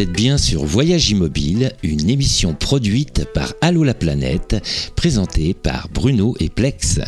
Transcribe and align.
Vous 0.00 0.04
êtes 0.04 0.16
bien 0.16 0.38
sur 0.38 0.64
Voyage 0.64 1.10
Immobile, 1.10 1.72
une 1.82 2.08
émission 2.08 2.54
produite 2.54 3.26
par 3.34 3.52
Allo 3.60 3.84
la 3.84 3.92
planète, 3.92 4.56
présentée 4.96 5.52
par 5.52 5.90
Bruno 5.90 6.34
et 6.40 6.48
Plex. 6.48 7.00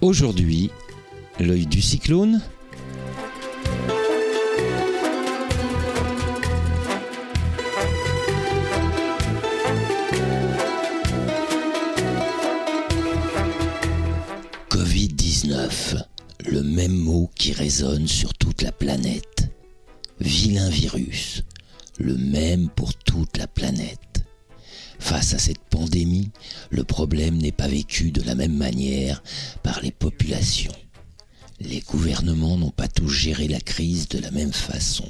Aujourd'hui, 0.00 0.70
l'œil 1.38 1.66
du 1.66 1.80
cyclone 1.80 2.40
le 21.98 22.16
même 22.16 22.68
pour 22.68 22.94
toute 22.94 23.36
la 23.36 23.46
planète. 23.46 24.24
Face 24.98 25.34
à 25.34 25.38
cette 25.38 25.64
pandémie, 25.70 26.30
le 26.70 26.84
problème 26.84 27.36
n'est 27.36 27.52
pas 27.52 27.68
vécu 27.68 28.10
de 28.10 28.22
la 28.22 28.34
même 28.34 28.56
manière 28.56 29.22
par 29.62 29.80
les 29.80 29.92
populations. 29.92 30.72
Les 31.60 31.80
gouvernements 31.80 32.56
n'ont 32.56 32.70
pas 32.70 32.88
tous 32.88 33.08
géré 33.08 33.48
la 33.48 33.60
crise 33.60 34.08
de 34.08 34.18
la 34.18 34.30
même 34.30 34.52
façon. 34.52 35.08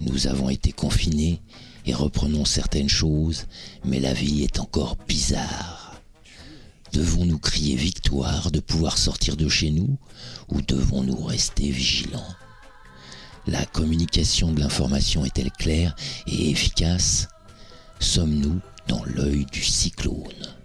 Nous 0.00 0.26
avons 0.26 0.50
été 0.50 0.72
confinés 0.72 1.40
et 1.86 1.94
reprenons 1.94 2.44
certaines 2.44 2.88
choses, 2.88 3.46
mais 3.84 4.00
la 4.00 4.12
vie 4.12 4.42
est 4.42 4.58
encore 4.58 4.96
bizarre. 5.08 6.00
Devons-nous 6.92 7.38
crier 7.38 7.76
victoire 7.76 8.50
de 8.50 8.60
pouvoir 8.60 8.98
sortir 8.98 9.36
de 9.36 9.48
chez 9.48 9.70
nous 9.70 9.98
ou 10.48 10.62
devons-nous 10.62 11.22
rester 11.24 11.70
vigilants? 11.70 12.34
La 13.46 13.64
communication 13.64 14.52
de 14.52 14.58
l'information 14.58 15.24
est-elle 15.24 15.52
claire 15.52 15.94
et 16.26 16.50
efficace? 16.50 17.28
Sommes-nous 18.00 18.58
dans 18.88 19.04
l'œil 19.04 19.46
du 19.52 19.62
cyclone? 19.62 20.56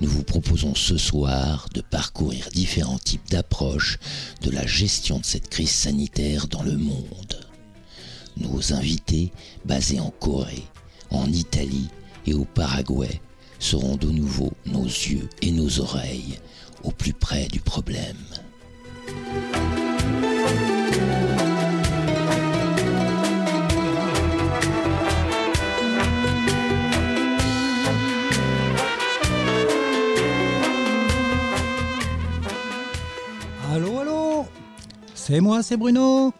Nous 0.00 0.08
vous 0.08 0.24
proposons 0.24 0.74
ce 0.74 0.98
soir 0.98 1.68
de 1.72 1.80
parcourir 1.80 2.48
différents 2.52 2.98
types 2.98 3.30
d'approches 3.30 3.98
de 4.42 4.50
la 4.50 4.66
gestion 4.66 5.20
de 5.20 5.24
cette 5.24 5.48
crise 5.48 5.70
sanitaire 5.70 6.48
dans 6.48 6.64
le 6.64 6.76
monde. 6.76 7.46
Nos 8.36 8.72
invités, 8.72 9.32
basés 9.64 10.00
en 10.00 10.10
Corée, 10.10 10.64
en 11.10 11.30
Italie 11.30 11.88
et 12.26 12.34
au 12.34 12.44
Paraguay, 12.44 13.20
seront 13.60 13.94
de 13.94 14.08
nouveau 14.08 14.52
nos 14.66 14.84
yeux 14.84 15.28
et 15.42 15.52
nos 15.52 15.78
oreilles 15.78 16.40
au 16.82 16.90
plus 16.90 17.12
près 17.12 17.46
du 17.46 17.60
problème. 17.60 18.16
C'est 35.26 35.40
moi, 35.40 35.62
c'est 35.62 35.78
Bruno. 35.78 36.34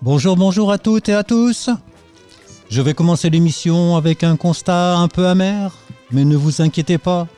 Bonjour, 0.00 0.34
bonjour 0.34 0.72
à 0.72 0.78
toutes 0.78 1.10
et 1.10 1.14
à 1.14 1.22
tous. 1.22 1.68
Je 2.70 2.80
vais 2.80 2.94
commencer 2.94 3.28
l'émission 3.28 3.96
avec 3.96 4.24
un 4.24 4.36
constat 4.36 4.96
un 4.96 5.08
peu 5.08 5.26
amer, 5.26 5.76
mais 6.10 6.24
ne 6.24 6.34
vous 6.34 6.62
inquiétez 6.62 6.96
pas. 6.96 7.28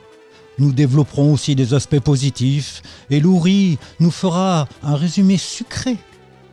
Nous 0.61 0.71
développerons 0.71 1.33
aussi 1.33 1.56
des 1.56 1.75
aspects 1.75 1.99
positifs 1.99 2.83
et 3.11 3.19
Loury 3.19 3.81
nous 3.99 4.12
fera 4.12 4.69
un 4.84 4.94
résumé 4.94 5.38
sucré 5.38 5.97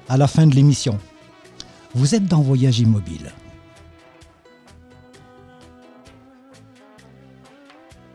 à 0.10 0.18
la 0.18 0.26
fin 0.26 0.48
de 0.48 0.56
l'émission. 0.56 0.98
Vous 1.94 2.16
êtes 2.16 2.26
dans 2.26 2.42
Voyage 2.42 2.80
Immobile. 2.80 3.32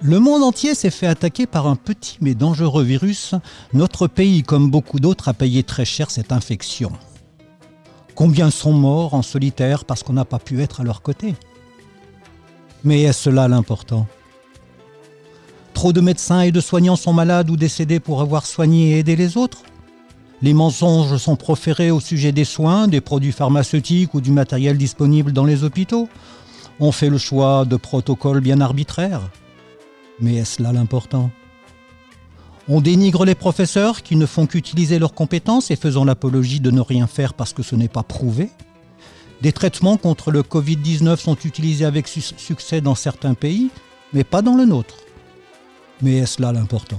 Le 0.00 0.20
monde 0.20 0.44
entier 0.44 0.76
s'est 0.76 0.90
fait 0.90 1.08
attaquer 1.08 1.46
par 1.46 1.66
un 1.66 1.74
petit 1.74 2.18
mais 2.20 2.36
dangereux 2.36 2.84
virus. 2.84 3.34
Notre 3.72 4.06
pays, 4.06 4.44
comme 4.44 4.70
beaucoup 4.70 5.00
d'autres, 5.00 5.26
a 5.26 5.34
payé 5.34 5.64
très 5.64 5.84
cher 5.84 6.12
cette 6.12 6.30
infection. 6.30 6.92
Combien 8.14 8.50
sont 8.50 8.72
morts 8.72 9.14
en 9.14 9.22
solitaire 9.22 9.84
parce 9.84 10.04
qu'on 10.04 10.12
n'a 10.12 10.24
pas 10.24 10.38
pu 10.38 10.62
être 10.62 10.80
à 10.80 10.84
leur 10.84 11.02
côté? 11.02 11.34
Mais 12.84 13.02
est-ce 13.02 13.28
là 13.28 13.48
l'important? 13.48 14.06
Trop 15.74 15.92
de 15.92 16.00
médecins 16.00 16.42
et 16.42 16.52
de 16.52 16.60
soignants 16.60 16.96
sont 16.96 17.12
malades 17.12 17.50
ou 17.50 17.56
décédés 17.56 17.98
pour 17.98 18.20
avoir 18.20 18.46
soigné 18.46 18.92
et 18.92 18.98
aidé 19.00 19.16
les 19.16 19.36
autres? 19.36 19.62
Les 20.42 20.54
mensonges 20.54 21.16
sont 21.16 21.34
proférés 21.34 21.90
au 21.90 21.98
sujet 21.98 22.30
des 22.30 22.44
soins, 22.44 22.86
des 22.86 23.00
produits 23.00 23.32
pharmaceutiques 23.32 24.14
ou 24.14 24.20
du 24.20 24.30
matériel 24.30 24.78
disponible 24.78 25.32
dans 25.32 25.44
les 25.44 25.64
hôpitaux. 25.64 26.08
On 26.78 26.92
fait 26.92 27.10
le 27.10 27.18
choix 27.18 27.64
de 27.64 27.74
protocoles 27.74 28.40
bien 28.40 28.60
arbitraires. 28.60 29.28
Mais 30.20 30.36
est-ce 30.36 30.62
là 30.62 30.72
l'important? 30.72 31.30
On 32.68 32.80
dénigre 32.80 33.24
les 33.24 33.34
professeurs 33.34 34.02
qui 34.02 34.16
ne 34.16 34.26
font 34.26 34.46
qu'utiliser 34.46 34.98
leurs 34.98 35.14
compétences 35.14 35.70
et 35.70 35.76
faisant 35.76 36.04
l'apologie 36.04 36.60
de 36.60 36.70
ne 36.70 36.80
rien 36.80 37.06
faire 37.06 37.34
parce 37.34 37.52
que 37.52 37.62
ce 37.62 37.74
n'est 37.76 37.88
pas 37.88 38.02
prouvé? 38.02 38.50
Des 39.40 39.52
traitements 39.52 39.96
contre 39.96 40.30
le 40.30 40.42
Covid-19 40.42 41.16
sont 41.16 41.36
utilisés 41.44 41.84
avec 41.84 42.08
su- 42.08 42.20
succès 42.20 42.80
dans 42.80 42.96
certains 42.96 43.34
pays, 43.34 43.70
mais 44.12 44.24
pas 44.24 44.42
dans 44.42 44.56
le 44.56 44.64
nôtre. 44.64 44.96
Mais 46.02 46.16
est-ce 46.18 46.42
là 46.42 46.52
l'important? 46.52 46.98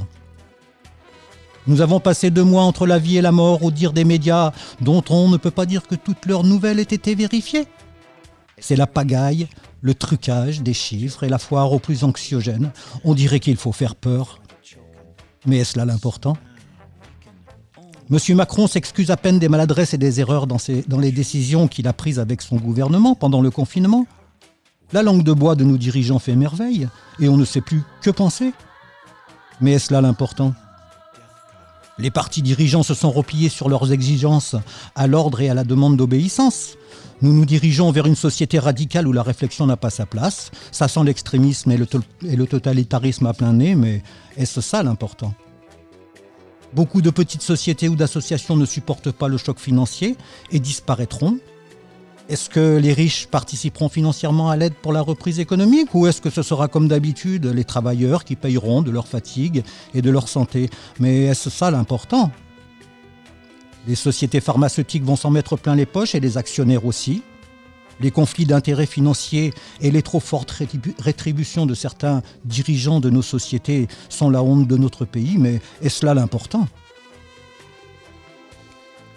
Nous 1.67 1.81
avons 1.81 1.99
passé 1.99 2.31
deux 2.31 2.43
mois 2.43 2.63
entre 2.63 2.87
la 2.87 2.97
vie 2.97 3.17
et 3.17 3.21
la 3.21 3.31
mort 3.33 3.63
au 3.63 3.69
dire 3.69 3.93
des 3.93 4.05
médias 4.05 4.53
dont 4.81 5.03
on 5.09 5.29
ne 5.29 5.37
peut 5.37 5.51
pas 5.51 5.65
dire 5.65 5.85
que 5.85 5.95
toutes 5.95 6.25
leurs 6.25 6.43
nouvelles 6.43 6.79
aient 6.79 6.83
été 6.83 7.13
vérifiées. 7.13 7.67
C'est 8.57 8.75
la 8.75 8.87
pagaille, 8.87 9.47
le 9.81 9.93
trucage 9.93 10.61
des 10.61 10.73
chiffres 10.73 11.23
et 11.23 11.29
la 11.29 11.39
foire 11.39 11.71
au 11.71 11.79
plus 11.79 12.03
anxiogène. 12.03 12.71
On 13.03 13.13
dirait 13.13 13.39
qu'il 13.39 13.57
faut 13.57 13.71
faire 13.71 13.95
peur. 13.95 14.41
Mais 15.45 15.57
est-ce 15.57 15.77
là 15.77 15.85
l'important? 15.85 16.35
Monsieur 18.09 18.33
Macron 18.33 18.65
s'excuse 18.65 19.11
à 19.11 19.17
peine 19.17 19.37
des 19.37 19.49
maladresses 19.49 19.93
et 19.93 19.99
des 19.99 20.19
erreurs 20.19 20.47
dans, 20.47 20.57
les 20.99 21.11
décisions 21.11 21.67
qu'il 21.67 21.87
a 21.87 21.93
prises 21.93 22.19
avec 22.19 22.41
son 22.41 22.55
gouvernement 22.55 23.13
pendant 23.13 23.39
le 23.39 23.51
confinement. 23.51 24.07
La 24.91 25.03
langue 25.03 25.23
de 25.23 25.31
bois 25.31 25.53
de 25.53 25.63
nos 25.63 25.77
dirigeants 25.77 26.17
fait 26.17 26.35
merveille 26.35 26.87
et 27.19 27.29
on 27.29 27.37
ne 27.37 27.45
sait 27.45 27.61
plus 27.61 27.83
que 28.01 28.09
penser. 28.09 28.51
Mais 29.61 29.73
est-ce 29.73 29.93
là 29.93 30.01
l'important? 30.01 30.55
Les 31.99 32.09
partis 32.09 32.41
dirigeants 32.41 32.81
se 32.81 32.95
sont 32.95 33.11
repliés 33.11 33.49
sur 33.49 33.69
leurs 33.69 33.91
exigences 33.91 34.55
à 34.95 35.05
l'ordre 35.05 35.41
et 35.41 35.49
à 35.49 35.53
la 35.53 35.63
demande 35.63 35.95
d'obéissance. 35.95 36.78
Nous 37.21 37.33
nous 37.33 37.45
dirigeons 37.45 37.91
vers 37.91 38.05
une 38.05 38.15
société 38.15 38.59
radicale 38.59 39.05
où 39.05 39.11
la 39.11 39.23
réflexion 39.23 39.65
n'a 39.65 39.75
pas 39.75 39.89
sa 39.89 40.05
place. 40.05 40.51
Ça 40.71 40.87
sent 40.87 41.03
l'extrémisme 41.03 41.71
et 41.71 41.77
le, 41.77 42.45
totalitarisme 42.47 43.25
à 43.25 43.33
plein 43.33 43.51
nez, 43.51 43.75
mais 43.75 44.03
est-ce 44.37 44.61
ça 44.61 44.83
l'important? 44.83 45.33
Beaucoup 46.73 47.01
de 47.01 47.09
petites 47.09 47.41
sociétés 47.41 47.89
ou 47.89 47.95
d'associations 47.95 48.55
ne 48.55 48.65
supportent 48.65 49.11
pas 49.11 49.27
le 49.27 49.37
choc 49.37 49.59
financier 49.59 50.15
et 50.51 50.59
disparaîtront. 50.59 51.39
Est-ce 52.29 52.49
que 52.49 52.77
les 52.77 52.93
riches 52.93 53.27
participeront 53.27 53.89
financièrement 53.89 54.49
à 54.49 54.55
l'aide 54.55 54.75
pour 54.75 54.93
la 54.93 55.01
reprise 55.01 55.39
économique 55.39 55.93
ou 55.95 56.07
est-ce 56.07 56.21
que 56.21 56.29
ce 56.29 56.43
sera 56.43 56.67
comme 56.67 56.87
d'habitude 56.87 57.47
les 57.47 57.63
travailleurs 57.65 58.23
qui 58.23 58.35
payeront 58.35 58.81
de 58.81 58.91
leur 58.91 59.07
fatigue 59.07 59.63
et 59.93 60.01
de 60.01 60.11
leur 60.11 60.29
santé? 60.29 60.69
Mais 60.99 61.23
est-ce 61.23 61.49
ça 61.49 61.71
l'important? 61.71 62.31
Les 63.89 63.95
sociétés 63.95 64.39
pharmaceutiques 64.39 65.03
vont 65.03 65.15
s'en 65.15 65.31
mettre 65.31 65.57
plein 65.57 65.73
les 65.73 65.87
poches 65.87 66.13
et 66.13 66.19
les 66.19 66.37
actionnaires 66.37 66.85
aussi. 66.85 67.23
Les 67.99 68.11
conflits 68.11 68.45
d'intérêts 68.45 68.85
financiers 68.85 69.51
et 69.81 69.89
les 69.89 70.03
trop 70.03 70.19
fortes 70.19 70.51
rétribu- 70.51 70.93
rétributions 70.99 71.65
de 71.65 71.73
certains 71.73 72.21
dirigeants 72.45 72.99
de 72.99 73.09
nos 73.09 73.23
sociétés 73.23 73.87
sont 74.07 74.29
la 74.29 74.43
honte 74.43 74.67
de 74.67 74.77
notre 74.77 75.05
pays, 75.05 75.37
mais 75.39 75.59
est-ce 75.81 76.05
là 76.05 76.13
l'important? 76.13 76.67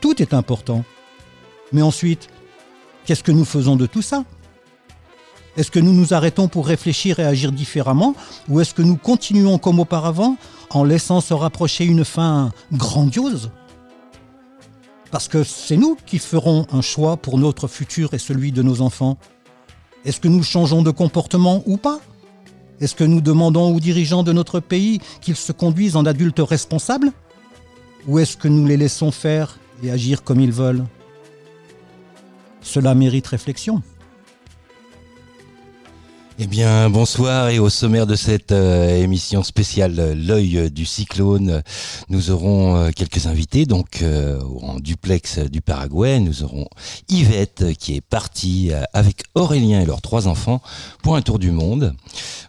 Tout 0.01 0.23
est 0.23 0.33
important. 0.33 0.85
Mais 1.73 1.83
ensuite, 1.83 2.29
qu'est-ce 3.05 3.23
que 3.23 3.31
nous 3.31 3.45
faisons 3.45 3.77
de 3.77 3.85
tout 3.85 4.03
ça? 4.03 4.25
Est-ce 5.59 5.71
que 5.71 5.81
nous 5.81 5.93
nous 5.93 6.15
arrêtons 6.15 6.49
pour 6.49 6.67
réfléchir 6.67 7.21
et 7.21 7.25
agir 7.25 7.53
différemment? 7.53 8.15
Ou 8.49 8.61
est-ce 8.61 8.73
que 8.73 8.81
nous 8.81 8.97
continuons 8.97 9.59
comme 9.59 9.81
auparavant 9.81 10.39
en 10.71 10.83
laissant 10.83 11.21
se 11.21 11.35
rapprocher 11.35 11.85
une 11.85 12.07
fin 12.07 12.53
grandiose? 12.73 13.51
Parce 15.13 15.29
que 15.29 15.45
c'est 15.45 15.77
nous 15.77 15.97
qui 16.07 16.19
ferons 16.19 16.67
un 16.73 16.81
choix 16.81 17.19
pour 17.19 17.39
notre 17.39 17.69
futur 17.69 18.15
et 18.15 18.19
celui 18.19 18.51
de 18.51 18.63
nos 18.63 18.81
enfants. 18.81 19.19
Est-ce 20.07 20.21
que 20.21 20.27
nous 20.27 20.43
changeons 20.43 20.83
de 20.83 20.91
comportement 20.91 21.63
ou 21.67 21.77
pas? 21.77 22.01
Est-ce 22.81 22.95
que 22.97 23.05
nous 23.05 23.21
demandons 23.21 23.77
aux 23.77 23.79
dirigeants 23.79 24.23
de 24.23 24.33
notre 24.33 24.59
pays 24.59 25.01
qu'ils 25.21 25.37
se 25.37 25.53
conduisent 25.53 25.97
en 25.97 26.07
adultes 26.07 26.41
responsables? 26.41 27.13
Ou 28.09 28.19
est-ce 28.19 28.39
que 28.39 28.49
nous 28.49 28.67
les 28.67 28.79
laissons 28.79 29.11
faire 29.11 29.59
et 29.85 29.91
agir 29.91 30.25
comme 30.25 30.41
ils 30.41 30.51
veulent? 30.51 30.85
Cela 32.63 32.95
mérite 32.95 33.27
réflexion. 33.27 33.83
Eh 36.39 36.47
bien, 36.47 36.89
bonsoir 36.89 37.51
et 37.51 37.59
au 37.59 37.69
sommaire 37.69 38.07
de 38.07 38.15
cette 38.15 38.53
euh, 38.53 39.03
émission 39.03 39.43
spéciale 39.43 39.95
euh, 39.99 40.15
L'œil 40.15 40.71
du 40.71 40.87
cyclone, 40.87 41.63
nous 42.09 42.31
aurons 42.31 42.75
euh, 42.77 42.91
quelques 42.91 43.27
invités. 43.27 43.67
Donc, 43.67 44.03
en 44.63 44.81
duplex 44.81 45.39
du 45.41 45.61
Paraguay, 45.61 46.21
nous 46.21 46.43
aurons 46.43 46.67
Yvette 47.11 47.77
qui 47.79 47.97
est 47.97 48.01
partie 48.01 48.71
avec 48.95 49.25
Aurélien 49.35 49.83
et 49.83 49.85
leurs 49.85 50.01
trois 50.01 50.27
enfants 50.27 50.63
pour 51.03 51.17
un 51.17 51.23
tour 51.23 51.39
du 51.39 51.51
monde. 51.51 51.95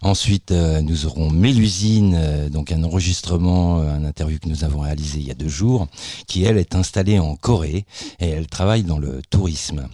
Ensuite, 0.00 0.50
nous 0.50 1.06
aurons 1.06 1.30
Mélusine, 1.30 2.48
donc 2.50 2.72
un 2.72 2.82
enregistrement, 2.84 3.80
un 3.80 4.04
interview 4.04 4.38
que 4.38 4.48
nous 4.48 4.64
avons 4.64 4.80
réalisé 4.80 5.18
il 5.18 5.26
y 5.26 5.30
a 5.30 5.34
deux 5.34 5.48
jours, 5.48 5.88
qui 6.26 6.44
elle 6.44 6.58
est 6.58 6.74
installée 6.74 7.18
en 7.18 7.36
Corée 7.36 7.84
et 8.20 8.28
elle 8.28 8.46
travaille 8.46 8.82
dans 8.82 8.98
le 8.98 9.20
tourisme. 9.30 9.88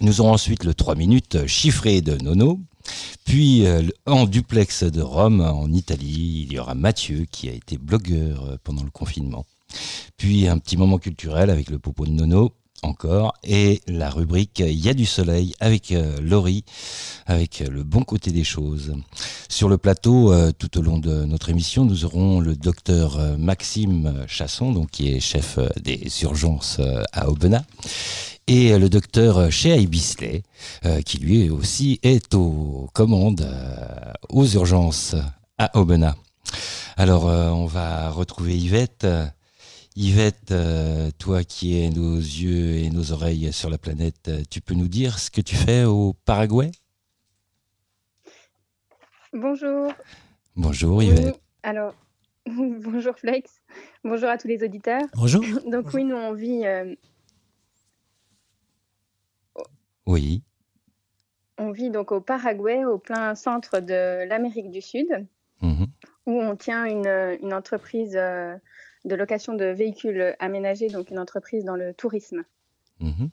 Nous 0.00 0.20
aurons 0.20 0.32
ensuite 0.32 0.64
le 0.64 0.74
3 0.74 0.94
minutes 0.94 1.46
chiffré 1.46 2.00
de 2.00 2.16
Nono, 2.22 2.60
puis 3.24 3.66
euh, 3.66 3.82
en 4.06 4.26
duplex 4.26 4.84
de 4.84 5.02
Rome, 5.02 5.40
en 5.40 5.70
Italie, 5.72 6.46
il 6.46 6.52
y 6.52 6.58
aura 6.58 6.74
Mathieu 6.74 7.26
qui 7.30 7.48
a 7.48 7.52
été 7.52 7.76
blogueur 7.78 8.44
euh, 8.44 8.56
pendant 8.64 8.82
le 8.82 8.90
confinement. 8.90 9.44
Puis 10.16 10.48
un 10.48 10.58
petit 10.58 10.76
moment 10.76 10.98
culturel 10.98 11.50
avec 11.50 11.70
le 11.70 11.78
popo 11.78 12.06
de 12.06 12.12
Nono 12.12 12.54
encore 12.82 13.34
et 13.44 13.80
la 13.86 14.10
rubrique 14.10 14.60
Il 14.60 14.78
y 14.78 14.88
a 14.88 14.94
du 14.94 15.06
soleil 15.06 15.54
avec 15.60 15.92
euh, 15.92 16.18
Laurie 16.20 16.64
avec 17.26 17.60
le 17.60 17.82
bon 17.82 18.02
côté 18.02 18.30
des 18.30 18.44
choses. 18.44 18.94
Sur 19.48 19.68
le 19.68 19.76
plateau 19.76 20.32
tout 20.52 20.78
au 20.78 20.82
long 20.82 20.98
de 20.98 21.24
notre 21.24 21.50
émission, 21.50 21.84
nous 21.84 22.04
aurons 22.04 22.40
le 22.40 22.56
docteur 22.56 23.18
Maxime 23.38 24.24
Chasson 24.26 24.72
donc 24.72 24.90
qui 24.90 25.12
est 25.12 25.20
chef 25.20 25.58
des 25.82 26.10
urgences 26.22 26.80
à 27.12 27.28
Aubenas 27.28 27.64
et 28.48 28.78
le 28.78 28.88
docteur 28.88 29.52
Shea 29.52 29.76
Bisley, 29.86 30.42
euh, 30.86 31.02
qui 31.02 31.18
lui 31.18 31.50
aussi 31.50 32.00
est 32.02 32.34
aux 32.34 32.88
commandes, 32.94 33.42
euh, 33.42 34.12
aux 34.30 34.46
urgences 34.46 35.14
à 35.58 35.78
Aubenas. 35.78 36.14
Alors, 36.96 37.28
euh, 37.28 37.50
on 37.50 37.66
va 37.66 38.10
retrouver 38.10 38.56
Yvette. 38.56 39.06
Yvette, 40.00 40.54
toi 41.18 41.42
qui 41.42 41.82
es 41.82 41.90
nos 41.90 42.14
yeux 42.14 42.76
et 42.76 42.88
nos 42.88 43.10
oreilles 43.10 43.52
sur 43.52 43.68
la 43.68 43.78
planète, 43.78 44.30
tu 44.48 44.60
peux 44.60 44.74
nous 44.74 44.86
dire 44.86 45.18
ce 45.18 45.28
que 45.28 45.40
tu 45.40 45.56
fais 45.56 45.82
au 45.82 46.12
Paraguay? 46.24 46.70
Bonjour. 49.32 49.92
Bonjour 50.54 51.02
Yvette. 51.02 51.40
alors, 51.64 51.96
bonjour 52.46 53.18
Flex. 53.18 53.60
Bonjour 54.04 54.28
à 54.28 54.38
tous 54.38 54.46
les 54.46 54.62
auditeurs. 54.62 55.02
Bonjour. 55.16 55.42
Donc 55.66 55.92
oui, 55.92 56.04
nous 56.04 56.14
on 56.14 56.32
vit 56.32 56.62
Oui. 60.06 60.44
On 61.58 61.72
vit 61.72 61.90
donc 61.90 62.12
au 62.12 62.20
Paraguay, 62.20 62.84
au 62.84 62.98
plein 62.98 63.34
centre 63.34 63.80
de 63.80 64.28
l'Amérique 64.28 64.70
du 64.70 64.80
Sud, 64.80 65.26
mhm. 65.60 65.88
où 66.26 66.40
on 66.40 66.54
tient 66.54 66.84
une, 66.84 67.52
entreprise 67.52 68.14
euh, 68.16 68.54
de 69.08 69.14
location 69.14 69.54
de 69.54 69.64
véhicules 69.64 70.36
aménagés, 70.38 70.88
donc 70.88 71.10
une 71.10 71.18
entreprise 71.18 71.64
dans 71.64 71.76
le 71.76 71.94
tourisme. 71.94 72.44
Mhm. 73.00 73.30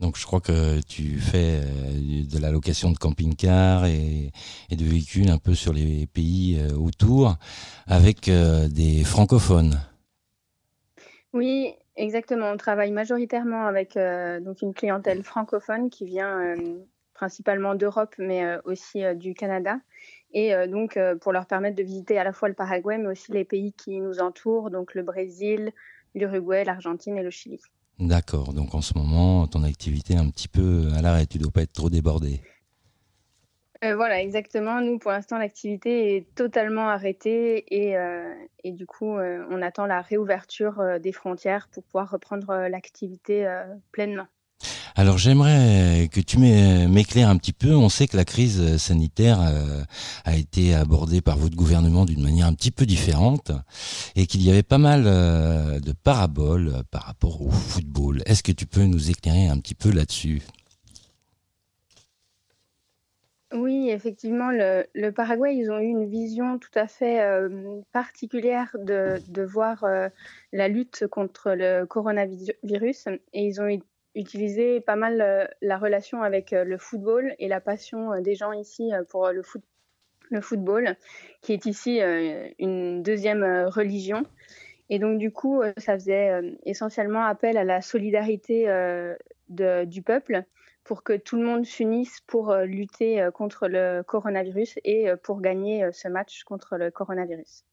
Donc 0.00 0.16
je 0.16 0.24
crois 0.24 0.40
que 0.40 0.80
tu 0.82 1.18
fais 1.18 1.60
euh, 1.60 2.22
de 2.30 2.38
la 2.40 2.52
location 2.52 2.92
de 2.92 2.98
camping-cars 2.98 3.86
et, 3.86 4.30
de 4.70 4.84
véhicules 4.84 5.28
un 5.28 5.38
peu 5.38 5.54
sur 5.54 5.72
les 5.72 6.06
pays 6.06 6.56
euh, 6.60 6.76
autour 6.76 7.36
avec 7.88 8.30
des 8.30 9.02
francophones. 9.02 9.80
Oui, 11.32 11.74
Exactement, 11.98 12.52
on 12.52 12.56
travaille 12.56 12.92
majoritairement 12.92 13.66
avec 13.66 13.96
euh, 13.96 14.38
donc 14.38 14.62
une 14.62 14.72
clientèle 14.72 15.24
francophone 15.24 15.90
qui 15.90 16.04
vient 16.04 16.38
euh, 16.38 16.78
principalement 17.12 17.74
d'Europe, 17.74 18.14
mais 18.18 18.44
euh, 18.44 18.60
aussi 18.64 19.02
du 19.16 19.34
Canada. 19.34 19.80
Et 20.32 20.52
donc 20.68 20.98
pour 21.20 21.32
leur 21.32 21.46
permettre 21.46 21.76
de 21.76 21.82
visiter 21.82 22.18
à 22.18 22.24
la 22.24 22.32
fois 22.32 22.48
le 22.48 22.54
Paraguay, 22.54 22.98
mais 22.98 23.08
aussi 23.08 23.32
les 23.32 23.44
pays 23.44 23.72
qui 23.72 23.98
nous 24.00 24.20
entourent, 24.20 24.70
donc 24.70 24.94
le 24.94 25.02
Brésil, 25.02 25.72
l'Uruguay, 26.14 26.64
l'Argentine 26.64 27.16
et 27.16 27.22
le 27.22 27.30
Chili. 27.30 27.60
D'accord, 27.98 28.52
donc 28.52 28.74
en 28.74 28.80
ce 28.80 28.96
moment, 28.96 29.46
ton 29.46 29.64
activité 29.64 30.14
est 30.14 30.18
un 30.18 30.30
petit 30.30 30.48
peu 30.48 30.88
à 30.96 31.02
l'arrêt, 31.02 31.26
tu 31.26 31.38
ne 31.38 31.44
dois 31.44 31.52
pas 31.52 31.62
être 31.62 31.72
trop 31.72 31.90
débordé. 31.90 32.40
Euh, 33.84 33.94
voilà, 33.94 34.20
exactement. 34.20 34.80
Nous, 34.80 34.98
pour 34.98 35.12
l'instant, 35.12 35.38
l'activité 35.38 36.16
est 36.16 36.34
totalement 36.34 36.88
arrêtée 36.88 37.64
et, 37.74 37.96
euh, 37.96 38.34
et 38.64 38.72
du 38.72 38.86
coup, 38.86 39.16
euh, 39.16 39.44
on 39.50 39.62
attend 39.62 39.86
la 39.86 40.00
réouverture 40.00 40.98
des 41.00 41.12
frontières 41.12 41.68
pour 41.68 41.84
pouvoir 41.84 42.10
reprendre 42.10 42.68
l'activité 42.68 43.48
pleinement. 43.92 44.26
Alors 44.98 45.16
j'aimerais 45.16 46.08
que 46.12 46.18
tu 46.18 46.40
m'éclaires 46.40 47.28
un 47.28 47.36
petit 47.36 47.52
peu. 47.52 47.72
On 47.72 47.88
sait 47.88 48.08
que 48.08 48.16
la 48.16 48.24
crise 48.24 48.78
sanitaire 48.78 49.38
a 50.24 50.36
été 50.36 50.74
abordée 50.74 51.20
par 51.20 51.38
votre 51.38 51.54
gouvernement 51.54 52.04
d'une 52.04 52.20
manière 52.20 52.48
un 52.48 52.52
petit 52.52 52.72
peu 52.72 52.84
différente 52.84 53.52
et 54.16 54.26
qu'il 54.26 54.42
y 54.42 54.50
avait 54.50 54.64
pas 54.64 54.78
mal 54.78 55.04
de 55.04 55.92
paraboles 56.02 56.82
par 56.90 57.04
rapport 57.04 57.40
au 57.40 57.48
football. 57.48 58.22
Est-ce 58.26 58.42
que 58.42 58.50
tu 58.50 58.66
peux 58.66 58.82
nous 58.86 59.08
éclairer 59.08 59.46
un 59.46 59.60
petit 59.60 59.76
peu 59.76 59.92
là-dessus? 59.92 60.42
Oui, 63.54 63.88
effectivement, 63.90 64.50
le, 64.50 65.10
Paraguay, 65.10 65.56
ils 65.56 65.70
ont 65.70 65.78
eu 65.78 65.86
une 65.86 66.10
vision 66.10 66.58
tout 66.58 66.74
à 66.74 66.86
fait 66.86 67.22
euh, 67.22 67.80
particulière 67.92 68.76
de, 68.78 69.42
voir 69.42 69.84
euh, 69.84 70.08
la 70.52 70.68
lutte 70.68 71.06
contre 71.06 71.52
le 71.52 71.86
coronavirus 71.86 73.06
et 73.32 73.46
ils 73.46 73.60
ont 73.62 73.68
utilisé 74.18 74.80
pas 74.80 74.96
mal 74.96 75.20
euh, 75.20 75.46
la 75.62 75.78
relation 75.78 76.22
avec 76.22 76.50
le 76.50 76.78
football 76.78 77.34
et 77.38 77.48
la 77.48 77.60
passion 77.60 78.20
des 78.20 78.34
gens 78.34 78.52
ici 78.52 78.90
pour 79.08 79.30
le, 79.30 79.42
foot, 79.42 79.62
le 80.30 80.40
football, 80.40 80.96
qui 81.40 81.52
est 81.52 81.66
ici 81.66 82.00
une 82.58 83.02
deuxième 83.02 83.44
religion. 83.66 84.24
Et 84.90 84.98
donc, 84.98 85.18
du 85.18 85.30
coup, 85.30 85.62
ça 85.76 85.94
faisait 85.94 86.58
essentiellement 86.64 87.24
appel 87.24 87.56
à 87.58 87.64
la 87.64 87.80
solidarité 87.80 88.66
du 89.48 90.02
peuple 90.02 90.44
pour 90.88 91.02
que 91.02 91.12
tout 91.12 91.36
le 91.36 91.44
monde 91.44 91.66
s'unisse 91.66 92.20
pour 92.26 92.50
euh, 92.50 92.64
lutter 92.64 93.20
euh, 93.20 93.30
contre 93.30 93.68
le 93.68 94.02
coronavirus 94.02 94.78
et 94.84 95.10
euh, 95.10 95.16
pour 95.22 95.42
gagner 95.42 95.86
ce 95.92 96.08
match 96.08 96.44
contre 96.44 96.78
le 96.78 96.90
coronavirus. 96.90 97.64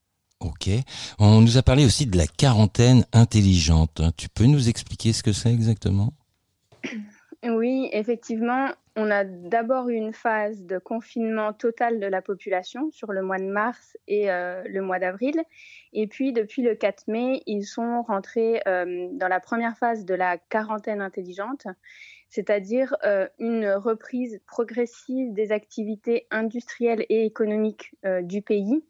Ok. 0.41 0.69
On 1.18 1.39
nous 1.39 1.57
a 1.57 1.63
parlé 1.63 1.86
aussi 1.86 2.05
de 2.08 2.17
la 2.17 2.27
quarantaine 2.27 3.05
intelligente. 3.13 4.01
Tu 4.17 4.27
peux 4.27 4.43
nous 4.43 4.67
expliquer 4.67 5.13
ce 5.13 5.24
que 5.24 5.31
c'est 5.31 5.51
exactement? 5.51 6.12
Oui, 7.45 7.89
effectivement. 7.91 8.69
On 8.95 9.11
a 9.11 9.23
d'abord 9.23 9.89
eu 9.89 9.95
une 9.95 10.13
phase 10.13 10.63
de 10.63 10.77
confinement 10.77 11.53
total 11.53 11.99
de 11.99 12.07
la 12.07 12.21
population 12.21 12.89
sur 12.91 13.11
le 13.11 13.21
mois 13.21 13.37
de 13.37 13.45
mars 13.45 13.97
et 14.07 14.27
le 14.27 14.79
mois 14.79 14.99
d'avril. 14.99 15.35
Et 15.91 16.07
puis, 16.07 16.31
depuis 16.31 16.61
le 16.61 16.75
4 16.75 17.09
mai, 17.09 17.43
ils 17.45 17.65
sont 17.65 18.03
rentrés 18.03 18.61
dans 18.65 19.27
la 19.27 19.41
première 19.41 19.77
phase 19.77 20.05
de 20.05 20.15
la 20.15 20.37
quarantaine 20.37 21.01
intelligente 21.01 21.67
c'est-à-dire 22.35 22.95
euh, 23.05 23.27
une 23.39 23.69
reprise 23.69 24.41
progressive 24.45 25.33
des 25.33 25.53
activités 25.53 26.27
industrielles 26.31 27.05
et 27.07 27.25
économiques 27.25 27.95
euh, 28.05 28.21
du 28.21 28.41
pays. 28.41 28.83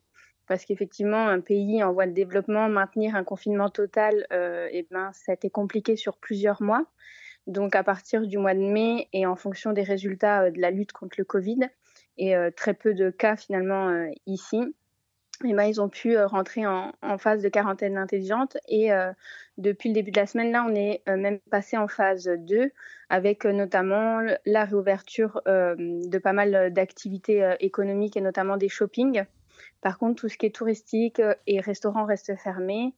Parce 0.48 0.66
qu'effectivement, 0.66 1.28
un 1.28 1.42
pays 1.42 1.84
en 1.84 1.94
voie 1.94 2.08
de 2.08 2.12
développement, 2.12 2.70
maintenir 2.70 3.16
un 3.16 3.24
confinement 3.24 3.70
total, 3.70 4.26
euh, 4.32 4.68
eh 4.72 4.88
ben, 4.90 5.12
ça 5.14 5.32
a 5.32 5.36
été 5.36 5.52
compliqué 5.52 5.96
sur 5.96 6.18
plusieurs 6.18 6.62
mois. 6.62 6.86
Donc, 7.48 7.76
à 7.76 7.84
partir 7.84 8.26
du 8.26 8.38
mois 8.38 8.54
de 8.54 8.60
mai 8.60 9.08
et 9.14 9.26
en 9.26 9.36
fonction 9.36 9.72
des 9.72 9.84
résultats 9.84 10.50
de 10.52 10.60
la 10.60 10.72
lutte 10.72 10.92
contre 10.92 11.16
le 11.18 11.26
Covid, 11.26 11.60
et 12.18 12.34
très 12.56 12.74
peu 12.74 12.94
de 12.94 13.10
cas 13.10 13.36
finalement 13.36 14.10
ici, 14.26 14.62
eh 15.44 15.54
ben, 15.54 15.64
ils 15.64 15.82
ont 15.82 15.90
pu 15.90 16.18
rentrer 16.18 16.66
en, 16.66 16.94
phase 17.18 17.42
de 17.42 17.50
quarantaine 17.50 17.98
intelligente 17.98 18.58
et 18.70 18.92
depuis 19.58 19.90
le 19.90 19.96
début 19.96 20.12
de 20.12 20.20
la 20.20 20.28
semaine, 20.28 20.52
là, 20.52 20.66
on 20.68 20.76
est 20.76 21.02
euh, 21.08 21.16
même 21.16 21.40
passé 21.50 21.78
en 21.78 21.88
phase 21.88 22.28
2 22.28 22.72
avec 23.10 23.46
euh, 23.46 23.54
notamment 23.54 24.20
la 24.46 24.66
réouverture 24.66 25.42
euh, 25.48 25.76
de 25.78 26.18
pas 26.18 26.34
mal 26.34 26.74
d'activités 26.74 27.56
économiques 27.62 28.18
et 28.18 28.22
notamment 28.22 28.58
des 28.58 28.68
shoppings. 28.68 29.24
Par 29.82 29.98
contre, 29.98 30.22
tout 30.22 30.30
ce 30.30 30.38
qui 30.38 30.48
est 30.48 30.56
touristique 30.56 31.22
et 31.48 31.60
restaurants 31.62 32.06
restent 32.06 32.36
fermés. 32.36 32.94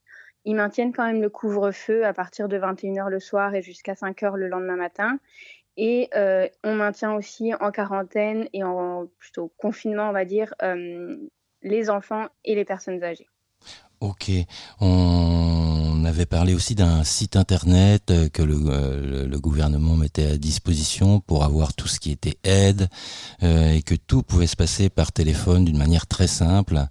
Ils 0.49 0.55
maintiennent 0.55 0.93
quand 0.93 1.05
même 1.05 1.21
le 1.21 1.29
couvre-feu 1.29 2.05
à 2.05 2.13
partir 2.13 2.47
de 2.47 2.57
21h 2.57 3.09
le 3.09 3.19
soir 3.19 3.53
et 3.53 3.61
jusqu'à 3.61 3.93
5h 3.93 4.35
le 4.35 4.47
lendemain 4.47 4.77
matin. 4.77 5.19
Et 5.75 6.09
on 6.63 6.73
maintient 6.73 7.13
aussi 7.13 7.53
en 7.53 7.69
quarantaine 7.69 8.47
et 8.53 8.63
en 8.63 9.07
plutôt 9.19 9.51
confinement, 9.57 10.09
on 10.09 10.13
va 10.13 10.23
dire, 10.23 10.53
les 11.61 11.89
enfants 11.89 12.27
et 12.45 12.55
les 12.55 12.63
personnes 12.63 13.03
âgées. 13.03 13.27
Ok. 13.99 14.31
Parlé 16.27 16.53
aussi 16.53 16.75
d'un 16.75 17.03
site 17.03 17.35
internet 17.35 18.13
que 18.31 18.43
le, 18.43 19.25
le, 19.25 19.39
gouvernement 19.39 19.95
mettait 19.95 20.27
à 20.27 20.37
disposition 20.37 21.19
pour 21.19 21.43
avoir 21.43 21.73
tout 21.73 21.87
ce 21.87 21.99
qui 21.99 22.11
était 22.11 22.37
aide 22.43 22.89
et 23.41 23.81
que 23.81 23.95
tout 23.95 24.23
pouvait 24.23 24.47
se 24.47 24.55
passer 24.55 24.89
par 24.89 25.11
téléphone 25.11 25.65
d'une 25.65 25.77
manière 25.77 26.07
très 26.07 26.27
simple, 26.27 26.85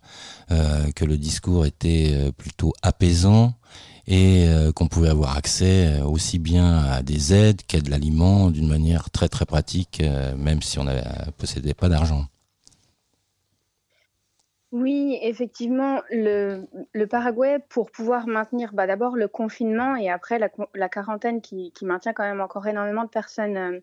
que 0.48 1.04
le 1.04 1.16
discours 1.16 1.66
était 1.66 2.32
plutôt 2.36 2.72
apaisant 2.82 3.54
et 4.06 4.44
euh, 4.46 4.72
qu'on 4.72 4.86
pouvait 4.86 5.08
avoir 5.08 5.36
accès 5.36 5.86
euh, 5.86 6.04
aussi 6.04 6.38
bien 6.38 6.78
à 6.78 7.02
des 7.02 7.34
aides 7.34 7.62
qu'à 7.66 7.80
de 7.80 7.90
l'aliment 7.90 8.50
d'une 8.50 8.68
manière 8.68 9.10
très 9.10 9.28
très 9.28 9.46
pratique, 9.46 10.00
euh, 10.00 10.36
même 10.36 10.62
si 10.62 10.78
on 10.78 10.84
ne 10.84 11.00
possédait 11.36 11.74
pas 11.74 11.88
d'argent. 11.88 12.26
Oui, 14.78 15.18
effectivement, 15.22 16.02
le, 16.10 16.66
le, 16.92 17.06
Paraguay, 17.06 17.60
pour 17.70 17.90
pouvoir 17.90 18.26
maintenir 18.26 18.74
bah, 18.74 18.86
d'abord 18.86 19.16
le 19.16 19.26
confinement 19.26 19.96
et 19.96 20.10
après 20.10 20.38
la, 20.38 20.50
la 20.74 20.90
quarantaine 20.90 21.40
qui, 21.40 21.72
maintient 21.80 22.12
quand 22.12 22.24
même 22.24 22.42
encore 22.42 22.66
énormément 22.66 23.04
de 23.04 23.08
personnes 23.08 23.80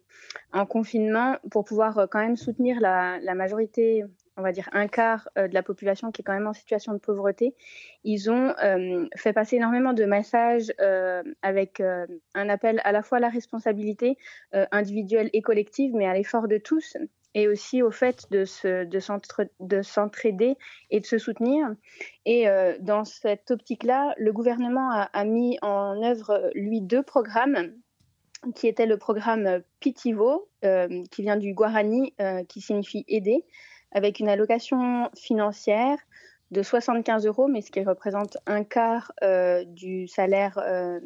en 0.52 0.66
confinement, 0.68 1.38
pour 1.50 1.66
pouvoir 1.66 2.08
quand 2.12 2.20
même 2.20 2.38
soutenir 2.38 2.80
la, 2.80 3.20
majorité 3.34 4.04
on 4.38 4.44
va 4.44 4.52
dire 4.52 4.70
un 4.72 4.88
quart 4.88 5.28
euh, 5.36 5.48
de 5.48 5.56
la 5.56 5.64
population 5.64 6.12
qui 6.12 6.22
est 6.22 6.24
quand 6.24 6.34
même 6.34 6.48
en 6.48 6.54
situation 6.54 6.94
de 6.94 7.00
pauvreté, 7.00 7.56
ils 8.04 8.30
ont 8.30 8.54
euh, 8.64 9.08
fait 9.16 9.34
passer 9.34 9.56
énormément 9.56 9.94
de 9.94 10.06
messages 10.06 10.72
euh, 10.80 11.24
avec 11.42 11.82
un 11.82 12.50
appel 12.50 12.82
à 12.84 12.92
la 12.92 13.02
fois 13.02 13.18
à 13.18 13.22
la 13.22 13.30
responsabilité 13.30 14.16
individuelle 14.72 15.32
et 15.34 15.42
collective, 15.42 15.96
mais 15.96 16.06
à 16.06 16.14
l'effort 16.14 16.48
de 16.48 16.58
tous 16.60 16.98
et 17.36 17.48
aussi 17.48 17.82
au 17.82 17.92
fait 17.92 18.26
de, 18.32 18.46
se, 18.46 18.86
de 18.86 19.82
s'entraider 19.82 20.56
et 20.92 21.00
de 21.00 21.06
se 21.06 21.18
soutenir. 21.18 21.68
Et 22.26 22.46
dans 22.80 23.06
cette 23.06 23.52
optique-là, 23.52 24.14
le 24.18 24.32
gouvernement 24.32 24.90
a, 24.92 25.24
mis 25.26 25.58
en 25.62 26.02
œuvre, 26.04 26.52
lui, 26.54 26.82
deux 26.82 27.04
programmes 27.04 27.74
qui 28.56 28.68
étaient 28.68 28.86
le 28.86 28.98
programme 28.98 29.62
Pitivo, 29.80 30.48
qui 30.62 31.22
vient 31.22 31.38
du 31.38 31.54
Guarani, 31.54 32.14
qui 32.48 32.62
signifie 32.62 33.04
aider, 33.08 33.46
avec 33.94 34.20
une 34.20 34.30
allocation 34.30 35.10
financière 35.16 35.98
de 36.54 36.62
75 36.62 37.26
euros, 37.26 37.48
mais 37.48 37.62
ce 37.62 37.72
qui 37.72 37.84
représente 37.84 38.38
un 38.46 38.64
quart 38.64 39.12
euh, 39.24 39.64
du 39.66 40.08
salaire 40.08 40.58
euh, 40.60 41.00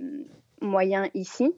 moyen 0.61 1.09
ici, 1.13 1.55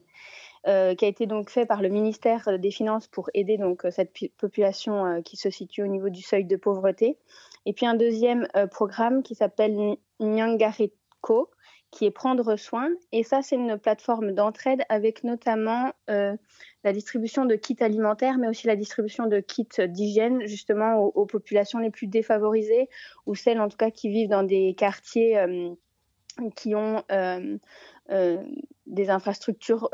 euh, 0.68 0.96
qui 0.96 1.06
a 1.06 1.08
été 1.08 1.25
donc 1.25 1.50
fait 1.50 1.66
par 1.66 1.82
le 1.82 1.89
ministère 1.89 2.60
des 2.60 2.72
Finances 2.72 3.08
pour 3.08 3.30
aider 3.34 3.58
donc 3.58 3.86
cette 3.92 4.13
population 4.38 5.22
qui 5.24 5.38
se 5.38 5.50
situe 5.50 5.84
au 5.84 5.88
niveau 5.88 6.10
du 6.10 6.22
seuil 6.22 6.46
de 6.46 6.56
pauvreté. 6.56 7.18
Et 7.66 7.74
puis 7.74 7.86
un 7.86 7.96
deuxième 7.96 8.48
programme 8.72 9.24
qui 9.24 9.36
s'appelle 9.36 9.98
Nyangareco, 10.20 11.50
qui 11.92 12.06
est 12.06 12.12
prendre 12.12 12.56
soin. 12.56 12.89
Et 13.12 13.24
ça, 13.24 13.42
c'est 13.42 13.56
une 13.56 13.78
plateforme 13.78 14.32
d'entraide 14.34 14.82
avec 14.89 15.24
notamment 15.24 15.92
la 16.84 16.94
distribution 16.94 17.46
de 17.46 17.56
kits 17.56 17.82
alimentaires, 17.82 18.38
mais 18.38 18.48
aussi 18.48 18.68
la 18.68 18.75
distribution 18.75 19.25
de 19.28 19.39
kits 19.39 19.68
d'hygiène, 19.88 20.46
justement 20.46 21.04
aux, 21.04 21.25
populations 21.25 21.80
les 21.80 21.92
plus 21.92 22.08
défavorisées, 22.08 22.89
ou 23.25 23.36
celles 23.36 23.60
en 23.60 23.68
tout 23.68 23.78
cas 23.78 23.92
qui 23.92 24.10
vivent 24.10 24.30
dans 24.30 24.44
des 24.44 24.74
quartiers 24.75 25.38
euh, 25.38 25.70
qui 26.56 26.74
ont 26.75 27.04
euh, 27.12 27.12
euh, 27.12 27.58
des 28.88 29.10
infrastructures 29.10 29.89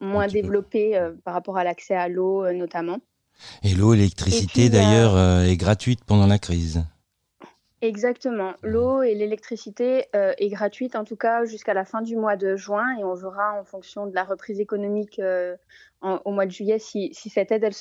moins 0.00 0.26
développées 0.26 1.00
par 1.24 1.34
rapport 1.34 1.56
à 1.56 1.64
l'accès 1.64 1.94
à 1.94 2.08
l'eau 2.08 2.50
notamment. 2.52 2.98
Et 3.62 3.74
l'eau, 3.74 3.94
l'électricité 3.94 4.68
d'ailleurs 4.68 5.18
est 5.42 5.56
gratuite 5.56 6.04
pendant 6.04 6.26
la 6.26 6.38
crise. 6.38 6.84
Exactement. 7.82 8.54
L'eau 8.62 9.02
et 9.02 9.12
l'électricité 9.12 10.06
euh, 10.14 10.34
est 10.38 10.50
gratuite 10.50 10.94
en 10.94 11.02
tout 11.02 11.16
cas 11.16 11.44
jusqu'à 11.44 11.74
la 11.74 11.84
fin 11.84 12.00
du 12.00 12.14
mois 12.14 12.36
de 12.36 12.54
juin 12.54 12.96
et 12.96 13.02
on 13.02 13.14
verra 13.14 13.58
en 13.58 13.64
fonction 13.64 14.06
de 14.06 14.14
la 14.14 14.22
reprise 14.22 14.60
économique 14.60 15.18
euh, 15.18 15.56
au 16.00 16.30
mois 16.30 16.46
de 16.46 16.52
juillet 16.52 16.78
si, 16.78 17.12
cette 17.12 17.50
aide 17.50 17.64
elle 17.64 17.74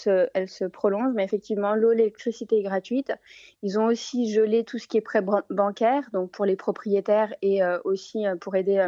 se, 0.50 0.66
prolonge. 0.66 1.14
Mais 1.14 1.24
effectivement, 1.24 1.76
l'eau, 1.76 1.92
l'électricité 1.92 2.58
est 2.58 2.64
gratuite. 2.64 3.14
Ils 3.62 3.78
ont 3.78 3.86
aussi 3.86 4.32
gelé 4.34 4.64
tout 4.64 4.80
ce 4.80 4.88
qui 4.88 4.98
est 4.98 5.02
prêt 5.02 5.24
bancaire, 5.52 6.10
donc 6.14 6.32
pour 6.32 6.46
les 6.46 6.56
propriétaires 6.56 7.36
et 7.44 7.64
euh, 7.64 7.78
aussi 7.84 8.26
pour 8.40 8.56
aider 8.56 8.84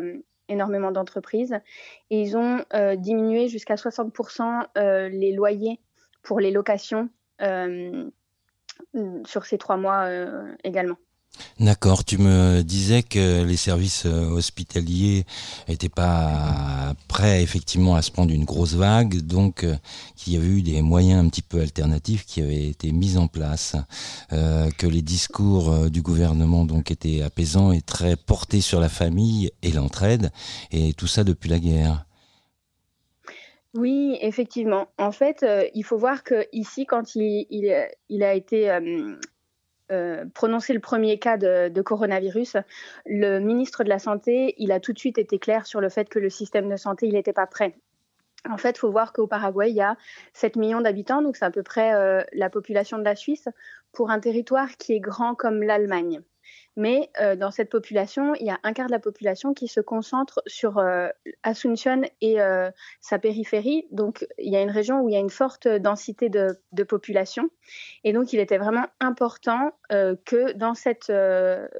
énormément 0.49 0.91
d'entreprises. 0.91 1.53
Et 2.09 2.21
ils 2.21 2.35
ont 2.35 2.65
diminué 2.97 3.49
jusqu'à 3.49 3.75
60% 3.75 5.09
les 5.11 5.31
loyers 5.31 5.79
pour 6.23 6.39
les 6.39 6.49
locations 6.49 7.09
sur 9.25 9.45
ces 9.45 9.57
trois 9.57 9.77
mois 9.77 10.03
euh, 10.05 10.53
également. 10.63 10.95
D'accord, 11.59 12.05
tu 12.05 12.19
me 12.19 12.61
disais 12.61 13.01
que 13.01 13.43
les 13.43 13.57
services 13.57 14.03
euh, 14.05 14.29
hospitaliers 14.29 15.25
n'étaient 15.67 15.89
pas 15.89 16.93
prêts 17.07 17.41
effectivement 17.41 17.95
à 17.95 18.03
se 18.03 18.11
prendre 18.11 18.31
une 18.31 18.45
grosse 18.45 18.75
vague, 18.75 19.19
donc 19.21 19.63
euh, 19.63 19.75
qu'il 20.15 20.33
y 20.33 20.37
avait 20.37 20.45
eu 20.45 20.61
des 20.61 20.83
moyens 20.83 21.25
un 21.25 21.29
petit 21.29 21.41
peu 21.41 21.61
alternatifs 21.61 22.25
qui 22.25 22.41
avaient 22.41 22.67
été 22.67 22.91
mis 22.91 23.17
en 23.17 23.27
place, 23.27 23.75
que 24.29 24.87
les 24.87 25.01
discours 25.01 25.89
du 25.89 26.01
gouvernement 26.01 26.65
donc 26.65 26.91
étaient 26.91 27.21
apaisants 27.21 27.71
et 27.71 27.81
très 27.81 28.15
portés 28.15 28.61
sur 28.61 28.79
la 28.79 28.89
famille 28.89 29.51
et 29.63 29.71
l'entraide, 29.71 30.31
et 30.71 30.93
tout 30.93 31.07
ça 31.07 31.23
depuis 31.23 31.49
la 31.49 31.59
guerre. 31.59 32.05
Oui, 33.73 34.17
effectivement. 34.21 34.87
En 34.99 35.11
fait, 35.11 35.41
euh, 35.41 35.67
il 35.73 35.83
faut 35.83 35.97
voir 35.97 36.23
que 36.23 36.45
ici, 36.51 36.85
quand 36.85 37.15
il, 37.15 37.47
il, 37.49 38.23
a 38.23 38.33
été 38.35 38.69
euh, 38.69 39.15
euh, 39.91 40.25
prononcé 40.35 40.73
le 40.73 40.79
premier 40.79 41.17
cas 41.17 41.37
de, 41.37 41.69
de, 41.69 41.81
coronavirus, 41.81 42.57
le 43.07 43.39
ministre 43.39 43.83
de 43.83 43.89
la 43.89 43.97
Santé, 43.97 44.53
il 44.59 44.71
a 44.71 44.79
tout 44.79 44.93
de 44.93 44.99
suite 44.99 45.17
été 45.17 45.39
clair 45.39 45.65
sur 45.65 45.81
le 45.81 45.89
fait 45.89 46.07
que 46.07 46.19
le 46.19 46.29
système 46.29 46.69
de 46.69 46.75
santé, 46.75 47.07
il 47.07 47.13
n'était 47.13 47.33
pas 47.33 47.47
prêt. 47.47 47.75
En 48.47 48.57
fait, 48.57 48.71
il 48.71 48.79
faut 48.79 48.91
voir 48.91 49.11
qu'au 49.11 49.25
Paraguay, 49.25 49.71
il 49.71 49.75
y 49.75 49.81
a 49.81 49.97
7 50.33 50.55
millions 50.57 50.81
d'habitants, 50.81 51.23
donc 51.23 51.35
c'est 51.37 51.45
à 51.45 51.51
peu 51.51 51.63
près 51.63 52.25
la 52.33 52.49
population 52.49 52.97
de 52.97 53.03
la 53.03 53.15
Suisse, 53.15 53.47
pour 53.93 54.11
un 54.11 54.19
territoire 54.19 54.69
qui 54.77 54.93
est 54.93 54.99
grand 54.99 55.33
comme 55.33 55.63
l'Allemagne. 55.63 56.21
Mais 56.75 57.11
euh, 57.21 57.35
dans 57.35 57.51
cette 57.51 57.69
population, 57.69 58.33
il 58.35 58.47
y 58.47 58.49
a 58.49 58.59
un 58.63 58.73
quart 58.73 58.87
de 58.87 58.91
la 58.91 58.99
population 58.99 59.53
qui 59.53 59.67
se 59.67 59.79
concentre 59.79 60.41
sur 60.47 60.79
euh, 60.79 61.07
Asunción 61.43 62.01
et 62.21 62.41
euh, 62.41 62.71
sa 62.99 63.19
périphérie. 63.19 63.87
Donc, 63.91 64.25
il 64.39 64.51
y 64.51 64.55
a 64.55 64.61
une 64.61 64.71
région 64.71 65.01
où 65.01 65.09
il 65.09 65.13
y 65.13 65.15
a 65.15 65.19
une 65.19 65.29
forte 65.29 65.67
densité 65.67 66.29
de, 66.29 66.57
de 66.71 66.83
population. 66.83 67.49
Et 68.03 68.11
donc, 68.11 68.33
il 68.33 68.39
était 68.39 68.57
vraiment 68.57 68.87
important 68.99 69.71
que 70.25 70.53
dans 70.53 70.73
cette 70.73 71.11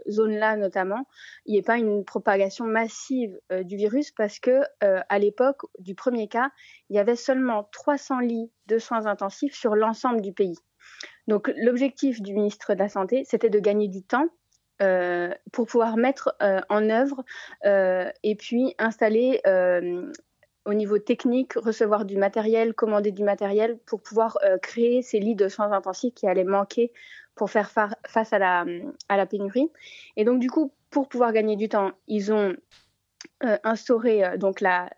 zone-là, 0.08 0.56
notamment, 0.56 1.08
il 1.46 1.54
n'y 1.54 1.58
ait 1.58 1.64
pas 1.64 1.78
une 1.78 2.06
propagation 2.06 2.66
massive 2.66 3.40
du 3.64 3.76
virus 3.76 4.12
parce 4.12 4.40
que 4.40 4.62
à 4.82 5.20
l'époque 5.20 5.64
du 5.80 5.96
premier 5.96 6.28
cas, 6.28 6.52
il 6.90 6.96
y 6.96 7.00
avait 7.00 7.16
seulement 7.16 7.68
300 7.72 8.20
lits 8.20 8.52
de 8.68 8.78
soins 8.78 9.08
intensifs 9.08 9.56
sur 9.56 9.76
l'ensemble 9.76 10.22
du 10.22 10.32
pays. 10.32 10.58
Donc, 11.28 11.52
l'objectif 11.58 12.22
du 12.22 12.34
ministre 12.34 12.74
de 12.76 12.80
la 12.80 12.90
Santé, 12.90 13.24
c'était 13.26 13.50
de 13.50 13.60
gagner 13.60 13.88
du 13.88 14.04
temps 14.04 14.28
euh, 14.28 14.28
pour 15.52 15.68
pouvoir 15.68 15.98
mettre 15.98 16.36
euh, 16.42 16.60
en 16.70 16.90
œuvre 16.90 17.24
euh, 17.66 18.10
et 18.24 18.36
puis 18.36 18.76
installer 18.80 19.42
au 20.66 20.74
niveau 20.74 20.98
technique, 20.98 21.54
recevoir 21.56 22.06
du 22.06 22.16
matériel, 22.16 22.74
commander 22.74 23.12
du 23.12 23.24
matériel 23.24 23.78
pour 23.86 24.02
pouvoir 24.02 24.38
créer 24.62 25.02
ces 25.02 25.20
lits 25.20 25.36
de 25.36 25.50
soins 25.50 25.72
intensifs 25.72 26.14
qui 26.14 26.26
allaient 26.26 26.46
manquer 26.46 26.94
pour 27.36 27.50
faire 27.50 27.70
face 27.70 28.32
à 28.32 28.40
la, 28.40 29.26
pénurie. 29.26 29.70
Et 30.16 30.24
donc 30.24 30.40
du 30.40 30.50
coup, 30.50 30.72
pour 30.90 31.10
pouvoir 31.10 31.34
gagner 31.34 31.58
du 31.58 31.68
temps, 31.68 31.92
ils 32.08 32.32
ont 32.32 32.56
instauré 33.42 34.38
donc 34.38 34.62
la, 34.62 34.90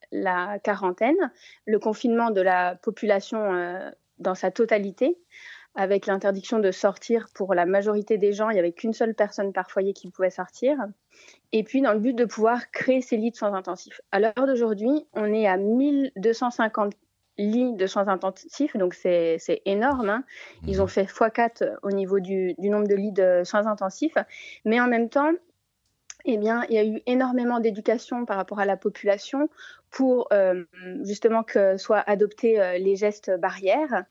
quarantaine, 0.64 1.32
le 1.66 1.80
confinement 1.80 2.30
de 2.30 2.42
la 2.42 2.76
population 2.76 3.92
dans 4.20 4.36
sa 4.36 4.52
totalité 4.52 5.18
avec 5.76 6.06
l'interdiction 6.06 6.60
de 6.60 6.72
sortir 6.72 7.28
pour 7.34 7.54
la 7.54 7.66
majorité 7.66 8.18
des 8.18 8.32
gens. 8.32 8.50
Il 8.50 8.54
n'y 8.54 8.60
avait 8.60 8.72
qu'une 8.72 8.94
seule 8.94 9.14
personne 9.14 9.52
par 9.54 9.70
foyer 9.70 9.94
qui 9.94 10.10
pouvait 10.10 10.30
sortir. 10.30 10.78
Et 11.52 11.64
puis, 11.64 11.82
dans 11.82 11.94
le 11.94 12.00
but 12.00 12.14
de 12.14 12.26
pouvoir 12.26 12.72
créer 12.72 13.02
ces 13.02 13.18
lits 13.18 13.32
de 13.32 13.36
soins 13.36 13.54
intensifs. 13.54 14.02
À 14.12 14.20
l'heure 14.20 14.34
d'aujourd'hui, 14.36 15.06
on 15.14 15.34
est 15.34 15.48
à 15.48 15.58
1250 15.58 16.94
lits 17.38 17.74
de 17.74 17.88
soins 17.88 18.08
intensifs, 18.08 18.78
donc 18.78 18.94
c'est 18.94 19.62
énorme. 19.66 20.10
Hein. 20.10 20.24
Ils 20.66 20.82
ont 20.82 20.88
fait 20.88 21.04
x4 21.04 21.78
au 21.84 21.92
niveau 21.92 22.20
du, 22.20 22.56
nombre 22.60 22.88
de 22.88 22.96
lits 22.96 23.12
de 23.12 23.42
soins 23.44 23.68
intensifs. 23.68 24.18
Mais 24.64 24.80
en 24.80 24.88
même 24.88 25.10
temps, 25.10 25.32
eh 26.24 26.38
bien, 26.38 26.64
il 26.70 26.76
y 26.76 26.80
a 26.80 26.86
eu 26.86 27.02
énormément 27.06 27.60
d'éducation 27.60 28.26
par 28.26 28.38
rapport 28.38 28.60
à 28.60 28.66
la 28.66 28.78
population 28.78 29.50
pour 29.92 30.28
euh, 30.34 30.64
justement 31.04 31.44
que 31.44 31.78
soient 31.78 32.04
adoptés 32.10 32.60
euh, 32.60 32.78
les 32.78 32.96
gestes 32.96 33.32
barrières 33.40 34.06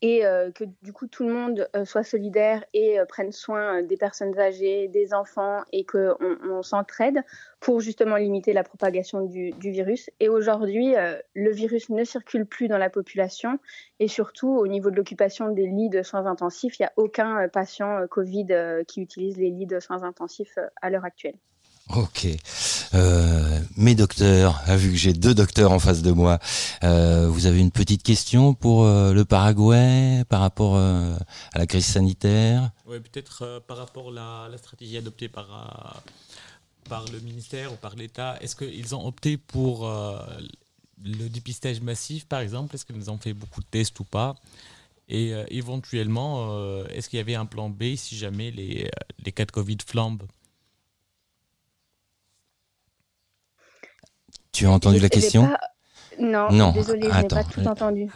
et 0.00 0.24
euh, 0.24 0.50
que 0.52 0.64
du 0.82 0.92
coup 0.92 1.08
tout 1.08 1.26
le 1.26 1.34
monde 1.34 1.68
euh, 1.74 1.84
soit 1.84 2.04
solidaire 2.04 2.64
et 2.72 3.00
euh, 3.00 3.04
prenne 3.04 3.32
soin 3.32 3.82
des 3.82 3.96
personnes 3.96 4.38
âgées, 4.38 4.88
des 4.88 5.12
enfants 5.12 5.62
et 5.72 5.84
qu'on 5.84 6.14
on, 6.20 6.62
s'entraide 6.62 7.24
pour 7.60 7.80
justement 7.80 8.16
limiter 8.16 8.52
la 8.52 8.62
propagation 8.62 9.22
du, 9.22 9.50
du 9.52 9.70
virus. 9.70 10.10
Et 10.20 10.28
aujourd'hui, 10.28 10.94
le 11.34 11.50
virus 11.50 11.88
ne 11.88 12.04
circule 12.04 12.46
plus 12.46 12.68
dans 12.68 12.78
la 12.78 12.90
population 12.90 13.58
et 13.98 14.06
surtout 14.06 14.50
au 14.50 14.66
niveau 14.66 14.90
de 14.90 14.96
l'occupation 14.96 15.50
des 15.50 15.66
lits 15.66 15.88
de 15.88 16.02
soins 16.02 16.26
intensifs, 16.26 16.78
il 16.78 16.82
n'y 16.82 16.86
a 16.86 16.92
aucun 16.96 17.48
patient 17.48 18.06
Covid 18.08 18.46
qui 18.86 19.00
utilise 19.00 19.38
les 19.38 19.50
lits 19.50 19.66
de 19.66 19.80
soins 19.80 20.02
intensifs 20.04 20.58
à 20.80 20.90
l'heure 20.90 21.04
actuelle. 21.04 21.36
Ok. 21.96 22.26
Euh, 22.92 23.60
mes 23.76 23.94
docteurs, 23.94 24.62
ah, 24.66 24.76
vu 24.76 24.90
que 24.90 24.96
j'ai 24.96 25.14
deux 25.14 25.34
docteurs 25.34 25.72
en 25.72 25.78
face 25.78 26.02
de 26.02 26.12
moi, 26.12 26.38
euh, 26.84 27.28
vous 27.28 27.46
avez 27.46 27.60
une 27.60 27.70
petite 27.70 28.02
question 28.02 28.52
pour 28.52 28.84
euh, 28.84 29.14
le 29.14 29.24
Paraguay 29.24 30.22
par 30.28 30.40
rapport 30.40 30.76
à 30.76 31.18
la 31.54 31.66
crise 31.66 31.86
sanitaire? 31.86 32.70
Oui, 32.86 32.98
peut-être 33.00 33.62
par 33.66 33.78
rapport 33.78 34.10
à 34.10 34.48
la, 34.50 34.58
stratégie 34.58 34.98
adoptée 34.98 35.28
par, 35.28 36.02
par 36.88 37.06
le 37.10 37.20
ministère 37.20 37.72
ou 37.72 37.76
par 37.76 37.96
l'État. 37.96 38.36
Est-ce 38.42 38.54
qu'ils 38.54 38.94
ont 38.94 39.06
opté 39.06 39.38
pour 39.38 39.90
le 41.02 41.28
dépistage 41.28 41.80
massif, 41.80 42.26
par 42.26 42.40
exemple? 42.40 42.74
Est-ce 42.74 42.84
qu'ils 42.84 43.10
ont 43.10 43.18
fait 43.18 43.32
beaucoup 43.32 43.60
de 43.60 43.66
tests 43.70 43.98
ou 44.00 44.04
pas? 44.04 44.34
Et 45.08 45.32
éventuellement, 45.48 46.84
est-ce 46.88 47.08
qu'il 47.08 47.16
y 47.16 47.20
avait 47.20 47.34
un 47.34 47.46
plan 47.46 47.70
B 47.70 47.94
si 47.96 48.16
jamais 48.16 48.50
les, 48.50 48.90
les 49.24 49.32
cas 49.32 49.46
de 49.46 49.52
Covid 49.52 49.78
flambent? 49.86 50.24
Tu 54.58 54.66
as 54.66 54.72
entendu 54.72 54.98
la 54.98 55.08
question? 55.08 55.48
Non, 56.18 56.50
non, 56.50 56.72
désolé, 56.72 57.08
je 57.08 57.22
n'ai 57.22 57.28
pas 57.28 57.44
tout 57.44 57.64
entendu. 57.64 58.08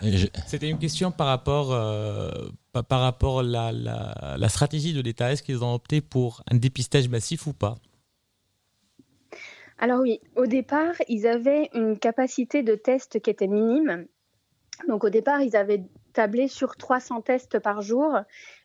C'était 0.49 0.69
une 0.69 0.81
question 0.81 1.13
par 1.13 1.29
rapport, 1.29 1.73
euh, 1.73 2.33
par 2.89 2.99
rapport 2.99 3.39
à 3.39 3.43
la, 3.45 3.71
la, 4.37 4.49
stratégie 4.49 4.93
de 4.93 5.01
l'État. 5.01 5.31
Est-ce 5.31 5.45
qu'ils 5.45 5.63
ont 5.63 5.73
opté 5.73 6.01
pour 6.01 6.43
un 6.51 6.57
dépistage 6.57 7.09
massif 7.09 7.47
ou 7.47 7.53
pas? 7.53 7.77
Alors 9.79 10.01
oui, 10.01 10.19
au 10.35 10.47
départ, 10.47 10.95
ils 11.07 11.29
avaient 11.29 11.71
une 11.75 11.97
capacité 11.97 12.65
de 12.65 12.75
test 12.75 13.21
qui 13.21 13.31
était 13.31 13.47
minime. 13.47 14.07
Donc 14.89 15.05
au 15.05 15.11
départ, 15.11 15.43
ils 15.43 15.55
avaient 15.55 15.85
tablé 16.13 16.49
sur 16.49 16.77
300 16.77 17.23
tests 17.23 17.59
par 17.59 17.83
jour. 17.83 18.19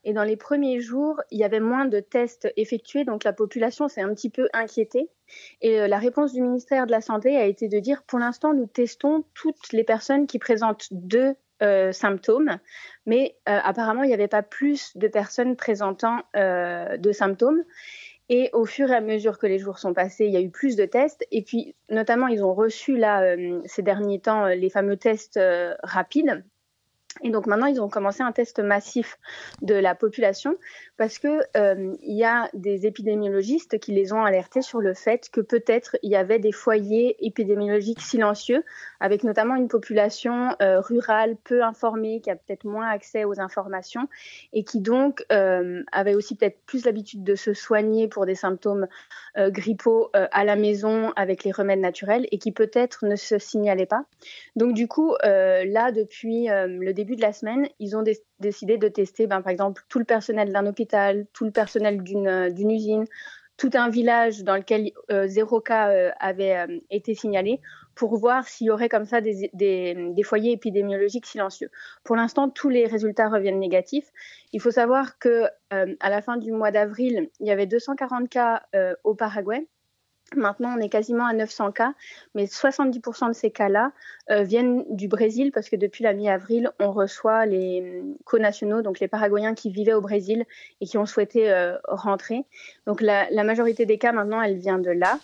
Et 0.03 0.13
dans 0.13 0.23
les 0.23 0.37
premiers 0.37 0.79
jours, 0.79 1.21
il 1.31 1.39
y 1.39 1.43
avait 1.43 1.59
moins 1.59 1.85
de 1.85 1.99
tests 1.99 2.51
effectués. 2.57 3.03
Donc 3.03 3.23
la 3.23 3.33
population 3.33 3.87
s'est 3.87 4.01
un 4.01 4.13
petit 4.13 4.29
peu 4.29 4.49
inquiétée. 4.53 5.09
Et 5.61 5.79
euh, 5.79 5.87
la 5.87 5.97
réponse 5.97 6.33
du 6.33 6.41
ministère 6.41 6.85
de 6.85 6.91
la 6.91 7.01
Santé 7.01 7.37
a 7.37 7.45
été 7.45 7.67
de 7.67 7.79
dire, 7.79 8.03
pour 8.03 8.19
l'instant, 8.19 8.53
nous 8.53 8.67
testons 8.67 9.25
toutes 9.33 9.73
les 9.73 9.83
personnes 9.83 10.27
qui 10.27 10.39
présentent 10.39 10.87
deux 10.91 11.35
euh, 11.63 11.91
symptômes, 11.91 12.59
mais 13.05 13.35
euh, 13.49 13.59
apparemment, 13.63 14.03
il 14.03 14.07
n'y 14.07 14.13
avait 14.13 14.27
pas 14.27 14.43
plus 14.43 14.95
de 14.95 15.07
personnes 15.07 15.55
présentant 15.55 16.21
de 16.35 17.11
symptômes. 17.11 17.63
Et 18.29 18.49
au 18.51 18.65
fur 18.65 18.91
et 18.91 18.95
à 18.95 18.99
mesure 18.99 19.39
que 19.39 19.47
les 19.47 19.57
jours 19.57 19.79
sont 19.79 19.93
passés, 19.93 20.25
il 20.25 20.33
y 20.33 20.37
a 20.37 20.41
eu 20.41 20.49
plus 20.49 20.75
de 20.75 20.83
tests. 20.83 21.25
Et 21.31 21.43
puis, 21.43 21.75
notamment, 21.89 22.27
ils 22.27 22.43
ont 22.43 22.53
reçu 22.53 22.97
là, 22.97 23.37
ces 23.65 23.81
derniers 23.81 24.19
temps, 24.19 24.47
les 24.47 24.69
fameux 24.69 24.97
tests 24.97 25.39
rapides 25.81 26.43
et 27.21 27.29
donc 27.29 27.47
maintenant, 27.47 27.65
ils 27.67 27.81
ont 27.81 27.89
commencé 27.89 28.24
un 28.24 28.31
test 28.31 28.59
massif 28.59 29.17
de 29.62 29.75
la 29.75 29.95
population 29.95 30.55
parce 30.97 31.19
que 31.19 31.41
euh, 31.55 31.95
y 32.01 32.24
a 32.24 32.50
des 32.53 32.86
épidémiologistes 32.86 33.79
qui 33.79 33.93
les 33.93 34.13
ont 34.13 34.24
alertés 34.24 34.62
sur 34.62 34.79
le 34.79 34.93
fait 34.93 35.29
que 35.31 35.41
peut-être 35.41 35.97
il 36.03 36.12
y 36.12 36.15
avait 36.15 36.39
des 36.39 36.51
foyers 36.51 37.15
épidémiologiques 37.25 38.01
silencieux, 38.01 38.63
avec 38.99 39.23
notamment 39.23 39.55
une 39.55 39.67
population 39.67 40.55
euh, 40.61 40.79
rurale 40.79 41.35
peu 41.43 41.63
informée, 41.63 42.21
qui 42.21 42.29
a 42.29 42.35
peut-être 42.35 42.65
moins 42.65 42.87
accès 42.87 43.25
aux 43.25 43.39
informations 43.39 44.07
et 44.53 44.63
qui 44.63 44.79
donc 44.79 45.25
euh, 45.31 45.83
avait 45.91 46.15
aussi 46.15 46.35
peut-être 46.35 46.59
plus 46.65 46.85
l'habitude 46.85 47.23
de 47.23 47.35
se 47.35 47.53
soigner 47.53 48.07
pour 48.07 48.25
des 48.25 48.35
symptômes 48.35 48.87
euh, 49.37 49.49
grippaux 49.49 50.09
à 50.13 50.43
la 50.43 50.55
maison 50.55 51.11
avec 51.15 51.43
les 51.43 51.51
remèdes 51.51 51.79
naturels 51.79 52.27
et 52.31 52.37
qui 52.37 52.51
peut-être 52.51 53.05
ne 53.05 53.15
se 53.15 53.37
signalaient 53.37 53.85
pas. 53.85 54.05
Donc 54.55 54.73
du 54.73 54.87
coup, 54.87 55.15
là, 55.23 55.91
depuis 55.91 56.47
le 56.47 56.91
début 56.91 57.15
de 57.15 57.21
la 57.21 57.33
semaine, 57.33 57.67
ils 57.79 57.95
ont 57.95 58.03
décidé 58.39 58.77
de 58.77 58.87
tester, 58.87 59.27
ben, 59.27 59.41
par 59.41 59.51
exemple, 59.51 59.83
tout 59.89 59.99
le 59.99 60.05
personnel 60.05 60.51
d'un 60.51 60.65
hôpital, 60.65 61.25
tout 61.33 61.45
le 61.45 61.51
personnel 61.51 62.01
d'une 62.03 62.71
usine, 62.71 63.05
tout 63.57 63.71
un 63.73 63.89
village 63.89 64.43
dans 64.43 64.55
lequel 64.55 64.91
zéro 65.25 65.61
cas 65.61 66.13
avait 66.19 66.81
été 66.89 67.13
signalé 67.13 67.59
pour 67.97 68.15
voir 68.17 68.47
s'il 68.47 68.67
y 68.67 68.69
aurait 68.69 68.89
comme 68.89 69.05
ça 69.05 69.19
des, 69.21 69.49
des, 69.53 70.23
foyers 70.23 70.53
épidémiologiques 70.53 71.25
silencieux. 71.25 71.69
Pour 72.03 72.15
l'instant, 72.15 72.49
tous 72.49 72.69
les 72.69 72.85
résultats 72.85 73.27
reviennent 73.27 73.59
négatifs. 73.59 74.09
Il 74.53 74.61
faut 74.61 74.71
savoir 74.71 75.19
que 75.19 75.45
à 75.71 76.09
la 76.09 76.21
fin 76.21 76.37
du 76.37 76.51
mois 76.51 76.71
d'avril, 76.71 77.29
il 77.39 77.47
y 77.47 77.51
avait 77.51 77.65
240 77.65 78.29
cas 78.29 78.63
au 79.03 79.15
Paraguay. 79.15 79.67
Maintenant, 80.35 80.75
on 80.77 80.81
est 80.81 80.89
quasiment 80.89 81.25
à 81.25 81.33
900 81.33 81.71
cas, 81.71 81.93
mais 82.36 82.45
70% 82.45 83.29
de 83.29 83.33
ces 83.33 83.49
cas-là 83.49 83.93
euh, 84.29 84.43
viennent 84.43 84.83
du 84.89 85.07
Brésil 85.07 85.51
parce 85.53 85.69
que 85.69 85.77
depuis 85.77 86.03
la 86.03 86.13
mi-avril, 86.13 86.69
on 86.79 86.91
reçoit 86.91 87.45
les 87.45 88.03
co-nationaux, 88.25 88.81
donc 88.81 88.99
les 88.99 89.07
Paraguayens 89.07 89.53
qui 89.53 89.69
vivaient 89.69 89.93
au 89.93 90.01
Brésil 90.01 90.45
et 90.81 90.86
qui 90.86 90.97
ont 90.97 91.05
souhaité 91.05 91.49
euh, 91.49 91.77
rentrer. 91.88 92.43
Donc 92.86 92.99
la, 92.99 93.29
majorité 93.45 93.86
des 93.86 93.97
cas 93.97 94.12
maintenant, 94.12 94.41
elle 94.41 94.57
vient 94.57 94.79
de 94.79 94.91
là. 94.91 95.17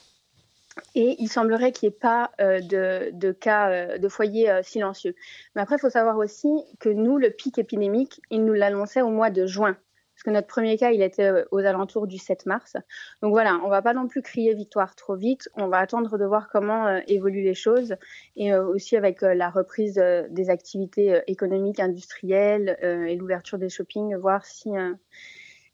Et 0.96 1.16
il 1.20 1.28
semblerait 1.28 1.72
qu'il 1.72 1.90
n'y 1.90 1.96
ait 1.96 1.98
pas 2.00 2.32
euh, 2.42 2.60
de, 2.62 3.32
cas 3.32 3.98
de 3.98 4.08
foyers 4.10 4.62
silencieux. 4.64 5.16
Mais 5.56 5.62
après, 5.62 5.76
il 5.76 5.80
faut 5.80 5.90
savoir 5.90 6.18
aussi 6.18 6.50
que 6.80 6.90
nous, 6.90 7.18
le 7.18 7.30
pic 7.30 7.58
épidémique, 7.58 8.22
il 8.30 8.46
nous 8.46 8.54
l'annonçait 8.54 9.02
au 9.02 9.10
mois 9.10 9.30
de 9.30 9.46
juin 9.46 9.78
que 10.24 10.30
notre 10.30 10.48
premier 10.48 10.78
cas, 10.78 10.92
il 10.92 11.02
était 11.02 11.30
euh, 11.30 11.44
aux 11.52 11.60
alentours 11.60 12.08
du 12.08 12.18
7 12.18 12.46
mars. 12.46 12.76
Donc 13.22 13.32
voilà, 13.32 13.60
on 13.64 13.70
va 13.70 13.82
pas 13.82 13.94
non 13.94 14.08
plus 14.08 14.22
crier 14.22 14.56
victoire 14.56 14.96
trop 14.96 15.16
vite. 15.16 15.50
On 15.56 15.68
va 15.68 15.78
attendre 15.78 16.18
de 16.18 16.26
voir 16.26 16.50
comment 16.50 16.88
euh, 16.88 17.00
évoluent 17.08 17.44
les 17.44 17.54
choses 17.54 17.96
et 18.36 18.54
euh, 18.54 18.66
aussi 18.66 18.96
avec 18.96 19.22
la 19.22 19.50
reprise 19.50 19.96
des 20.30 20.50
activités 20.50 21.22
économiques, 21.28 21.80
industrielles 21.80 22.78
et 22.82 23.16
l'ouverture 23.16 23.58
des 23.58 23.70
shoppings, 23.70 24.16
voir 24.16 24.46
si, 24.46 24.72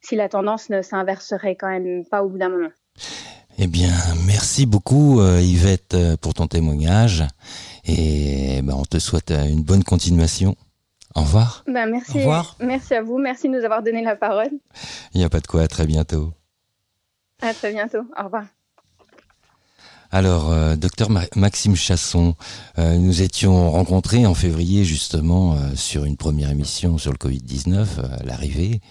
si 0.01 0.15
la 0.15 0.29
tendance 0.29 0.69
ne 0.69 0.81
s'inverserait 0.81 1.55
quand 1.55 1.69
même 1.69 2.05
pas 2.05 2.23
au 2.23 2.29
bout 2.29 2.38
d'un 2.38 2.49
moment. 2.49 2.71
Eh 3.62 3.67
bien, 3.67 3.91
merci 4.26 4.65
beaucoup 4.65 5.22
Yvette 5.22 5.98
pour 6.22 6.34
ton 6.34 6.48
témoignage 6.48 7.26
et 7.84 8.62
ben, 8.62 8.74
on 8.74 8.86
te 8.86 9.00
souhaite 9.00 9.32
une 9.32 9.63
bonne 9.63 9.84
continuation. 9.84 10.56
Au 11.13 11.22
revoir. 11.22 11.65
Ben, 11.67 11.86
merci. 11.89 12.17
Au 12.17 12.19
revoir. 12.19 12.56
Merci 12.62 12.93
à 12.93 13.02
vous. 13.02 13.17
Merci 13.17 13.50
de 13.50 13.58
nous 13.58 13.65
avoir 13.65 13.84
donné 13.84 14.02
la 14.02 14.15
parole. 14.15 14.52
Il 15.13 15.17
n'y 15.17 15.26
a 15.26 15.30
pas 15.30 15.41
de 15.41 15.48
quoi. 15.48 15.63
À 15.63 15.67
très 15.67 15.86
bientôt. 15.86 16.32
À 17.41 17.54
très 17.54 17.74
bientôt. 17.74 18.06
Au 18.17 18.24
revoir. 18.24 18.45
Alors, 20.12 20.52
euh, 20.52 20.76
docteur 20.76 21.10
Maxime 21.36 21.76
Chasson, 21.76 22.36
euh, 22.80 22.98
nous 22.98 23.22
étions 23.22 23.69
rencontrés 23.69 24.26
en 24.26 24.34
février 24.34 24.84
justement 24.84 25.54
euh, 25.54 25.76
sur 25.76 26.04
une 26.06 26.17
première 26.17 26.50
émission 26.50 26.98
sur 26.98 27.12
le 27.12 27.17
Covid-19, 27.17 27.86
l'arrivée. 28.26 28.82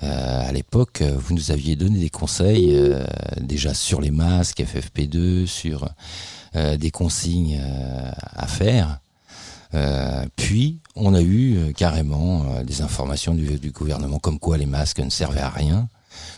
à 0.00 0.52
l'époque, 0.52 1.02
vous 1.02 1.34
nous 1.34 1.50
aviez 1.50 1.76
donné 1.76 1.98
des 1.98 2.10
conseils 2.10 2.78
déjà 3.40 3.72
sur 3.72 4.00
les 4.00 4.10
masques, 4.10 4.60
FFP2, 4.60 5.46
sur 5.46 5.88
des 6.54 6.90
consignes 6.90 7.60
à 8.36 8.46
faire. 8.46 9.00
Euh, 9.74 10.24
puis, 10.36 10.78
on 10.94 11.14
a 11.14 11.20
eu 11.20 11.56
euh, 11.56 11.72
carrément 11.72 12.44
euh, 12.44 12.62
des 12.62 12.80
informations 12.80 13.34
du, 13.34 13.70
gouvernement 13.70 14.18
comme 14.18 14.38
quoi 14.38 14.56
les 14.56 14.66
masques 14.66 15.00
ne 15.00 15.10
servaient 15.10 15.40
à 15.40 15.50
rien. 15.50 15.88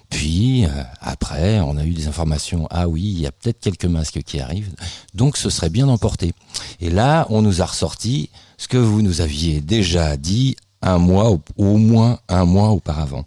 Puis, 0.08 0.64
après, 1.00 1.60
on 1.60 1.76
a 1.76 1.84
eu 1.84 1.92
des 1.92 2.06
informations, 2.06 2.66
ah 2.70 2.88
oui, 2.88 3.02
il 3.02 3.20
y 3.20 3.26
a 3.26 3.32
peut-être 3.32 3.60
quelques 3.60 3.86
masques 3.86 4.22
qui 4.22 4.40
arrivent, 4.40 4.72
donc 5.14 5.36
ce 5.36 5.50
serait 5.50 5.70
bien 5.70 5.86
d'emporter. 5.86 6.32
Et 6.80 6.90
là, 6.90 7.26
on 7.30 7.42
nous 7.42 7.62
a 7.62 7.66
ressorti 7.66 8.30
ce 8.56 8.68
que 8.68 8.76
vous 8.76 9.02
nous 9.02 9.20
aviez 9.20 9.60
déjà 9.60 10.16
dit 10.16 10.56
un 10.82 10.98
mois, 10.98 11.36
au 11.56 11.76
moins 11.76 12.20
un 12.28 12.44
mois 12.44 12.70
auparavant. 12.70 13.24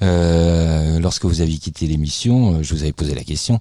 lorsque 0.00 1.24
vous 1.24 1.40
aviez 1.40 1.58
quitté 1.58 1.86
l'émission, 1.86 2.62
je 2.62 2.74
vous 2.74 2.82
avais 2.82 2.92
posé 2.92 3.14
la 3.14 3.24
question, 3.24 3.60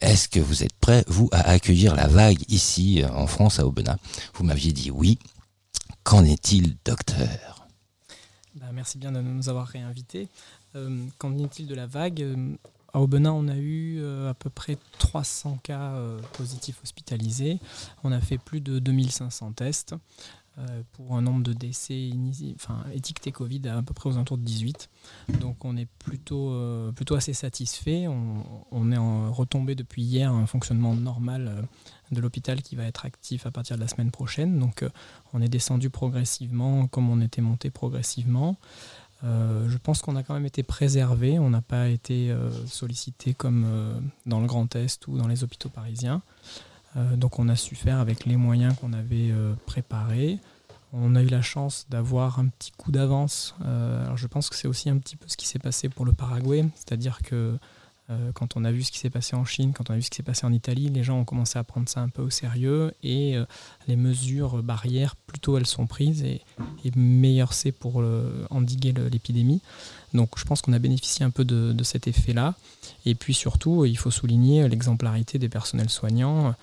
est-ce 0.00 0.28
que 0.28 0.38
vous 0.38 0.62
êtes 0.62 0.74
prêt, 0.74 1.04
vous, 1.08 1.28
à 1.32 1.50
accueillir 1.50 1.96
la 1.96 2.06
vague 2.06 2.42
ici, 2.48 3.02
en 3.12 3.26
France, 3.26 3.58
à 3.58 3.66
Aubenas? 3.66 3.96
Vous 4.34 4.44
m'aviez 4.44 4.72
dit 4.72 4.90
oui. 4.90 5.18
Qu'en 6.04 6.24
est-il, 6.24 6.76
docteur? 6.84 7.66
Bah, 8.54 8.66
Merci 8.72 8.96
bien 8.98 9.12
de 9.12 9.20
nous 9.20 9.48
avoir 9.48 9.66
réinvités. 9.66 10.28
Euh, 10.76 11.06
qu'en 11.18 11.36
est-il 11.38 11.66
de 11.66 11.74
la 11.74 11.86
vague 11.86 12.22
euh, 12.22 12.56
À 12.92 13.00
Aubenas, 13.00 13.32
on 13.32 13.48
a 13.48 13.56
eu 13.56 13.98
euh, 14.00 14.30
à 14.30 14.34
peu 14.34 14.50
près 14.50 14.76
300 14.98 15.58
cas 15.62 15.94
positifs 16.34 16.80
hospitalisés. 16.82 17.58
On 18.04 18.12
a 18.12 18.20
fait 18.20 18.38
plus 18.38 18.60
de 18.60 18.78
2500 18.78 19.52
tests. 19.52 19.94
Pour 20.94 21.14
un 21.14 21.22
nombre 21.22 21.44
de 21.44 21.52
décès 21.52 22.10
enfin, 22.56 22.84
étiquetés 22.92 23.30
Covid 23.30 23.68
à, 23.68 23.80
peu 23.80 23.94
près 23.94 24.10
aux 24.10 24.14
alentours 24.14 24.38
de 24.38 24.42
18. 24.42 24.90
Donc 25.40 25.64
on 25.64 25.76
est 25.76 25.86
plutôt, 26.00 26.52
assez 27.14 27.32
satisfait. 27.32 28.08
On, 28.08 28.90
est 28.90 28.96
en, 28.96 29.30
retombé 29.30 29.76
depuis 29.76 30.02
hier 30.02 30.32
un 30.32 30.46
fonctionnement 30.46 30.96
normal 30.96 31.64
de 32.10 32.20
l'hôpital 32.20 32.60
qui 32.60 32.74
va 32.74 32.86
être 32.86 33.06
actif 33.06 33.46
à 33.46 33.52
partir 33.52 33.76
de 33.76 33.82
la 33.82 33.86
semaine 33.86 34.10
prochaine. 34.10 34.58
Donc 34.58 34.84
on 35.32 35.40
est 35.40 35.48
descendu 35.48 35.90
progressivement 35.90 36.88
comme 36.88 37.08
on 37.08 37.20
était 37.20 37.40
monté 37.40 37.70
progressivement. 37.70 38.56
Je 39.22 39.76
pense 39.78 40.00
qu'on 40.00 40.16
a 40.16 40.22
quand 40.22 40.34
même 40.34 40.46
été 40.46 40.62
préservé, 40.62 41.38
on 41.38 41.50
n'a 41.50 41.60
pas 41.60 41.88
été 41.88 42.34
sollicité 42.66 43.34
comme 43.34 44.00
dans 44.26 44.40
le 44.40 44.46
Grand 44.46 44.74
Est 44.76 45.06
ou 45.08 45.18
dans 45.18 45.26
les 45.26 45.42
hôpitaux 45.42 45.68
parisiens. 45.68 46.22
Euh, 46.96 47.16
donc 47.16 47.38
on 47.38 47.48
a 47.48 47.56
su 47.56 47.74
faire 47.74 47.98
avec 47.98 48.24
les 48.24 48.36
moyens 48.36 48.74
qu'on 48.76 48.92
avait 48.92 49.30
euh, 49.30 49.54
préparés. 49.66 50.38
On 50.92 51.14
a 51.16 51.22
eu 51.22 51.26
la 51.26 51.42
chance 51.42 51.86
d'avoir 51.90 52.38
un 52.38 52.46
petit 52.46 52.72
coup 52.72 52.90
d'avance. 52.90 53.54
Euh, 53.64 54.16
je 54.16 54.26
pense 54.26 54.48
que 54.48 54.56
c'est 54.56 54.68
aussi 54.68 54.88
un 54.88 54.98
petit 54.98 55.16
peu 55.16 55.28
ce 55.28 55.36
qui 55.36 55.46
s'est 55.46 55.58
passé 55.58 55.88
pour 55.88 56.06
le 56.06 56.12
Paraguay, 56.12 56.64
c'est-à-dire 56.74 57.18
que 57.22 57.58
Euh, 58.10 58.32
quand 58.32 58.56
on 58.56 58.64
a 58.64 58.72
vu 58.72 58.82
ce 58.82 58.90
qui 58.90 58.98
s'est 58.98 59.10
passé 59.10 59.36
en 59.36 59.44
Chine, 59.44 59.72
quand 59.74 59.90
on 59.90 59.92
a 59.92 59.96
vu 59.96 60.02
ce 60.02 60.10
qui 60.10 60.16
s'est 60.16 60.22
passé 60.22 60.46
en 60.46 60.52
Italie, 60.52 60.88
les 60.88 61.02
gens 61.02 61.18
ont 61.18 61.24
commencé 61.24 61.58
à 61.58 61.64
prendre 61.64 61.88
ça 61.88 62.00
un 62.00 62.08
peu 62.08 62.22
au 62.22 62.30
sérieux 62.30 62.94
et 63.02 63.36
euh, 63.36 63.44
les 63.86 63.96
mesures 63.96 64.62
barrières, 64.62 65.14
plutôt 65.16 65.58
elles 65.58 65.66
sont 65.66 65.86
prises 65.86 66.22
et, 66.22 66.40
meilleur 66.96 67.52
c'est 67.52 67.70
pour 67.70 68.02
endiguer 68.48 68.94
l'épidémie. 69.12 69.60
Donc 70.14 70.38
je 70.38 70.44
pense 70.44 70.62
qu'on 70.62 70.72
a 70.72 70.78
bénéficié 70.78 71.24
un 71.24 71.30
peu 71.30 71.44
de, 71.44 71.82
cet 71.82 72.08
effet-là. 72.08 72.54
Et 73.04 73.14
puis 73.14 73.34
surtout, 73.34 73.84
il 73.84 73.98
faut 73.98 74.10
souligner 74.10 74.66
l'exemplarité 74.68 75.38
des 75.38 75.50
personnels 75.50 75.90
soignants 75.90 76.54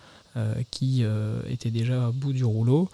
qui 0.71 1.03
étaient 1.47 1.69
déjà 1.69 2.09
au 2.09 2.11
bout 2.11 2.33
du 2.33 2.43
rouleau. 2.43 2.89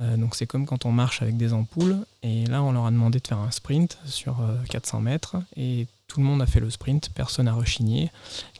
Euh, 0.00 0.16
donc 0.16 0.34
c'est 0.34 0.46
comme 0.46 0.66
quand 0.66 0.84
on 0.84 0.92
marche 0.92 1.22
avec 1.22 1.36
des 1.36 1.52
ampoules 1.52 1.96
et 2.22 2.44
là 2.46 2.62
on 2.62 2.72
leur 2.72 2.84
a 2.84 2.90
demandé 2.90 3.18
de 3.18 3.26
faire 3.26 3.38
un 3.38 3.50
sprint 3.50 3.98
sur 4.04 4.42
400 4.68 4.98
euh, 4.98 5.00
mètres 5.00 5.36
et 5.56 5.86
tout 6.08 6.20
le 6.20 6.26
monde 6.26 6.40
a 6.40 6.46
fait 6.46 6.60
le 6.60 6.70
sprint, 6.70 7.10
personne 7.14 7.46
n'a 7.46 7.54
rechigné, 7.54 8.10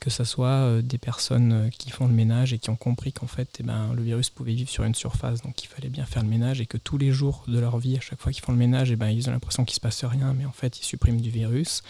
que 0.01 0.11
ce 0.11 0.25
soit 0.25 0.49
euh, 0.49 0.83
des 0.83 0.99
personnes 0.99 1.53
euh, 1.53 1.69
qui 1.71 1.91
font 1.91 2.07
le 2.07 2.13
ménage 2.13 2.53
et 2.53 2.59
qui 2.59 2.71
ont 2.71 2.77
compris 2.77 3.13
qu'en 3.13 3.27
fait 3.27 3.49
eh 3.61 3.63
ben, 3.63 3.93
le 3.95 4.03
virus 4.03 4.31
pouvait 4.31 4.53
vivre 4.53 4.69
sur 4.69 4.85
une 4.85 4.95
surface, 4.95 5.43
donc 5.43 5.63
il 5.63 5.69
fallait 5.69 5.89
bien 5.89 6.05
faire 6.07 6.23
le 6.23 6.29
ménage 6.29 6.61
et 6.61 6.67
que 6.67 6.77
tous 6.77 6.99
les 6.99 7.13
jours 7.13 7.45
de 7.47 7.59
leur 7.59 7.79
vie, 7.79 7.97
à 7.97 8.01
chaque 8.01 8.21
fois 8.21 8.33
qu'ils 8.33 8.45
font 8.45 8.53
le 8.53 8.59
ménage, 8.59 8.91
eh 8.91 8.97
ben, 8.97 9.09
ils 9.09 9.29
ont 9.29 9.33
l'impression 9.33 9.65
qu'il 9.65 9.75
ne 9.75 9.77
se 9.77 9.81
passe 9.81 10.05
rien, 10.05 10.35
mais 10.35 10.45
en 10.45 10.53
fait 10.53 10.81
ils 10.81 10.85
suppriment 10.85 11.21
du 11.21 11.31
virus, 11.31 11.83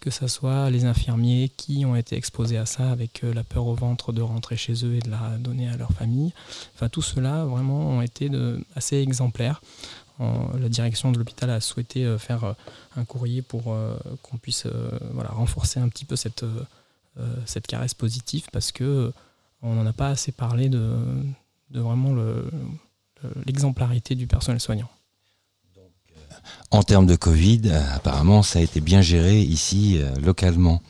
que 0.00 0.10
ce 0.10 0.26
soit 0.26 0.68
les 0.70 0.84
infirmiers 0.84 1.50
qui 1.56 1.84
ont 1.84 1.96
été 1.96 2.16
exposés 2.16 2.58
à 2.58 2.66
ça 2.66 2.90
avec 2.90 3.22
euh, 3.22 3.32
la 3.32 3.44
peur 3.44 3.66
au 3.66 3.74
ventre 3.74 4.12
de 4.12 4.20
rentrer 4.20 4.56
chez 4.56 4.84
eux 4.84 4.96
et 4.96 5.00
de 5.00 5.10
la 5.10 5.38
donner 5.38 5.68
à 5.68 5.76
leur 5.76 5.92
famille, 5.92 6.32
enfin 6.74 6.88
tout 6.88 7.02
cela 7.02 7.44
vraiment 7.44 7.88
ont 7.88 8.02
été 8.02 8.30
assez 8.74 8.96
exemplaires 8.96 9.60
la 10.18 10.68
direction 10.68 11.12
de 11.12 11.18
l'hôpital 11.18 11.50
a 11.50 11.60
souhaité 11.60 12.04
euh, 12.04 12.18
faire 12.18 12.44
euh, 12.44 12.52
un 12.96 13.04
courrier 13.04 13.42
pour 13.42 13.72
euh, 13.72 13.96
qu'on 14.22 14.36
puisse 14.36 14.66
renforcer 15.16 15.80
un 15.80 15.88
petit 15.88 16.04
peu 16.04 16.16
cette, 16.16 16.44
cette 17.46 17.66
caresse 17.66 17.94
positive 17.94 18.46
parce 18.52 18.72
que 18.72 19.12
on 19.62 19.74
n'en 19.74 19.86
a 19.86 19.92
pas 19.92 20.08
assez 20.08 20.32
parlé 20.32 20.68
de, 20.68 20.98
de 21.70 21.80
vraiment 21.80 22.14
l'exemplarité 23.46 24.14
du 24.14 24.26
personnel 24.26 24.60
soignant. 24.60 24.90
En 26.70 26.82
termes 26.82 27.06
de 27.06 27.16
Covid, 27.16 27.72
apparemment, 27.94 28.42
ça 28.42 28.58
a 28.58 28.62
été 28.62 28.80
bien 28.80 29.00
géré 29.00 29.38
ici, 29.38 30.00
localement. 30.22 30.80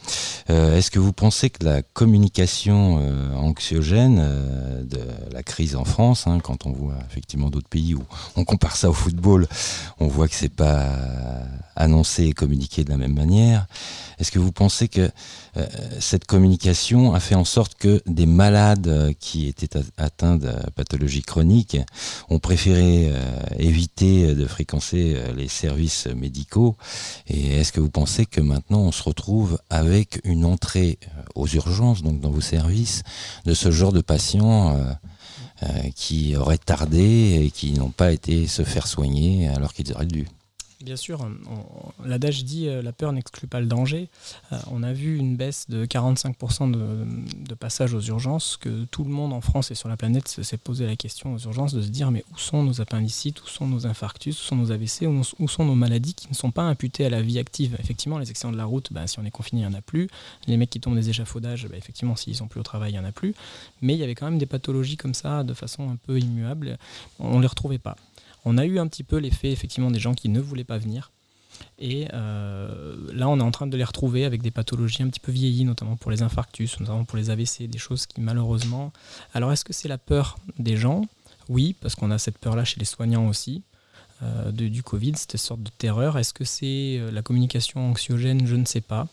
Euh, 0.50 0.76
est-ce 0.76 0.90
que 0.90 0.98
vous 0.98 1.12
pensez 1.12 1.48
que 1.50 1.64
la 1.64 1.82
communication 1.82 2.98
euh, 3.00 3.34
anxiogène 3.34 4.18
euh, 4.20 4.82
de 4.82 5.00
la 5.32 5.42
crise 5.42 5.74
en 5.74 5.84
France, 5.84 6.26
hein, 6.26 6.38
quand 6.42 6.66
on 6.66 6.72
voit 6.72 6.98
effectivement 7.10 7.48
d'autres 7.48 7.68
pays 7.68 7.94
où 7.94 8.02
on 8.36 8.44
compare 8.44 8.76
ça 8.76 8.90
au 8.90 8.92
football, 8.92 9.46
on 10.00 10.08
voit 10.08 10.28
que 10.28 10.34
c'est 10.34 10.54
pas 10.54 10.90
annoncé 11.76 12.24
et 12.24 12.32
communiqué 12.32 12.84
de 12.84 12.90
la 12.90 12.96
même 12.96 13.14
manière. 13.14 13.66
Est-ce 14.18 14.30
que 14.30 14.38
vous 14.38 14.52
pensez 14.52 14.88
que 14.88 15.10
cette 15.98 16.24
communication 16.24 17.14
a 17.14 17.20
fait 17.20 17.34
en 17.34 17.44
sorte 17.44 17.74
que 17.74 18.00
des 18.06 18.26
malades 18.26 19.12
qui 19.18 19.46
étaient 19.46 19.80
atteints 19.96 20.37
de 20.37 20.52
pathologies 20.74 21.22
chroniques 21.22 21.78
ont 22.28 22.38
préféré 22.38 23.12
éviter 23.58 24.34
de 24.34 24.46
fréquencer 24.46 25.16
les 25.37 25.48
services 25.48 26.06
médicaux? 26.06 26.76
Et 27.26 27.56
est-ce 27.56 27.72
que 27.72 27.80
vous 27.80 27.90
pensez 27.90 28.26
que 28.26 28.40
maintenant 28.40 28.80
on 28.80 28.92
se 28.92 29.02
retrouve 29.02 29.58
avec 29.70 30.20
une 30.24 30.44
entrée 30.44 30.98
euh, 31.02 31.22
aux 31.34 31.46
urgences, 31.46 32.02
donc 32.02 32.20
dans 32.20 32.30
vos 32.30 32.40
services, 32.40 33.02
de 33.44 33.54
ce 33.54 33.70
genre 33.70 33.92
de 33.92 34.00
patients 34.00 34.76
euh, 34.76 34.92
euh, 35.62 35.90
qui 35.94 36.37
auraient 36.37 36.58
tardé 36.58 37.42
et 37.44 37.50
qui 37.50 37.72
n'ont 37.72 37.90
pas 37.90 38.12
été 38.12 38.46
se 38.46 38.62
faire 38.62 38.87
soigner 38.87 39.48
alors 39.48 39.72
qu'ils 39.72 39.92
auraient 39.92 40.06
dû? 40.06 40.26
Bien 40.85 40.97
sûr, 40.97 41.27
l'adage 42.05 42.44
dit 42.44 42.66
la 42.66 42.92
peur 42.92 43.12
n'exclut 43.12 43.47
pas 43.47 43.61
le 43.61 43.66
danger. 43.66 44.09
on 44.70 44.83
a 44.83 44.92
vu 44.92 45.16
une 45.16 45.35
baisse 45.35 45.64
de 45.70 45.87
45% 45.87 46.70
de, 46.70 47.07
de 47.47 47.55
passages 47.55 47.94
aux 47.94 48.03
urgences, 48.03 48.59
que 48.61 48.85
tout 48.90 49.03
le 49.03 49.11
monde 49.11 49.33
en 49.33 49.40
France 49.40 49.70
et 49.70 49.75
sur 49.75 49.88
la 49.88 49.97
planète 49.97 50.29
s'est 50.29 50.57
posé 50.59 50.87
la 50.87 50.97
question 50.97 51.35
aux 51.35 51.38
urgences 51.38 51.73
de 51.73 51.81
se 51.81 51.88
dire 51.88 52.11
mais 52.11 52.23
où 52.35 52.38
sont 52.38 52.62
nos 52.62 52.83
appendicites, 52.83 53.42
où 53.42 53.47
sont 53.47 53.66
nos 53.66 53.87
infarctus, 53.87 54.38
où 54.38 54.44
sont 54.44 54.57
nos 54.57 54.73
AVC, 54.73 55.07
où, 55.07 55.49
sont 55.49 55.64
nos 55.64 55.75
maladies 55.75 56.14
qui 56.14 56.29
ne 56.29 56.35
sont 56.35 56.51
pas 56.51 56.62
imputées 56.62 57.07
à 57.07 57.11
la 57.11 57.23
vie 57.23 57.38
active? 57.38 57.77
Effectivement, 57.81 58.18
les 58.18 58.29
accidents 58.29 58.53
de 58.53 58.59
la 58.59 58.66
route, 58.66 58.92
bah, 58.92 59.07
si 59.07 59.18
on 59.18 59.25
est 59.25 59.31
confiné, 59.31 59.62
il 59.62 59.68
n'y 59.68 59.75
en 59.75 59.79
a 59.79 59.83
plus. 59.83 60.09
Les 60.47 60.57
mecs 60.59 60.70
qui 60.70 60.81
tombent 60.81 60.97
des 60.97 61.09
échafaudages, 61.09 61.66
bah, 61.68 61.77
effectivement, 61.79 62.16
s'ils 62.16 62.37
sont 62.37 62.47
plus 62.47 62.61
au 62.61 62.64
travail, 62.64 62.90
il 62.90 62.94
n'y 62.94 63.01
en 63.01 63.09
a 63.09 63.12
plus. 63.12 63.35
Mais 63.81 63.94
il 63.94 63.99
y 63.99 64.03
avait 64.03 64.14
quand 64.14 64.27
même 64.27 64.38
des 64.38 64.47
pathologies 64.47 64.97
comme 64.97 65.14
ça, 65.14 65.44
de 65.44 65.55
façon 65.55 65.90
un 65.90 65.97
peu 65.97 66.18
immuable. 66.18 66.77
On 67.18 67.37
ne 67.37 67.40
les 67.40 67.49
retrouvait 67.49 67.79
pas. 67.79 67.97
On 68.44 68.59
a 68.59 68.64
eu 68.64 68.78
un 68.78 68.87
petit 68.87 69.04
peu 69.04 69.16
l'effet 69.16 69.50
effectivement 69.50 69.90
des 69.90 70.00
gens 70.00 70.14
qui 70.14 70.28
ne 70.28 70.40
voulaient 70.40 70.64
pas 70.64 70.78
venir. 70.78 71.11
Et 71.78 72.09
euh, 72.12 72.96
là, 73.12 73.28
on 73.28 73.38
est 73.38 73.42
en 73.42 73.50
train 73.50 73.66
de 73.66 73.76
les 73.76 73.85
retrouver 73.85 74.24
avec 74.24 74.42
des 74.42 74.50
pathologies 74.50 75.02
un 75.02 75.09
petit 75.09 75.20
peu 75.20 75.33
vieillies, 75.33 75.64
notamment 75.64 75.96
pour 75.96 76.11
les 76.11 76.22
infarctus, 76.22 76.78
notamment 76.80 77.04
pour 77.04 77.16
les 77.16 77.30
AVC, 77.30 77.68
des 77.68 77.78
choses 77.78 78.07
qui 78.07 78.20
malheureusement... 78.20 78.92
Alors, 79.35 79.52
est-ce 79.52 79.64
que 79.64 79.72
c'est 79.72 79.88
la 79.88 79.98
peur 79.98 80.37
des 80.59 80.76
gens? 80.76 81.02
Oui, 81.48 81.74
parce 81.80 81.94
qu'on 81.94 82.11
a 82.11 82.18
cette 82.18 82.38
peur-là 82.38 82.64
chez 82.64 82.78
les 82.78 82.87
soignants 82.87 83.28
aussi. 83.28 83.62
Euh, 84.22 84.52
du 84.52 84.83
Covid, 84.83 85.12
cette 85.16 85.37
sorte 85.37 85.62
de 85.62 85.70
terreur. 85.76 86.18
Est-ce 86.18 86.33
que 86.33 86.44
c'est 86.44 86.98
euh, 86.98 87.11
la 87.11 87.22
communication 87.22 87.88
anxiogène? 87.90 88.46
Je 88.46 88.57
ne 88.57 88.64
sais 88.64 88.80
pas. 88.80 89.09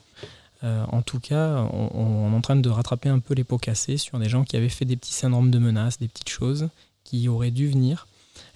en 0.63 1.01
tout 1.01 1.19
cas, 1.19 1.67
on, 1.73 1.89
on, 1.93 2.31
est 2.31 2.35
en 2.35 2.41
train 2.41 2.55
de 2.55 2.69
rattraper 2.69 3.09
un 3.09 3.17
peu 3.17 3.33
les 3.33 3.43
pots 3.43 3.57
cassés 3.57 3.97
sur 3.97 4.19
des 4.19 4.29
gens 4.29 4.43
qui 4.43 4.55
avaient 4.55 4.69
fait 4.69 4.85
des 4.85 4.95
petits 4.95 5.13
syndromes 5.13 5.49
de 5.49 5.57
menace, 5.57 5.97
des 5.97 6.07
petites 6.07 6.29
choses 6.29 6.69
qui 7.03 7.27
auraient 7.27 7.51
dû 7.51 7.67
venir 7.67 8.05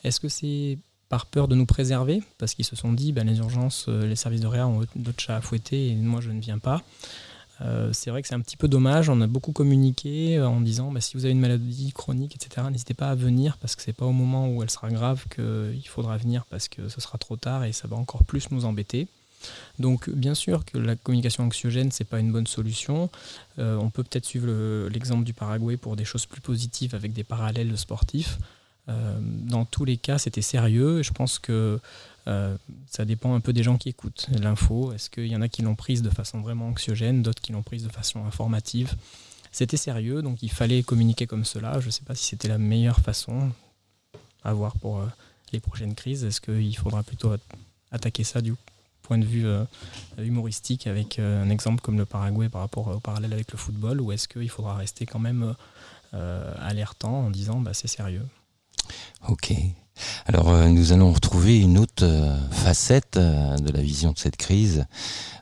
est-ce 0.05 0.19
que 0.19 0.29
c'est 0.29 0.77
par 1.09 1.25
peur 1.25 1.47
de 1.47 1.55
nous 1.55 1.65
préserver 1.65 2.21
Parce 2.37 2.53
qu'ils 2.53 2.65
se 2.65 2.75
sont 2.75 2.93
dit, 2.93 3.11
ben, 3.11 3.27
les 3.27 3.37
urgences, 3.37 3.85
euh, 3.89 4.05
les 4.05 4.15
services 4.15 4.41
de 4.41 4.47
réa 4.47 4.67
ont 4.67 4.81
d'autres 4.95 5.19
chats 5.19 5.37
à 5.37 5.41
fouetter 5.41 5.89
et 5.89 5.95
moi 5.95 6.21
je 6.21 6.31
ne 6.31 6.39
viens 6.39 6.59
pas. 6.59 6.81
Euh, 7.61 7.91
c'est 7.93 8.09
vrai 8.09 8.21
que 8.21 8.27
c'est 8.27 8.35
un 8.35 8.41
petit 8.41 8.57
peu 8.57 8.67
dommage. 8.67 9.09
On 9.09 9.21
a 9.21 9.27
beaucoup 9.27 9.51
communiqué 9.51 10.37
euh, 10.37 10.47
en 10.47 10.61
disant 10.61 10.91
bah, 10.91 11.01
si 11.01 11.15
vous 11.15 11.25
avez 11.25 11.31
une 11.31 11.39
maladie 11.39 11.91
chronique, 11.93 12.35
etc., 12.35 12.67
n'hésitez 12.69 12.93
pas 12.93 13.09
à 13.09 13.15
venir 13.15 13.57
parce 13.57 13.75
que 13.75 13.81
c'est 13.81 13.93
pas 13.93 14.05
au 14.05 14.11
moment 14.11 14.49
où 14.49 14.61
elle 14.61 14.69
sera 14.69 14.89
grave 14.89 15.25
qu'il 15.33 15.87
faudra 15.87 16.17
venir 16.17 16.45
parce 16.49 16.67
que 16.67 16.89
ce 16.89 17.01
sera 17.01 17.17
trop 17.17 17.37
tard 17.37 17.63
et 17.63 17.71
ça 17.71 17.87
va 17.87 17.95
encore 17.95 18.23
plus 18.23 18.51
nous 18.51 18.65
embêter. 18.65 19.07
Donc 19.79 20.09
bien 20.09 20.33
sûr 20.33 20.65
que 20.65 20.77
la 20.77 20.95
communication 20.95 21.43
anxiogène 21.43 21.91
c'est 21.91 22.03
pas 22.03 22.19
une 22.19 22.31
bonne 22.31 22.47
solution. 22.47 23.11
on 23.59 23.91
peut 23.91 24.03
peut-être 24.03 24.25
suivre 24.25 24.47
l'exemple 24.87 25.23
du 25.23 25.33
Paraguay 25.33 25.77
pour 25.77 25.95
des 25.95 26.05
choses 26.05 26.25
plus 26.25 26.41
positives 26.41 26.95
avec 26.95 27.13
des 27.13 27.23
parallèles 27.23 27.77
sportifs. 27.77 28.39
Euh, 28.87 29.17
dans 29.21 29.65
tous 29.65 29.85
les 29.85 29.97
cas, 29.97 30.17
c'était 30.17 30.41
sérieux. 30.41 31.03
Je 31.03 31.11
pense 31.11 31.39
que 31.39 31.79
euh, 32.27 32.57
ça 32.87 33.05
dépend 33.05 33.33
un 33.33 33.39
peu 33.39 33.53
des 33.53 33.63
gens 33.63 33.77
qui 33.77 33.89
écoutent 33.89 34.27
l'info. 34.31 34.91
Est-ce 34.93 35.09
qu'il 35.09 35.27
y 35.27 35.35
en 35.35 35.41
a 35.41 35.47
qui 35.47 35.61
l'ont 35.61 35.75
prise 35.75 36.01
de 36.01 36.09
façon 36.09 36.41
vraiment 36.41 36.67
anxiogène, 36.67 37.21
d'autres 37.21 37.41
qui 37.41 37.51
l'ont 37.51 37.63
prise 37.63 37.83
de 37.83 37.91
façon 37.91 38.25
informative? 38.25 38.95
C'était 39.51 39.77
sérieux, 39.77 40.21
donc 40.21 40.43
il 40.43 40.51
fallait 40.51 40.83
communiquer 40.83 41.27
comme 41.27 41.45
cela. 41.45 41.79
Je 41.79 41.87
ne 41.87 41.91
sais 41.91 42.03
pas 42.03 42.15
si 42.15 42.25
c'était 42.25 42.47
la 42.47 42.57
meilleure 42.57 42.99
façon 42.99 43.51
à 44.43 44.53
voir 44.53 44.77
pour 44.77 44.99
euh, 44.99 45.05
les 45.53 45.59
prochaines 45.59 45.95
crises. 45.95 46.23
Est-ce 46.23 46.41
qu'il 46.41 46.75
faudra 46.77 47.03
plutôt 47.03 47.33
attaquer 47.91 48.23
ça 48.23 48.41
du 48.41 48.53
point 49.01 49.17
de 49.19 49.25
vue 49.25 49.45
humoristique 50.17 50.87
avec 50.87 51.19
un 51.19 51.47
exemple 51.51 51.79
comme 51.81 51.95
le 51.95 52.05
Paraguay 52.05 52.49
par 52.49 52.61
rapport 52.61 52.87
au 52.87 52.99
parallèle 52.99 53.33
avec 53.33 53.51
le 53.51 53.57
football 53.59 54.01
ou 54.01 54.11
est-ce 54.11 54.27
qu'il 54.27 54.49
faudra 54.49 54.75
rester 54.75 55.05
quand 55.05 55.19
même 55.19 55.53
alertant 56.11 57.27
en 57.27 57.29
disant 57.29 57.59
bah, 57.59 57.75
c'est 57.75 57.87
sérieux? 57.87 58.25
Ok. 59.27 59.53
Alors 60.25 60.49
euh, 60.49 60.67
nous 60.67 60.91
allons 60.91 61.11
retrouver 61.11 61.59
une 61.59 61.77
autre 61.77 62.03
euh, 62.03 62.37
facette 62.51 63.17
euh, 63.17 63.55
de 63.57 63.71
la 63.71 63.81
vision 63.81 64.11
de 64.11 64.17
cette 64.17 64.35
crise 64.35 64.85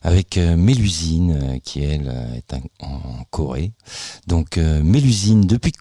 avec 0.01 0.37
Mélusine 0.37 1.61
qui 1.63 1.81
elle 1.81 2.13
est 2.35 2.53
en 2.81 3.23
Corée. 3.31 3.71
Donc 4.27 4.57
Mélusine, 4.57 5.47
depuis 5.47 5.71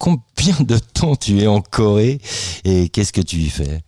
combien 0.00 0.56
de 0.60 0.76
temps 0.94 1.14
tu 1.14 1.38
es 1.38 1.46
en 1.46 1.60
Corée 1.60 2.20
et 2.64 2.88
qu'est-ce 2.88 3.12
que 3.12 3.20
tu 3.20 3.36
y 3.36 3.48
fais? 3.48 3.82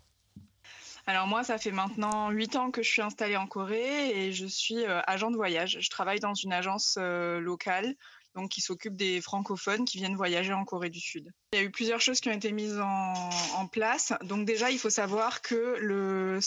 Alors 1.08 1.26
moi, 1.26 1.42
ça 1.42 1.58
fait 1.58 1.72
maintenant 1.72 2.30
8 2.30 2.54
ans 2.54 2.70
que 2.70 2.84
je 2.84 2.88
suis 2.88 3.02
installée 3.02 3.36
en 3.36 3.48
Corée 3.48 4.10
et 4.10 4.32
je 4.32 4.46
suis 4.46 4.84
agent 5.08 5.32
de 5.32 5.36
voyage. 5.36 5.78
Je 5.80 5.90
travaille 5.90 6.20
dans 6.20 6.34
une 6.34 6.52
agence 6.52 6.96
locale 6.96 7.96
donc 8.34 8.50
qui 8.50 8.60
s'occupe 8.60 8.96
des 8.96 9.20
francophones 9.20 9.84
qui 9.84 9.98
viennent 9.98 10.16
voyager 10.16 10.52
en 10.52 10.64
Corée 10.64 10.90
du 10.90 11.00
Sud. 11.00 11.32
Il 11.52 11.58
y 11.58 11.62
a 11.62 11.64
eu 11.64 11.70
plusieurs 11.70 12.00
choses 12.00 12.20
qui 12.20 12.28
ont 12.28 12.32
été 12.32 12.52
mises 12.52 12.78
en, 12.80 13.66
place. 13.70 14.12
Donc 14.22 14.44
déjà, 14.44 14.70
il 14.70 14.78
faut 14.78 14.90
savoir 14.90 15.40
que 15.40 15.76
le, 15.78 16.40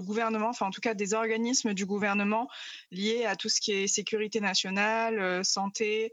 gouvernement, 0.00 0.50
enfin 0.50 0.66
en 0.66 0.70
tout 0.70 0.80
cas 0.80 0.94
des 0.94 1.14
organismes 1.14 1.74
du 1.74 1.86
gouvernement 1.86 2.48
liés 2.90 3.24
à 3.24 3.36
tout 3.36 3.48
ce 3.48 3.60
qui 3.60 3.72
est 3.72 3.86
sécurité 3.86 4.40
nationale, 4.40 5.18
euh, 5.18 5.42
santé 5.42 6.12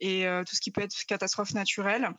et 0.00 0.26
euh, 0.26 0.44
tout 0.44 0.54
ce 0.54 0.60
qui 0.60 0.70
peut 0.70 0.82
être 0.82 1.04
catastrophe 1.06 1.54
naturelle, 1.54 2.10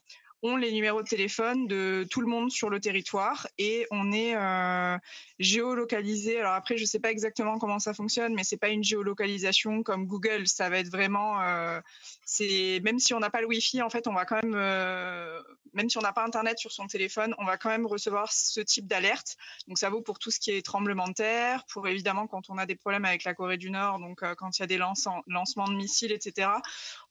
ont 0.43 0.57
les 0.57 0.71
numéros 0.71 1.01
de 1.01 1.07
téléphone 1.07 1.67
de 1.67 2.05
tout 2.09 2.21
le 2.21 2.27
monde 2.27 2.51
sur 2.51 2.69
le 2.69 2.79
territoire 2.79 3.47
et 3.57 3.87
on 3.91 4.11
est 4.11 4.35
euh, 4.35 4.97
géolocalisé. 5.39 6.39
Alors 6.39 6.53
après, 6.53 6.77
je 6.77 6.83
ne 6.83 6.87
sais 6.87 6.99
pas 6.99 7.11
exactement 7.11 7.57
comment 7.57 7.79
ça 7.79 7.93
fonctionne, 7.93 8.33
mais 8.35 8.43
c'est 8.43 8.57
pas 8.57 8.69
une 8.69 8.83
géolocalisation 8.83 9.83
comme 9.83 10.05
Google. 10.05 10.47
Ça 10.47 10.69
va 10.69 10.79
être 10.79 10.89
vraiment, 10.89 11.41
euh, 11.41 11.79
c'est 12.25 12.79
même 12.83 12.99
si 12.99 13.13
on 13.13 13.19
n'a 13.19 13.29
pas 13.29 13.41
le 13.41 13.47
Wi-Fi, 13.47 13.81
en 13.81 13.89
fait, 13.89 14.07
on 14.07 14.13
va 14.13 14.25
quand 14.25 14.41
même, 14.41 14.55
euh, 14.55 15.41
même 15.73 15.89
si 15.89 15.97
on 15.97 16.01
n'a 16.01 16.13
pas 16.13 16.23
Internet 16.23 16.59
sur 16.59 16.71
son 16.71 16.87
téléphone, 16.87 17.33
on 17.37 17.45
va 17.45 17.57
quand 17.57 17.69
même 17.69 17.85
recevoir 17.85 18.31
ce 18.31 18.59
type 18.59 18.87
d'alerte. 18.87 19.37
Donc 19.67 19.77
ça 19.77 19.89
vaut 19.89 20.01
pour 20.01 20.19
tout 20.19 20.31
ce 20.31 20.39
qui 20.39 20.51
est 20.51 20.65
tremblement 20.65 21.07
de 21.07 21.13
terre, 21.13 21.63
pour 21.71 21.87
évidemment 21.87 22.27
quand 22.27 22.49
on 22.49 22.57
a 22.57 22.65
des 22.65 22.75
problèmes 22.75 23.05
avec 23.05 23.23
la 23.23 23.33
Corée 23.33 23.57
du 23.57 23.71
Nord, 23.71 23.99
donc 23.99 24.23
quand 24.35 24.57
il 24.57 24.61
y 24.61 24.63
a 24.63 24.67
des 24.67 24.77
lancements 24.77 25.67
de 25.67 25.75
missiles, 25.75 26.11
etc. 26.11 26.49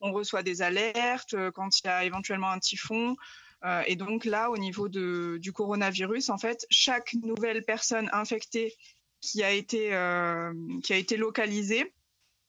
On 0.01 0.11
reçoit 0.11 0.43
des 0.43 0.61
alertes. 0.61 1.35
Quand 1.53 1.79
il 1.79 1.87
y 1.87 1.89
a 1.89 2.03
éventuellement 2.05 2.49
un 2.49 2.59
typhon, 2.59 3.15
euh, 3.65 3.83
et 3.87 3.95
donc 3.95 4.25
là, 4.25 4.51
au 4.51 4.57
niveau 4.57 4.87
du 4.89 5.51
coronavirus, 5.53 6.29
en 6.29 6.37
fait, 6.37 6.65
chaque 6.69 7.13
nouvelle 7.13 7.63
personne 7.63 8.09
infectée 8.13 8.75
qui 9.21 9.43
a 9.43 9.51
été, 9.51 9.93
euh, 9.93 10.53
qui 10.83 10.93
a 10.93 10.97
été 10.97 11.17
localisée, 11.17 11.93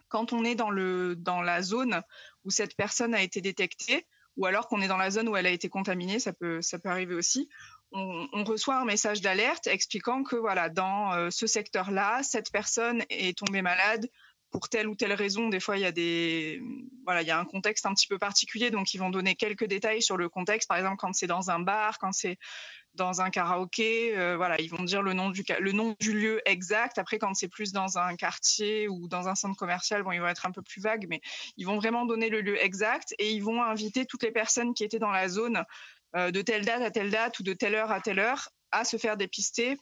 quand 0.08 0.32
on 0.32 0.44
est 0.44 0.54
dans, 0.54 0.70
le, 0.70 1.16
dans 1.16 1.40
la 1.40 1.62
zone 1.62 2.02
où 2.44 2.50
cette 2.50 2.76
personne 2.76 3.14
a 3.14 3.22
été 3.22 3.40
détectée, 3.40 4.06
ou 4.36 4.44
alors 4.44 4.68
qu'on 4.68 4.82
est 4.82 4.88
dans 4.88 4.98
la 4.98 5.10
zone 5.10 5.28
où 5.28 5.36
elle 5.36 5.46
a 5.46 5.50
été 5.50 5.68
contaminée, 5.70 6.18
ça 6.18 6.32
peut, 6.32 6.60
ça 6.60 6.78
peut 6.78 6.90
arriver 6.90 7.14
aussi, 7.14 7.48
on, 7.92 8.44
reçoit 8.44 8.78
un 8.78 8.84
message 8.84 9.20
d'alerte 9.20 9.66
expliquant 9.66 10.22
que 10.22 10.36
voilà, 10.36 10.68
dans 10.68 11.12
euh, 11.12 11.30
ce 11.30 11.46
secteur-là, 11.46 12.22
cette 12.22 12.50
personne 12.50 13.02
est 13.10 13.38
tombée 13.38 13.62
malade 13.62 14.08
pour 14.50 14.68
telle 14.68 14.88
ou 14.88 14.94
telle 14.94 15.12
raison. 15.12 15.48
Des 15.48 15.60
fois, 15.60 15.76
il 15.76 15.82
y 15.82 15.86
a 15.86 15.92
des, 15.92 16.62
voilà, 17.04 17.38
un 17.38 17.44
contexte 17.44 17.86
un 17.86 17.94
petit 17.94 18.06
peu 18.06 18.18
particulier, 18.18 18.70
donc 18.70 18.94
ils 18.94 18.98
vont 18.98 19.10
donner 19.10 19.34
quelques 19.34 19.66
détails 19.66 20.02
sur 20.02 20.16
le 20.16 20.28
contexte. 20.28 20.68
Par 20.68 20.78
exemple, 20.78 20.96
quand 20.98 21.12
c'est 21.12 21.26
dans 21.26 21.50
un 21.50 21.58
bar, 21.58 21.98
quand 21.98 22.12
c'est 22.12 22.38
dans 22.94 23.20
un 23.20 23.30
karaoké, 23.30 24.16
euh, 24.16 24.36
voilà, 24.36 24.60
ils 24.60 24.70
vont 24.70 24.82
dire 24.82 25.02
le 25.02 25.12
nom 25.12 25.30
du 25.30 26.12
lieu 26.12 26.40
exact. 26.46 26.98
Après, 26.98 27.18
quand 27.18 27.34
c'est 27.34 27.48
plus 27.48 27.72
dans 27.72 27.98
un 27.98 28.16
quartier 28.16 28.88
ou 28.88 29.06
dans 29.06 29.28
un 29.28 29.34
centre 29.34 29.56
commercial, 29.56 30.02
ils 30.12 30.20
vont 30.20 30.26
être 30.26 30.46
un 30.46 30.52
peu 30.52 30.62
plus 30.62 30.80
vagues, 30.80 31.06
mais 31.08 31.20
ils 31.56 31.66
vont 31.66 31.76
vraiment 31.76 32.06
donner 32.06 32.30
le 32.30 32.40
lieu 32.40 32.62
exact 32.62 33.14
et 33.18 33.30
ils 33.30 33.42
vont 33.42 33.62
inviter 33.62 34.06
toutes 34.06 34.22
les 34.22 34.32
personnes 34.32 34.74
qui 34.74 34.82
étaient 34.82 34.98
dans 34.98 35.10
la 35.10 35.28
zone 35.28 35.64
euh, 36.16 36.30
de 36.30 36.40
telle 36.40 36.64
date 36.64 36.82
à 36.82 36.90
telle 36.90 37.10
date 37.10 37.38
ou 37.38 37.42
de 37.42 37.52
telle 37.52 37.74
heure 37.74 37.92
à 37.92 38.00
telle 38.00 38.18
heure 38.18 38.48
à 38.72 38.84
se 38.84 38.96
faire 38.96 39.16
dépister 39.16 39.76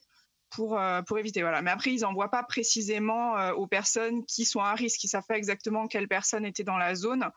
pour, 0.55 0.79
euh, 0.79 1.03
pour 1.03 1.19
éviter. 1.19 1.43
Voilà. 1.43 1.63
Mais 1.63 1.71
après, 1.71 1.93
ils 1.93 2.01
n'envoient 2.01 2.31
pas 2.31 2.43
précisément 2.43 3.37
euh, 3.39 3.53
aux 3.53 3.67
personnes 3.67 4.25
qui 4.27 4.45
sont 4.45 4.61
à 4.61 4.75
risque. 4.75 5.03
Ils 5.05 5.09
ne 5.09 5.11
savent 5.11 5.27
pas 5.27 5.37
exactement 5.37 5.87
quelle 5.89 6.09
personne 6.09 6.45
était 6.45 6.65
dans 6.65 6.79
la 6.79 6.95
zone. 6.95 7.29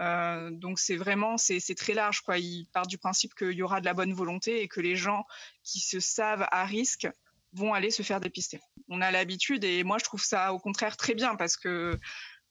Euh, 0.00 0.50
donc 0.50 0.80
c'est 0.80 0.96
vraiment 0.96 1.36
c'est 1.36 1.60
très 1.76 1.94
large 1.94 2.22
quoi. 2.22 2.38
Ils 2.38 2.66
partent 2.72 2.90
du 2.90 2.98
principe 2.98 3.34
qu'il 3.34 3.52
y 3.52 3.62
aura 3.62 3.80
de 3.80 3.84
la 3.84 3.94
bonne 3.94 4.12
volonté 4.12 4.60
et 4.62 4.66
que 4.66 4.80
les 4.80 4.96
gens 4.96 5.24
qui 5.62 5.78
se 5.78 6.00
savent 6.00 6.48
à 6.50 6.64
risque 6.64 7.08
vont 7.52 7.72
aller 7.72 7.92
se 7.92 8.02
faire 8.02 8.20
dépister. 8.20 8.60
On 8.88 9.00
a 9.00 9.12
l'habitude 9.12 9.62
et 9.62 9.84
moi 9.84 9.98
je 9.98 10.04
trouve 10.04 10.24
ça 10.24 10.52
au 10.52 10.58
contraire 10.58 10.96
très 10.96 11.14
bien 11.14 11.36
parce 11.36 11.56
que 11.56 12.00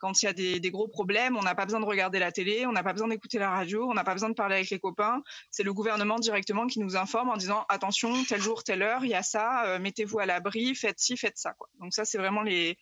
quand 0.04 0.22
il 0.22 0.26
y 0.26 0.28
a 0.28 0.34
des, 0.34 0.70
gros 0.70 0.89
problèmes, 0.89 1.38
on 1.38 1.44
n'a 1.44 1.56
pas 1.56 1.63
besoin 1.63 1.80
de 1.80 1.86
regarder 1.86 2.20
la 2.20 2.34
télé, 2.34 2.66
on 2.66 2.74
n'a 2.74 2.84
pas 2.84 2.92
besoin 2.92 3.08
d'écouter 3.08 3.39
la 3.39 3.50
radio, 3.50 3.89
on 3.89 3.94
n'a 3.94 4.04
pas 4.04 4.12
besoin 4.12 4.28
de 4.28 4.34
parler 4.34 4.56
avec 4.56 4.70
les 4.70 4.78
copains. 4.78 5.24
C'est 5.50 5.63
le 5.63 5.72
gouvernement 5.74 6.20
directement 6.20 6.68
qui 6.68 6.82
nous 6.82 6.98
informe 6.98 7.30
en 7.30 7.38
disant 7.38 7.66
attention, 7.70 8.12
tel 8.26 8.42
jour, 8.42 8.66
telle 8.66 8.82
heure, 8.82 9.06
il 9.06 9.12
y 9.12 9.13
a 9.13 9.24
ça, 9.24 9.63
euh, 9.66 9.80
mettez-vous 9.80 10.20
à 10.20 10.26
l'abri, 10.26 10.76
faites 10.76 11.00
ci, 11.00 11.16
faites 11.16 11.38
ça. 11.38 11.56
Donc 11.80 11.94
ça, 11.94 12.04
c'est 12.04 12.18
vraiment 12.18 12.42
les, 12.42 12.78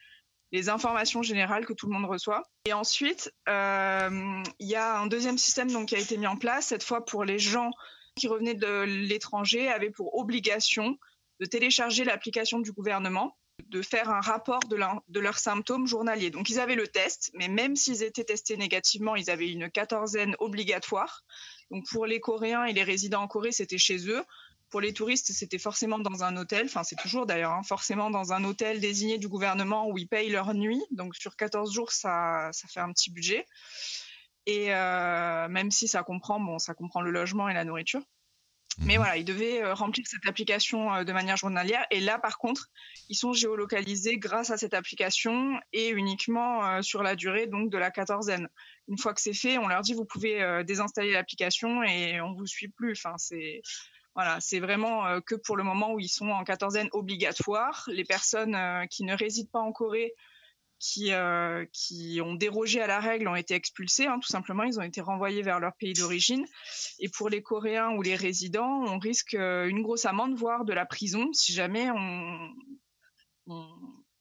informations 0.67 1.21
générales 1.21 1.67
que 1.67 1.73
tout 1.73 1.85
le 1.85 1.93
monde 1.93 2.09
reçoit. 2.09 2.41
Et 2.65 2.73
ensuite, 2.73 3.31
euh, 3.47 4.43
il 4.57 4.67
y 4.67 4.75
a 4.75 4.97
un 4.99 5.05
deuxième 5.05 5.37
système 5.37 5.71
donc, 5.71 5.89
qui 5.89 5.95
a 5.95 5.99
été 5.99 6.17
mis 6.17 6.25
en 6.25 6.37
place, 6.37 6.65
cette 6.65 6.83
fois 6.83 7.05
pour 7.05 7.23
les 7.23 7.37
gens 7.37 7.69
qui 8.15 8.29
revenaient 8.29 8.55
de 8.55 8.81
l'étranger, 8.81 9.67
avaient 9.67 9.91
pour 9.91 10.17
obligation 10.17 10.97
de 11.39 11.45
télécharger 11.45 12.03
l'application 12.03 12.59
du 12.59 12.71
gouvernement 12.71 13.37
de 13.69 13.81
faire 13.81 14.09
un 14.09 14.21
rapport 14.21 14.61
de, 14.67 15.19
leurs 15.19 15.39
symptômes 15.39 15.87
journaliers. 15.87 16.29
Donc 16.29 16.49
ils 16.49 16.59
avaient 16.59 16.75
le 16.75 16.87
test, 16.87 17.31
mais 17.33 17.47
même 17.47 17.75
s'ils 17.75 18.03
étaient 18.03 18.23
testés 18.23 18.57
négativement, 18.57 19.15
ils 19.15 19.29
avaient 19.29 19.49
une 19.49 19.69
quatorzaine 19.69 20.35
obligatoire. 20.39 21.23
Donc 21.69 21.85
pour 21.89 22.05
les 22.05 22.19
Coréens 22.19 22.65
et 22.65 22.73
les 22.73 22.83
résidents 22.83 23.23
en 23.23 23.27
Corée, 23.27 23.51
c'était 23.51 23.77
chez 23.77 24.09
eux. 24.09 24.23
Pour 24.69 24.81
les 24.81 24.93
touristes, 24.93 25.31
c'était 25.33 25.57
forcément 25.57 25.99
dans 25.99 26.23
un 26.23 26.37
hôtel, 26.37 26.65
enfin 26.65 26.83
c'est 26.83 26.95
toujours 26.95 27.25
d'ailleurs, 27.25 27.51
hein, 27.51 27.63
forcément 27.63 28.09
dans 28.09 28.31
un 28.31 28.45
hôtel 28.45 28.79
désigné 28.79 29.17
du 29.17 29.27
gouvernement 29.27 29.89
où 29.89 29.97
ils 29.97 30.07
payent 30.07 30.29
leur 30.29 30.53
nuit. 30.53 30.81
Donc 30.91 31.15
sur 31.15 31.35
14 31.35 31.73
jours, 31.73 31.91
ça, 31.91 32.49
ça 32.53 32.67
fait 32.69 32.79
un 32.79 32.91
petit 32.93 33.11
budget. 33.11 33.45
Et 34.45 34.73
euh, 34.73 35.47
même 35.49 35.71
si 35.71 35.87
ça 35.87 36.03
comprend, 36.03 36.39
bon, 36.39 36.57
ça 36.57 36.73
comprend 36.73 37.01
le 37.01 37.11
logement 37.11 37.49
et 37.49 37.53
la 37.53 37.65
nourriture. 37.65 38.01
Mais 38.79 38.93
mhm. 38.93 38.99
voilà, 38.99 39.17
ils 39.17 39.25
devaient 39.25 39.61
euh, 39.61 39.73
remplir 39.73 40.05
cette 40.07 40.25
application 40.25 40.93
euh, 40.93 41.03
de 41.03 41.11
manière 41.11 41.37
journalière. 41.37 41.85
Et 41.91 41.99
là, 41.99 42.19
par 42.19 42.37
contre, 42.37 42.69
ils 43.09 43.15
sont 43.15 43.33
géolocalisés 43.33 44.17
grâce 44.17 44.49
à 44.49 44.57
cette 44.57 44.73
application 44.73 45.59
et 45.73 45.89
uniquement 45.89 46.65
euh, 46.65 46.81
sur 46.81 47.03
la 47.03 47.15
durée 47.15 47.47
donc 47.47 47.69
de 47.69 47.77
la 47.77 47.91
quatorzaine. 47.91 48.47
Une 48.87 48.97
fois 48.97 49.13
que 49.13 49.21
c'est 49.21 49.33
fait, 49.33 49.57
on 49.57 49.67
leur 49.67 49.81
dit 49.81 49.93
vous 49.93 50.05
pouvez 50.05 50.63
désinstaller 50.65 51.11
l'application 51.11 51.83
et 51.83 52.19
on 52.21 52.33
vous 52.33 52.47
suit 52.47 52.67
plus. 52.67 52.93
Enfin, 52.93 53.15
c'est 53.17 53.61
voilà, 54.15 54.39
c'est 54.41 54.59
vraiment 54.59 55.21
que 55.21 55.35
pour 55.35 55.55
le 55.55 55.63
moment 55.63 55.93
où 55.93 55.99
ils 55.99 56.09
sont 56.09 56.27
en 56.27 56.43
quatorzaine 56.43 56.89
obligatoire. 56.91 57.85
Les 57.87 58.03
personnes 58.03 58.57
qui 58.89 59.05
ne 59.05 59.15
résident 59.15 59.49
pas 59.49 59.59
en 59.59 59.71
Corée 59.71 60.13
qui, 60.81 61.13
euh, 61.13 61.65
qui 61.71 62.19
ont 62.25 62.33
dérogé 62.33 62.81
à 62.81 62.87
la 62.87 62.99
règle 62.99 63.27
ont 63.27 63.35
été 63.35 63.53
expulsés, 63.53 64.07
hein, 64.07 64.19
tout 64.19 64.27
simplement, 64.27 64.63
ils 64.63 64.79
ont 64.79 64.83
été 64.83 64.99
renvoyés 64.99 65.43
vers 65.43 65.59
leur 65.59 65.73
pays 65.75 65.93
d'origine. 65.93 66.45
Et 66.99 67.07
pour 67.07 67.29
les 67.29 67.43
Coréens 67.43 67.91
ou 67.91 68.01
les 68.01 68.15
résidents, 68.15 68.83
on 68.87 68.97
risque 68.97 69.35
euh, 69.35 69.67
une 69.67 69.83
grosse 69.83 70.05
amende, 70.05 70.35
voire 70.35 70.65
de 70.65 70.73
la 70.73 70.85
prison, 70.85 71.31
si 71.33 71.53
jamais 71.53 71.89
on, 71.91 72.49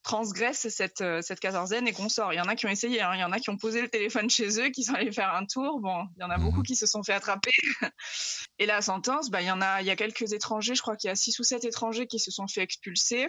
transgresse 0.02 0.68
cette, 0.68 1.02
euh, 1.02 1.22
cette 1.22 1.40
quatorzaine 1.40 1.86
et 1.86 1.92
qu'on 1.92 2.08
sort. 2.08 2.32
Il 2.32 2.36
y 2.36 2.40
en 2.40 2.48
a 2.48 2.56
qui 2.56 2.66
ont 2.66 2.70
essayé, 2.70 3.00
hein. 3.00 3.12
il 3.14 3.20
y 3.20 3.24
en 3.24 3.32
a 3.32 3.38
qui 3.38 3.50
ont 3.50 3.56
posé 3.56 3.80
le 3.80 3.88
téléphone 3.88 4.28
chez 4.28 4.60
eux, 4.60 4.70
qui 4.70 4.82
sont 4.82 4.94
allés 4.94 5.12
faire 5.12 5.34
un 5.34 5.46
tour. 5.46 5.80
Bon, 5.80 6.04
il 6.16 6.20
y 6.20 6.24
en 6.24 6.30
a 6.30 6.38
beaucoup 6.38 6.58
mhm. 6.58 6.66
qui 6.66 6.76
se 6.76 6.86
sont 6.86 7.02
fait 7.02 7.12
attraper. 7.12 7.52
Et 8.58 8.66
la 8.66 8.82
sentence, 8.82 9.30
bah, 9.30 9.40
il 9.40 9.46
y 9.46 9.50
en 9.50 9.60
a, 9.60 9.82
il 9.82 9.86
y 9.86 9.90
a 9.90 9.96
quelques 9.96 10.32
étrangers, 10.32 10.74
je 10.74 10.82
crois 10.82 10.96
qu'il 10.96 11.08
y 11.08 11.10
a 11.10 11.14
six 11.14 11.38
ou 11.38 11.42
sept 11.42 11.64
étrangers 11.64 12.06
qui 12.06 12.18
se 12.18 12.30
sont 12.30 12.48
fait 12.48 12.62
expulser. 12.62 13.26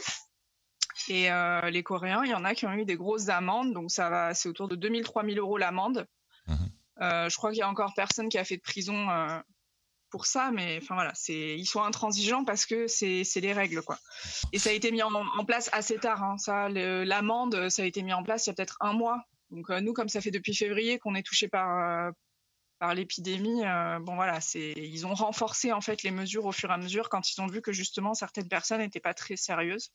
Et 1.07 1.31
euh, 1.31 1.69
les 1.69 1.83
Coréens, 1.83 2.23
il 2.23 2.31
y 2.31 2.33
en 2.33 2.43
a 2.43 2.53
qui 2.55 2.65
ont 2.65 2.73
eu 2.73 2.85
des 2.85 2.95
grosses 2.95 3.29
amendes, 3.29 3.73
donc 3.73 3.91
ça 3.91 4.09
va, 4.09 4.33
c'est 4.33 4.49
autour 4.49 4.67
de 4.67 4.75
2000 4.75 5.03
3000 5.03 5.39
euros 5.39 5.57
l'amende. 5.57 6.07
Mhm. 6.47 6.71
Euh, 7.01 7.29
je 7.29 7.35
crois 7.35 7.51
qu'il 7.51 7.59
y 7.59 7.63
a 7.63 7.69
encore 7.69 7.93
personne 7.95 8.29
qui 8.29 8.37
a 8.37 8.43
fait 8.43 8.57
de 8.57 8.61
prison 8.61 9.09
euh, 9.09 9.39
pour 10.09 10.25
ça, 10.25 10.51
mais 10.51 10.79
enfin 10.81 10.95
voilà, 10.95 11.11
c'est 11.15 11.57
ils 11.57 11.65
sont 11.65 11.81
intransigeants 11.81 12.43
parce 12.43 12.65
que 12.65 12.87
c'est 12.87 13.23
les 13.35 13.53
règles 13.53 13.81
quoi. 13.81 13.97
Et 14.51 14.59
ça 14.59 14.69
a 14.69 14.73
été 14.73 14.91
mis 14.91 15.01
en, 15.01 15.45
place 15.45 15.69
assez 15.73 15.97
tard. 15.97 16.21
Hein, 16.21 16.37
ça, 16.37 16.69
l'amende, 16.69 17.69
ça 17.69 17.81
a 17.81 17.85
été 17.85 18.03
mis 18.03 18.13
en 18.13 18.23
place 18.23 18.45
il 18.45 18.49
y 18.49 18.51
a 18.51 18.53
peut-être 18.53 18.77
un 18.81 18.93
mois. 18.93 19.23
Donc 19.49 19.69
nous, 19.69 19.93
comme 19.93 20.09
ça 20.09 20.21
fait 20.21 20.31
depuis 20.31 20.55
février 20.55 20.99
qu'on 20.99 21.15
est 21.15 21.23
touché 21.23 21.47
par 21.47 22.11
par 22.79 22.93
l'épidémie, 22.93 23.61
bon 24.01 24.15
voilà, 24.15 24.41
c'est 24.41 24.73
ils 24.75 25.07
ont 25.07 25.13
renforcé 25.13 25.71
en 25.71 25.81
fait 25.81 26.03
les 26.03 26.11
mesures 26.11 26.45
au 26.45 26.51
fur 26.51 26.69
et 26.69 26.73
à 26.73 26.77
mesure 26.77 27.09
quand 27.09 27.31
ils 27.31 27.39
ont 27.41 27.47
vu 27.47 27.61
que 27.61 27.71
justement 27.71 28.13
certaines 28.13 28.49
personnes 28.49 28.79
n'étaient 28.79 28.99
pas 28.99 29.13
très 29.13 29.37
sérieuses. 29.37 29.91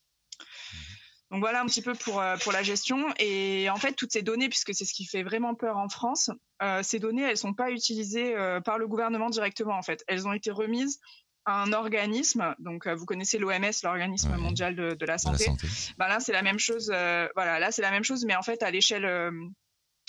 Donc 1.31 1.41
voilà 1.41 1.61
un 1.61 1.65
petit 1.65 1.81
peu 1.81 1.93
pour, 1.93 2.21
euh, 2.21 2.37
pour 2.37 2.51
la 2.51 2.63
gestion. 2.63 3.13
Et 3.19 3.69
en 3.69 3.75
fait, 3.75 3.93
toutes 3.93 4.13
ces 4.13 4.21
données, 4.21 4.47
puisque 4.49 4.73
c'est 4.73 4.85
ce 4.85 4.93
qui 4.93 5.05
fait 5.05 5.23
vraiment 5.23 5.55
peur 5.55 5.77
en 5.77 5.89
France, 5.89 6.31
euh, 6.61 6.81
ces 6.83 6.99
données, 6.99 7.23
elles 7.23 7.37
sont 7.37 7.53
pas 7.53 7.71
utilisées 7.71 8.35
euh, 8.35 8.61
par 8.61 8.77
le 8.77 8.87
gouvernement 8.87 9.29
directement. 9.29 9.77
En 9.77 9.81
fait, 9.81 10.03
elles 10.07 10.27
ont 10.27 10.33
été 10.33 10.51
remises 10.51 10.99
à 11.45 11.61
un 11.61 11.73
organisme. 11.73 12.55
Donc 12.59 12.87
vous 12.87 13.05
connaissez 13.05 13.37
l'OMS, 13.37 13.71
l'organisme 13.83 14.35
mondial 14.35 14.75
de, 14.75 15.05
la 15.05 15.17
santé. 15.17 15.47
Ben 15.97 16.07
là, 16.07 16.19
c'est 16.19 16.33
la 16.33 16.41
même 16.41 16.59
chose. 16.59 16.87
voilà, 16.87 17.59
là 17.59 17.71
c'est 17.71 17.81
la 17.81 17.91
même 17.91 18.03
chose, 18.03 18.25
mais 18.25 18.35
en 18.35 18.41
fait 18.41 18.63
à 18.63 18.69
l'échelle 18.69 19.31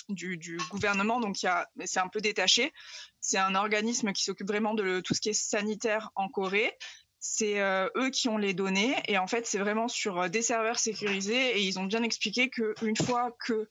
du, 0.08 0.36
du, 0.36 0.56
gouvernement. 0.68 1.20
Donc 1.20 1.36
c'est 1.36 2.00
un 2.00 2.08
peu 2.08 2.20
détaché. 2.20 2.72
C'est 3.20 3.38
un 3.38 3.54
organisme 3.54 4.12
qui 4.12 4.24
s'occupe 4.24 4.48
vraiment 4.48 4.74
de 4.74 4.98
tout 4.98 5.14
ce 5.14 5.20
qui 5.20 5.28
est 5.28 5.32
sanitaire 5.32 6.10
en 6.16 6.28
Corée 6.28 6.76
c'est 7.20 7.60
euh, 7.60 7.88
eux 7.96 8.10
qui 8.10 8.28
ont 8.28 8.38
les 8.38 8.54
données 8.54 8.94
et 9.08 9.18
en 9.18 9.26
fait 9.26 9.46
c'est 9.46 9.58
vraiment 9.58 9.88
sur 9.88 10.20
euh, 10.20 10.28
des 10.28 10.42
serveurs 10.42 10.78
sécurisés 10.78 11.58
et 11.58 11.62
ils 11.62 11.78
ont 11.78 11.84
bien 11.84 12.02
expliqué 12.02 12.48
qu'une 12.48 12.96
fois 12.96 13.36
que 13.44 13.68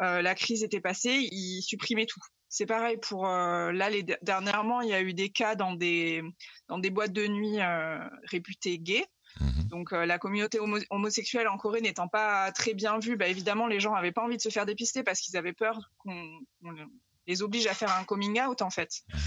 euh, 0.00 0.22
la 0.22 0.34
crise 0.34 0.62
était 0.62 0.80
passée, 0.80 1.28
ils 1.30 1.62
supprimaient 1.62 2.06
tout. 2.06 2.20
C'est 2.48 2.66
pareil 2.66 2.96
pour 2.96 3.26
là 3.26 3.90
les, 3.90 4.04
dernièrement 4.22 4.80
il 4.80 4.88
y 4.88 4.94
a 4.94 5.02
eu 5.02 5.12
des 5.12 5.30
cas 5.30 5.56
dans 5.56 5.74
des 5.74 6.22
dans 6.68 6.78
des 6.78 6.90
boîtes 6.90 7.12
de 7.12 7.26
nuit 7.26 7.58
réputées 8.30 8.78
gays. 8.78 9.04
Mhm. 9.40 9.64
Donc 9.68 9.90
la 9.90 10.18
communauté 10.18 10.58
homosexuelle 10.90 11.48
en 11.48 11.58
Corée 11.58 11.80
n'étant 11.80 12.08
pas 12.08 12.52
très 12.52 12.72
bien 12.72 12.98
vue, 12.98 13.16
bah, 13.16 13.26
évidemment 13.26 13.66
les 13.66 13.80
gens 13.80 13.94
n'avaient 13.94 14.12
pas 14.12 14.22
envie 14.22 14.36
de 14.36 14.42
se 14.42 14.48
faire 14.48 14.64
dépister 14.64 15.02
parce 15.02 15.20
qu'ils 15.20 15.36
avaient 15.36 15.52
peur 15.52 15.78
qu'on 15.98 16.40
les 17.26 17.42
oblige 17.42 17.66
à 17.66 17.74
faire 17.74 17.92
un 17.92 18.04
coming 18.04 18.40
out 18.40 18.62
en 18.62 18.70
fait. 18.70 19.02
Mhm. 19.12 19.20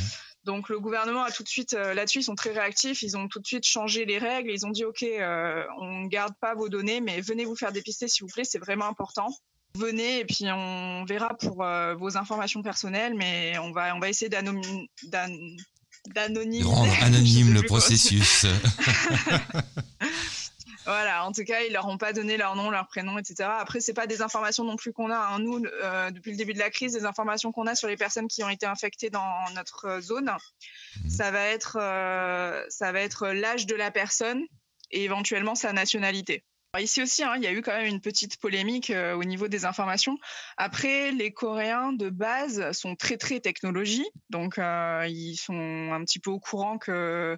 Donc 0.49 0.69
le 0.69 0.79
gouvernement 0.79 1.21
a 1.21 1.29
tout 1.29 1.43
de 1.43 1.47
suite 1.47 1.75
euh, 1.75 1.93
là-dessus, 1.93 2.21
ils 2.21 2.23
sont 2.23 2.33
très 2.33 2.49
réactifs, 2.49 3.03
ils 3.03 3.15
ont 3.15 3.27
tout 3.27 3.39
de 3.39 3.45
suite 3.45 3.67
changé 3.67 4.05
les 4.05 4.17
règles, 4.17 4.49
ils 4.49 4.65
ont 4.65 4.71
dit 4.71 4.83
ok, 4.83 5.03
euh, 5.03 5.63
on 5.79 6.05
garde 6.05 6.33
pas 6.41 6.55
vos 6.55 6.69
données, 6.69 7.01
mais 7.01 7.21
venez 7.21 7.45
vous 7.45 7.55
faire 7.55 7.71
dépister 7.71 8.07
s'il 8.07 8.23
vous 8.23 8.33
plaît, 8.33 8.45
c'est 8.45 8.57
vraiment 8.57 8.88
important. 8.88 9.27
Venez 9.75 10.21
et 10.21 10.25
puis 10.25 10.45
on 10.51 11.05
verra 11.05 11.35
pour 11.38 11.63
euh, 11.63 11.93
vos 11.93 12.17
informations 12.17 12.63
personnelles, 12.63 13.13
mais 13.13 13.59
on 13.59 13.71
va 13.71 13.95
on 13.95 13.99
va 13.99 14.09
essayer 14.09 14.27
d'anonyme. 14.27 14.88
Rendre 16.65 16.93
anonyme 17.03 17.53
le 17.53 17.62
processus. 17.62 18.47
Voilà, 20.89 21.23
en 21.23 21.32
tout 21.32 21.43
cas, 21.43 21.62
ils 21.62 21.71
leur 21.71 21.88
ont 21.88 21.99
pas 21.99 22.13
donné 22.13 22.36
leur 22.36 22.56
nom, 22.56 22.71
leur 22.71 22.88
prénom, 22.88 23.19
etc. 23.19 23.47
Après, 23.60 23.80
c'est 23.80 23.93
pas 23.93 24.08
des 24.08 24.23
informations 24.23 24.63
non 24.63 24.75
plus 24.75 24.91
qu'on 24.91 25.12
a. 25.12 25.17
Hein. 25.17 25.38
Nous, 25.38 25.63
euh, 25.63 26.10
depuis 26.10 26.32
le 26.32 26.38
début 26.38 26.54
de 26.54 26.58
la 26.58 26.71
crise, 26.71 26.93
des 26.93 27.06
informations 27.06 27.52
qu'on 27.52 27.67
a 27.67 27.75
sur 27.75 27.88
les 27.88 27.95
personnes 27.95 28.28
qui 28.28 28.43
ont 28.43 28.49
été 28.49 28.65
infectées 28.65 29.12
dans 29.12 29.47
notre 29.54 29.99
zone, 30.02 30.32
ça 31.08 31.30
va 31.30 31.43
être, 31.43 31.78
euh, 31.80 32.65
ça 32.69 32.91
va 32.91 33.02
être 33.02 33.28
l'âge 33.28 33.67
de 33.67 33.75
la 33.75 33.91
personne 33.91 34.41
et 34.89 35.04
éventuellement 35.04 35.54
sa 35.54 35.73
nationalité. 35.73 36.43
ici 36.80 37.04
aussi, 37.04 37.23
hein, 37.23 37.34
il 37.36 37.43
y 37.43 37.47
a 37.47 37.52
eu 37.52 37.62
quand 37.62 37.78
même 37.78 37.86
une 37.86 38.02
petite 38.02 38.38
polémique 38.38 38.89
euh, 38.89 39.13
au 39.13 39.23
niveau 39.23 39.47
des 39.47 39.65
informations. 39.65 40.17
Après, 40.58 41.12
les 41.12 41.32
Coréens 41.32 41.93
de 41.93 42.10
base 42.10 42.71
sont 42.71 42.95
très 42.95 43.17
très 43.17 43.39
technologie, 43.39 44.08
donc 44.32 44.58
ils 44.58 45.36
sont 45.36 45.91
un 45.93 46.04
petit 46.04 46.17
peu 46.17 46.32
au 46.32 46.39
courant 46.39 46.80
que 46.80 47.38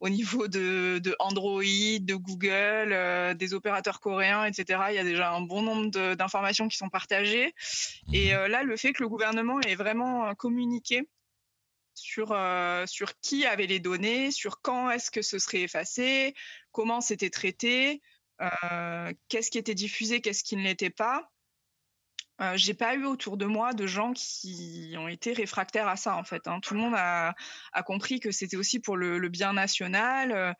au 0.00 0.08
niveau 0.08 0.46
de, 0.48 1.16
Android, 1.18 1.62
de 1.62 2.14
Google, 2.14 2.92
euh, 2.92 3.34
des 3.34 3.54
opérateurs 3.54 4.00
coréens, 4.00 4.44
etc. 4.44 4.80
Il 4.90 4.94
y 4.94 4.98
a 4.98 5.04
déjà 5.04 5.32
un 5.32 5.40
bon 5.40 5.62
nombre 5.62 6.14
d'informations 6.14 6.68
qui 6.68 6.76
sont 6.76 6.90
partagées. 6.90 7.54
Et 8.12 8.32
mhm. 8.32 8.38
euh, 8.38 8.48
là, 8.48 8.62
le 8.62 8.76
fait 8.76 8.92
que 8.92 9.02
le 9.02 9.08
gouvernement 9.08 9.60
ait 9.60 9.74
vraiment 9.74 10.34
communiqué 10.34 11.08
sur, 11.94 12.32
euh, 12.32 12.84
sur 12.86 13.18
qui 13.20 13.46
avait 13.46 13.66
les 13.66 13.80
données, 13.80 14.30
sur 14.30 14.60
quand 14.60 14.90
est-ce 14.90 15.10
que 15.10 15.22
ce 15.22 15.38
serait 15.38 15.62
effacé, 15.62 16.34
comment 16.72 17.00
c'était 17.00 17.30
traité, 17.30 18.02
qu'est-ce 19.28 19.50
qui 19.50 19.56
était 19.56 19.74
diffusé, 19.74 20.20
qu'est-ce 20.20 20.44
qui 20.44 20.56
ne 20.56 20.62
l'était 20.62 20.90
pas. 20.90 21.30
Euh, 22.40 22.52
j'ai 22.56 22.74
pas 22.74 22.94
eu 22.94 23.06
autour 23.06 23.36
de 23.36 23.46
moi 23.46 23.72
de 23.72 23.86
gens 23.86 24.12
qui 24.12 24.94
ont 24.98 25.08
été 25.08 25.32
réfractaires 25.32 25.88
à 25.88 25.96
ça 25.96 26.16
en 26.16 26.24
fait. 26.24 26.46
Hein. 26.46 26.60
Tout 26.60 26.74
le 26.74 26.80
monde 26.80 26.94
a, 26.96 27.34
compris 27.86 28.20
que 28.20 28.30
c'était 28.30 28.56
aussi 28.56 28.78
pour 28.78 28.96
le, 28.96 29.28
bien 29.28 29.54
national. 29.54 30.32
Euh, 30.32 30.52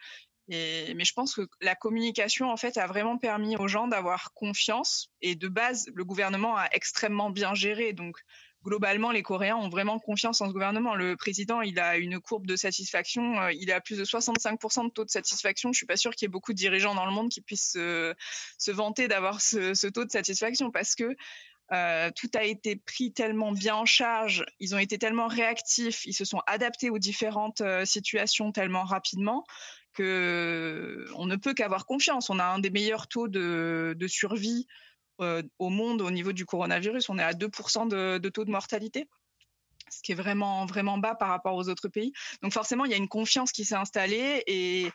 mais 0.49 1.05
je 1.05 1.13
pense 1.13 1.35
que 1.35 1.43
la 1.61 1.75
communication 1.75 2.51
en 2.51 2.57
fait 2.57 2.79
a 2.79 2.87
vraiment 2.87 3.19
permis 3.19 3.57
aux 3.57 3.69
gens 3.69 3.89
d'avoir 3.89 4.33
confiance. 4.33 5.11
Et 5.21 5.35
de 5.35 5.49
base, 5.49 5.87
le 5.95 6.05
gouvernement 6.05 6.57
a 6.57 6.69
extrêmement 6.73 7.31
bien 7.31 7.53
géré. 7.55 7.93
Donc 7.93 8.17
globalement, 8.65 9.11
les 9.11 9.23
Coréens 9.23 9.57
ont 9.57 9.69
vraiment 9.69 9.99
confiance 9.99 10.41
en 10.41 10.49
ce 10.49 10.53
gouvernement. 10.53 10.95
Le 10.95 11.15
président, 11.17 11.61
il 11.61 11.79
a 11.79 11.99
une 11.99 12.21
courbe 12.21 12.47
de 12.47 12.57
satisfaction, 12.57 13.39
euh, 13.41 13.53
il 13.53 13.71
a 13.71 13.81
plus 13.81 13.99
de 13.99 14.05
65% 14.05 14.87
de 14.87 14.91
taux 14.91 15.05
de 15.05 15.11
satisfaction. 15.11 15.73
Je 15.73 15.77
suis 15.77 15.87
pas 15.87 15.97
sûre 15.97 16.15
qu'il 16.15 16.27
y 16.27 16.29
ait 16.29 16.33
beaucoup 16.33 16.53
de 16.53 16.59
dirigeants 16.59 16.95
dans 16.95 17.07
le 17.07 17.13
monde 17.13 17.29
qui 17.29 17.43
puissent 17.43 17.73
se, 17.73 18.71
vanter 18.71 19.09
d'avoir 19.09 19.41
ce, 19.43 19.75
ce, 19.75 19.87
taux 19.89 20.05
de 20.05 20.11
satisfaction 20.11 20.71
parce 20.71 20.95
que 20.95 21.17
euh, 21.73 22.11
tout 22.15 22.31
a 22.35 22.45
été 22.45 22.77
pris 22.77 23.13
tellement 23.13 23.51
bien 23.51 23.75
en 23.75 23.87
charge, 23.87 24.45
ils 24.61 24.75
ont 24.75 24.79
été 24.79 24.99
tellement 24.99 25.27
réactifs, 25.27 26.07
ils 26.07 26.15
se 26.15 26.25
sont 26.25 26.41
adaptés 26.47 26.91
aux 26.91 26.99
différentes 26.99 27.61
euh, 27.61 27.85
situations 27.85 28.53
tellement 28.53 28.85
rapidement 28.85 29.45
que 29.95 31.07
on 31.17 31.27
ne 31.27 31.37
peut 31.37 31.55
qu'avoir 31.55 31.87
confiance. 31.87 32.31
On 32.31 32.39
a 32.39 32.45
un 32.45 32.59
des 32.61 32.71
meilleurs 32.71 33.09
taux 33.09 33.29
de, 33.29 33.97
survie 34.07 34.67
euh, 35.21 35.43
au 35.59 35.71
monde 35.71 36.03
au 36.03 36.11
niveau 36.11 36.33
du 36.33 36.47
coronavirus. 36.47 37.09
On 37.09 37.19
est 37.19 37.23
à 37.23 37.33
2% 37.33 37.89
de, 37.89 38.19
de, 38.19 38.29
taux 38.29 38.45
de 38.45 38.51
mortalité 38.51 39.09
ce 39.89 40.03
qui 40.03 40.13
est 40.13 40.17
vraiment 40.17 40.67
vraiment 40.67 40.99
bas 40.99 41.15
par 41.15 41.29
rapport 41.29 41.55
aux 41.55 41.69
autres 41.69 41.89
pays. 41.89 42.13
Donc 42.43 42.53
forcément, 42.53 42.85
il 42.85 42.91
y 42.91 42.95
a 42.95 42.97
une 42.97 43.09
confiance 43.09 43.53
qui 43.53 43.65
s'est 43.65 43.77
installée 43.77 44.43
et 44.47 44.91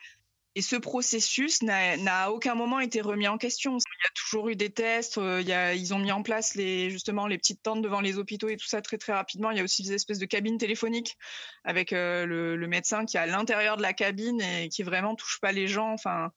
et 0.56 0.62
ce 0.62 0.76
processus 0.76 1.62
n'a 1.62 2.24
à 2.24 2.30
aucun 2.30 2.56
moment 2.56 2.82
été 2.82 3.00
remis 3.00 3.28
en 3.28 3.38
question. 3.38 3.78
Il 3.78 4.04
y 4.04 4.08
a 4.08 4.12
toujours 4.14 4.50
eu 4.50 4.56
des 4.58 4.70
tests. 4.70 5.18
Euh, 5.18 5.42
ils 5.76 5.94
ont 5.94 6.00
mis 6.00 6.12
en 6.12 6.24
place 6.24 6.56
les, 6.56 6.90
justement 6.90 7.26
les 7.26 7.38
petites 7.38 7.64
tentes 7.64 7.82
devant 7.82 8.02
les 8.02 8.18
hôpitaux 8.18 8.50
et 8.50 8.58
tout 8.58 8.68
ça 8.68 8.82
très 8.82 8.98
très 8.98 9.14
rapidement. 9.14 9.52
Il 9.52 9.58
y 9.58 9.62
a 9.62 9.64
aussi 9.64 9.84
des 9.84 9.94
espèces 9.94 10.20
de 10.20 10.26
cabines 10.26 10.58
téléphoniques 10.58 11.18
avec 11.64 11.94
euh, 11.94 12.26
le, 12.26 12.58
le, 12.58 12.68
médecin 12.68 13.06
qui 13.06 13.16
est 13.16 13.22
à 13.22 13.28
l'intérieur 13.28 13.78
de 13.78 13.82
la 13.82 13.94
cabine 13.94 14.42
et 14.42 14.68
qui 14.68 14.84
vraiment 14.84 15.16
touche 15.16 15.40
pas 15.40 15.54
les 15.54 15.68
gens. 15.68 15.94
Enfin, 15.94 16.32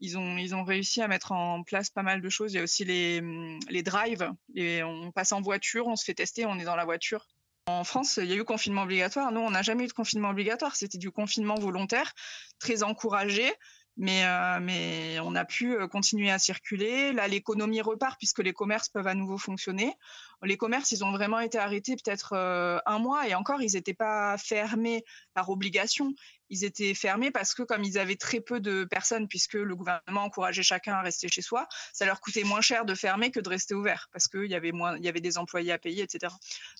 ils 0.00 0.18
ont 0.18 0.36
ils 0.36 0.54
ont 0.54 0.64
réussi 0.64 1.00
à 1.00 1.08
mettre 1.08 1.32
en 1.32 1.62
place 1.62 1.88
pas 1.88 2.02
mal 2.02 2.20
de 2.20 2.28
choses. 2.28 2.52
Il 2.52 2.56
y 2.56 2.60
a 2.60 2.62
aussi 2.62 2.84
les 2.84 3.22
les 3.70 3.82
drives. 3.82 4.30
Et 4.54 4.82
on 4.82 5.12
passe 5.12 5.32
en 5.32 5.40
voiture, 5.40 5.86
on 5.86 5.96
se 5.96 6.04
fait 6.04 6.14
tester, 6.14 6.44
on 6.44 6.58
est 6.58 6.64
dans 6.64 6.76
la 6.76 6.84
voiture. 6.84 7.26
En 7.68 7.82
France, 7.82 8.20
il 8.22 8.28
y 8.28 8.32
a 8.32 8.36
eu 8.36 8.44
confinement 8.44 8.82
obligatoire. 8.82 9.32
Nous, 9.32 9.40
on 9.40 9.50
n'a 9.50 9.62
jamais 9.62 9.84
eu 9.84 9.88
de 9.88 9.92
confinement 9.92 10.30
obligatoire. 10.30 10.76
C'était 10.76 10.98
du 10.98 11.10
confinement 11.10 11.56
volontaire, 11.56 12.12
très 12.60 12.84
encouragé. 12.84 13.52
Mais, 13.98 14.26
euh, 14.26 14.58
mais 14.60 15.18
on 15.20 15.34
a 15.34 15.44
pu 15.44 15.74
euh, 15.74 15.88
continuer 15.88 16.30
à 16.30 16.38
circuler. 16.38 17.12
Là, 17.12 17.28
l'économie 17.28 17.80
repart 17.80 18.18
puisque 18.18 18.40
les 18.40 18.52
commerces 18.52 18.90
peuvent 18.90 19.06
à 19.06 19.14
nouveau 19.14 19.38
fonctionner. 19.38 19.94
Les 20.42 20.58
commerces, 20.58 20.92
ils 20.92 21.02
ont 21.02 21.12
vraiment 21.12 21.40
été 21.40 21.56
arrêtés 21.58 21.96
peut-être 21.96 22.34
euh, 22.34 22.78
un 22.84 22.98
mois 22.98 23.26
et 23.26 23.34
encore, 23.34 23.62
ils 23.62 23.72
n'étaient 23.72 23.94
pas 23.94 24.36
fermés 24.36 25.02
par 25.32 25.48
obligation 25.48 26.12
ils 26.48 26.64
étaient 26.64 26.94
fermés 26.94 27.32
parce 27.32 27.54
que 27.54 27.64
comme 27.64 27.82
ils 27.82 27.98
avaient 27.98 28.14
très 28.14 28.40
peu 28.40 28.60
de 28.60 28.84
personnes, 28.84 29.26
puisque 29.26 29.54
le 29.54 29.74
gouvernement 29.74 30.22
encourageait 30.22 30.62
chacun 30.62 30.94
à 30.94 31.02
rester 31.02 31.26
chez 31.26 31.42
soi, 31.42 31.66
ça 31.92 32.06
leur 32.06 32.20
coûtait 32.20 32.44
moins 32.44 32.60
cher 32.60 32.84
de 32.84 32.94
fermer 32.94 33.32
que 33.32 33.40
de 33.40 33.48
rester 33.48 33.74
ouvert 33.74 34.08
parce 34.12 34.28
qu'il 34.28 34.46
y 34.46 34.54
avait 34.54 34.70
moins, 34.70 34.96
il 34.96 35.04
y 35.04 35.08
avait 35.08 35.20
des 35.20 35.38
employés 35.38 35.72
à 35.72 35.78
payer, 35.78 36.04
etc. 36.04 36.32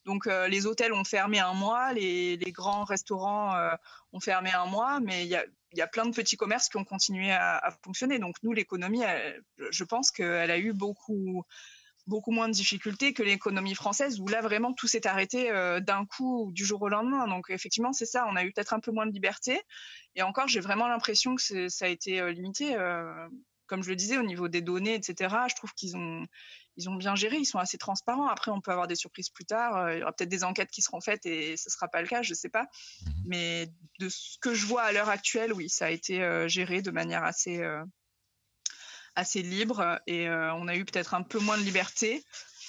Donc 0.05 0.27
les 0.27 0.67
hôtels 0.67 0.93
ont 0.93 1.03
fermé 1.03 1.41
un 1.41 1.55
mois, 1.55 1.93
les, 1.93 2.39
grands 2.53 2.85
restaurants 2.85 3.57
ont 4.13 4.21
fermé 4.21 4.53
un 4.53 4.67
mois, 4.67 5.01
mais 5.01 5.25
il 5.25 5.29
y 5.29 5.35
a, 5.35 5.45
y 5.77 5.83
a, 5.83 5.87
plein 5.87 6.07
de 6.07 6.15
petits 6.15 6.37
commerces 6.37 6.69
qui 6.69 6.77
ont 6.77 6.85
continué 6.85 7.33
à, 7.33 7.59
à 7.59 7.71
fonctionner. 7.85 8.19
Donc 8.19 8.37
nous, 8.43 8.53
l'économie, 8.53 9.03
je 9.71 9.85
pense 9.85 10.11
qu'elle 10.11 10.51
a 10.51 10.59
eu 10.59 10.73
beaucoup 10.73 11.45
beaucoup 12.07 12.31
moins 12.31 12.49
de 12.49 12.55
difficultés 12.55 13.13
que 13.13 13.23
l'économie 13.23 13.75
française 13.75 14.21
où 14.21 14.29
là 14.29 14.41
vraiment 14.41 14.73
tout 14.73 14.87
s'est 14.87 15.07
arrêté 15.07 15.51
euh, 15.51 15.81
d'un 15.81 16.07
coup 16.07 16.51
du 16.53 16.65
jour 16.65 16.83
au 16.83 16.89
lendemain. 16.89 17.27
Donc 17.27 17.47
effectivement 17.51 17.93
c'est 17.93 18.07
ça, 18.07 18.27
on 18.31 18.37
a 18.37 18.45
eu 18.45 18.53
peut-être 18.53 18.75
un 18.75 18.81
peu 18.81 18.93
moins 18.93 19.07
de 19.07 19.13
liberté 19.13 19.61
et 20.15 20.23
encore 20.23 20.49
j'ai 20.49 20.61
vraiment 20.61 20.89
l'impression 20.89 21.35
que 21.35 21.69
ça 21.69 21.85
a 21.85 21.89
été 21.89 22.21
euh, 22.21 22.33
limité. 22.33 22.77
Euh, 22.77 23.29
comme 23.67 23.83
je 23.83 23.91
le 23.91 23.97
disais 23.97 24.19
au 24.19 24.23
niveau 24.23 24.49
des 24.49 24.61
données, 24.61 24.95
etc. 24.95 25.35
Je 25.49 25.55
trouve 25.55 25.73
qu'ils 25.75 25.97
ont 25.97 26.27
ils 26.79 26.91
ont 26.91 26.95
bien 26.95 27.15
géré, 27.15 27.39
ils 27.39 27.47
sont 27.47 27.59
assez 27.59 27.79
transparents. 27.79 28.29
Après 28.29 28.51
on 28.51 28.61
peut 28.61 28.71
avoir 28.71 28.87
des 28.87 28.97
surprises 28.97 29.31
plus 29.31 29.45
tard, 29.45 29.93
il 29.93 30.01
y 30.01 30.03
aura 30.03 30.13
peut-être 30.13 30.29
des 30.29 30.45
enquêtes 30.45 30.71
qui 30.71 30.83
seront 30.83 31.01
faites 31.01 31.25
et 31.27 31.57
ce 31.57 31.71
sera 31.71 31.89
pas 31.89 32.03
le 32.03 32.09
cas, 32.09 32.23
je 32.23 32.35
sais 32.35 32.51
pas. 32.51 32.65
Mmh 32.65 33.11
Mais 33.27 33.69
de 33.99 34.09
ce 34.09 34.39
que 34.41 34.55
je 34.55 34.67
vois 34.67 34.83
à 34.83 34.93
l'heure 34.93 35.09
actuelle, 35.09 35.53
oui, 35.53 35.69
ça 35.69 35.87
a 35.87 35.91
été 35.91 36.49
géré 36.49 36.83
de 36.83 36.91
manière 36.91 37.25
assez 37.25 37.63
assez 39.17 39.43
libre 39.43 39.99
et 40.07 40.29
euh, 40.29 40.55
on 40.55 40.69
a 40.69 40.77
eu 40.77 40.85
peut-être 40.85 41.15
un 41.15 41.23
peu 41.23 41.41
moins 41.41 41.59
de 41.59 41.63
liberté. 41.63 42.25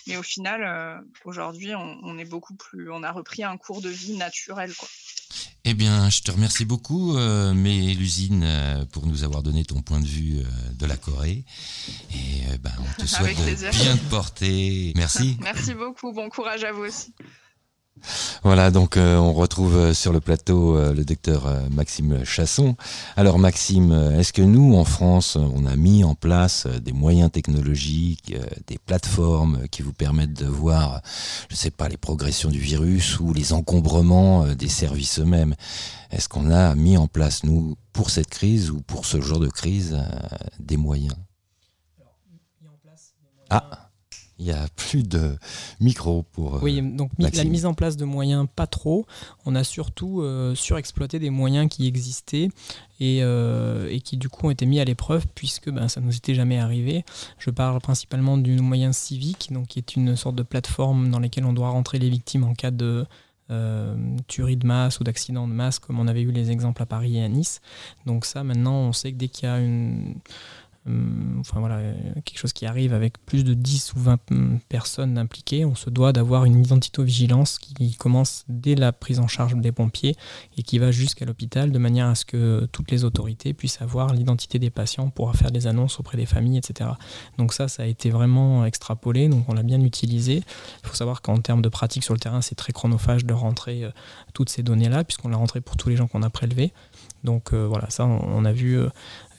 Mais 0.08 0.16
au 0.16 0.24
final, 0.24 0.64
euh, 0.64 0.98
aujourd'hui, 1.26 1.76
on, 1.76 2.18
est 2.18 2.26
beaucoup 2.26 2.56
plus, 2.56 2.90
on 2.90 3.04
a 3.04 3.12
repris 3.12 3.44
un 3.44 3.58
cours 3.58 3.82
de 3.82 3.90
vie 3.90 4.16
naturel, 4.16 4.74
quoi. 4.74 4.88
Eh 5.70 5.74
bien, 5.74 6.10
je 6.10 6.22
te 6.22 6.32
remercie 6.32 6.64
beaucoup, 6.64 7.18
euh, 7.18 7.54
Mélusine, 7.54 8.88
pour 8.94 9.06
nous 9.06 9.26
avoir 9.26 9.44
donné 9.44 9.66
ton 9.66 9.82
point 9.82 10.00
de 10.00 10.08
vue 10.08 10.42
de 10.72 10.86
la 10.86 10.96
Corée. 10.96 11.44
Et 12.10 12.58
ben, 12.64 12.72
on 12.80 13.02
te 13.02 13.06
souhaite 13.06 13.36
bien 13.36 13.98
te 13.98 14.10
porter. 14.10 14.94
Merci. 14.96 15.36
Merci 15.44 15.74
beaucoup. 15.74 16.14
Bon 16.14 16.30
courage 16.30 16.64
à 16.64 16.72
vous 16.72 16.84
aussi. 16.84 17.14
Voilà, 18.44 18.72
donc 18.72 18.98
euh, 18.98 19.18
on 19.18 19.34
retrouve 19.34 19.76
euh, 19.76 19.94
sur 19.94 20.14
le 20.14 20.20
plateau 20.20 20.78
euh, 20.78 20.94
le 20.94 21.04
docteur 21.04 21.52
Maxime 21.72 22.24
Chasson. 22.24 22.76
Alors 23.16 23.40
Maxime, 23.40 23.92
est-ce 24.18 24.34
que 24.34 24.42
nous, 24.42 24.76
en 24.76 24.86
France, 24.86 25.36
on 25.36 25.66
a 25.66 25.76
mis 25.76 26.04
en 26.04 26.16
place 26.16 26.68
des 26.68 26.94
moyens 26.94 27.32
technologiques, 27.32 28.36
des 28.68 28.78
plateformes 28.78 29.68
qui 29.70 29.82
vous 29.82 29.94
permettent 29.94 30.34
de 30.34 30.46
voir, 30.46 31.02
je 31.50 31.56
ne 31.56 31.58
sais 31.58 31.72
pas, 31.72 31.90
les 31.90 31.98
progressions 31.98 32.50
du 32.50 32.60
virus 32.60 33.20
ou 33.20 33.34
les 33.34 33.54
encombrements 33.54 34.46
des 34.54 34.70
services 34.70 35.20
eux-mêmes? 35.20 35.56
Est-ce 36.12 36.30
qu'on 36.30 36.52
a 36.52 36.76
mis 36.76 36.98
en 36.98 37.08
place, 37.08 37.44
nous, 37.44 37.76
pour 37.94 38.10
cette 38.10 38.30
crise 38.30 38.70
ou 38.72 38.82
pour 38.82 39.06
ce 39.06 39.20
genre 39.22 39.40
de 39.40 39.50
crise, 39.50 39.98
des 40.60 40.78
moyens 40.78 41.16
Ah 43.50 43.87
il 44.39 44.45
n'y 44.45 44.52
a 44.52 44.67
plus 44.76 45.04
de 45.04 45.36
micro 45.80 46.23
pour. 46.32 46.62
oui, 46.62 46.80
euh, 46.80 46.95
donc 46.95 47.12
la 47.17 47.43
mise 47.43 47.65
en 47.65 47.73
place 47.73 47.97
de 47.97 48.06
moyens, 48.06 48.47
pas 48.56 48.67
trop. 48.67 49.06
On 49.45 49.56
a 49.56 49.63
surtout 49.63 50.21
euh, 50.21 50.54
surexploité 50.54 51.17
des 51.17 51.30
moyens 51.30 51.69
qui 51.69 51.88
existaient 51.88 52.50
et, 53.00 53.19
euh, 53.23 53.89
et, 53.89 54.00
qui 54.00 54.17
du 54.17 54.30
coup 54.30 54.47
ont 54.47 54.52
été 54.52 54.65
mis 54.65 54.80
à 54.80 54.86
l'épreuve 54.86 55.26
puisque 55.34 55.71
ben, 55.71 55.88
ça 55.88 56.02
ne 56.02 56.06
nous 56.06 56.15
était 56.15 56.36
jamais 56.36 56.60
arrivé. 56.60 57.04
Je 57.39 57.50
parle 57.50 57.80
principalement 57.82 58.38
du 58.38 58.60
moyen 58.60 58.91
civique, 58.91 59.50
donc 59.52 59.67
qui 59.67 59.80
est 59.80 59.95
une 59.95 60.15
sorte 60.15 60.36
de 60.36 60.43
plateforme 60.43 61.10
dans 61.10 61.19
laquelle 61.19 61.45
on 61.45 61.54
doit 61.54 61.69
rentrer 61.69 61.97
les 61.97 62.10
victimes 62.10 62.43
en 62.43 62.54
cas 62.54 62.71
de 62.71 63.06
tuerie 64.28 64.58
de 64.58 64.67
masse 64.67 65.00
ou 65.00 65.06
d'accident 65.06 65.47
de 65.47 65.54
masse, 65.54 65.80
comme 65.80 66.02
on 66.02 66.08
avait 66.10 66.21
eu 66.21 66.32
les 66.32 66.52
exemples 66.52 66.82
à 66.84 66.86
Paris 66.86 67.15
et 67.15 67.23
à 67.23 67.30
Nice. 67.30 67.62
Donc 68.06 68.26
ça, 68.26 68.43
maintenant, 68.43 68.76
on 68.76 68.91
sait 68.91 69.13
que 69.13 69.17
dès 69.17 69.30
qu'il 69.30 69.47
y 69.47 69.50
a 69.50 69.58
une 69.60 70.15
enfin 71.39 71.60
voilà, 71.60 71.80
quelque 72.26 72.38
chose 72.38 72.54
qui 72.54 72.65
arrive 72.65 72.93
avec 72.93 73.23
plus 73.26 73.43
de 73.43 73.54
10 73.54 73.93
ou 73.95 74.00
20 74.00 74.19
hum, 74.32 74.60
personnes 74.69 75.17
impliquées, 75.17 75.65
on 75.65 75.76
se 75.76 75.89
doit 75.89 76.13
d'avoir 76.13 76.45
une 76.45 76.63
identito-vigilance 76.63 77.60
qui 77.60 77.95
commence 77.95 78.45
dès 78.47 78.76
la 78.76 78.91
prise 78.91 79.19
en 79.19 79.28
charge 79.28 79.56
des 79.56 79.71
pompiers 79.71 80.15
et 80.58 80.63
qui 80.63 80.80
va 80.80 80.91
jusqu'à 80.91 81.26
l'hôpital 81.26 81.71
de 81.71 81.80
manière 81.80 82.08
à 82.08 82.15
ce 82.15 82.26
que 82.26 82.67
toutes 82.71 82.91
les 82.91 83.04
autorités 83.04 83.54
puissent 83.54 83.82
avoir 83.82 84.13
l'identité 84.13 84.60
des 84.60 84.69
patients 84.69 85.10
pour 85.10 85.34
faire 85.36 85.52
des 85.52 85.67
annonces 85.67 86.00
auprès 86.00 86.17
des 86.17 86.26
familles, 86.26 86.58
etc. 86.58 86.92
Donc 87.38 87.54
ça, 87.54 87.67
ça 87.67 87.83
a 87.83 87.85
été 87.85 88.10
vraiment 88.10 88.65
extrapolé, 88.65 89.29
donc 89.29 89.46
on 89.48 89.54
l'a 89.54 89.63
bien 89.63 89.81
utilisé. 89.81 90.44
Il 90.83 90.88
faut 90.88 90.96
savoir 90.96 91.21
qu'en 91.21 91.38
termes 91.38 91.62
de 91.62 91.69
pratique 91.69 92.04
sur 92.04 92.13
le 92.13 92.19
terrain, 92.19 92.42
c'est 92.42 92.56
très 92.56 92.73
chronophage 92.73 93.25
de 93.25 93.33
rentrer 93.33 93.83
euh, 93.83 93.92
toutes 94.33 94.50
ces 94.50 94.63
données-là, 94.63 95.04
puisqu'on 95.04 95.29
l'a 95.29 95.38
rentré 95.38 95.62
pour 95.62 95.77
tous 95.77 95.90
les 95.90 95.96
gens 95.96 96.08
qu'on 96.08 96.23
a 96.23 96.29
prélevés. 96.29 96.71
Donc 97.23 97.54
euh, 97.54 97.65
voilà, 97.67 97.90
ça, 97.90 98.06
on, 98.06 98.46
a 98.46 98.52
vu 98.52 98.77
euh, 98.77 98.90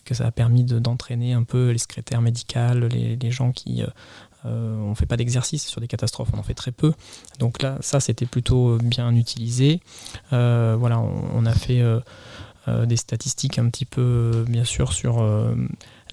que 0.08 0.14
ça 0.14 0.26
a 0.26 0.30
permis 0.30 0.64
d'entraîner 0.64 1.32
un 1.32 1.42
peu 1.42 1.70
les 1.70 1.78
secrétaires 1.78 2.22
médicales, 2.22 2.86
les, 2.86 3.30
gens 3.30 3.52
qui... 3.52 3.82
Euh, 3.82 4.78
on 4.80 4.90
ne 4.90 4.94
fait 4.94 5.06
pas 5.06 5.16
d'exercice 5.16 5.66
sur 5.66 5.80
des 5.80 5.88
catastrophes, 5.88 6.30
on 6.32 6.38
en 6.38 6.42
fait 6.42 6.54
très 6.54 6.72
peu. 6.72 6.92
Donc 7.38 7.62
là, 7.62 7.76
ça, 7.80 8.00
c'était 8.00 8.26
plutôt 8.26 8.78
bien 8.78 9.14
utilisé. 9.14 9.80
voilà, 10.30 11.00
on, 11.00 11.44
a 11.44 11.52
fait 11.52 11.82
des 12.86 12.96
statistiques 12.96 13.58
un 13.58 13.68
petit 13.68 13.84
peu, 13.84 14.44
bien 14.48 14.64
sûr, 14.64 14.92
sur 14.92 15.26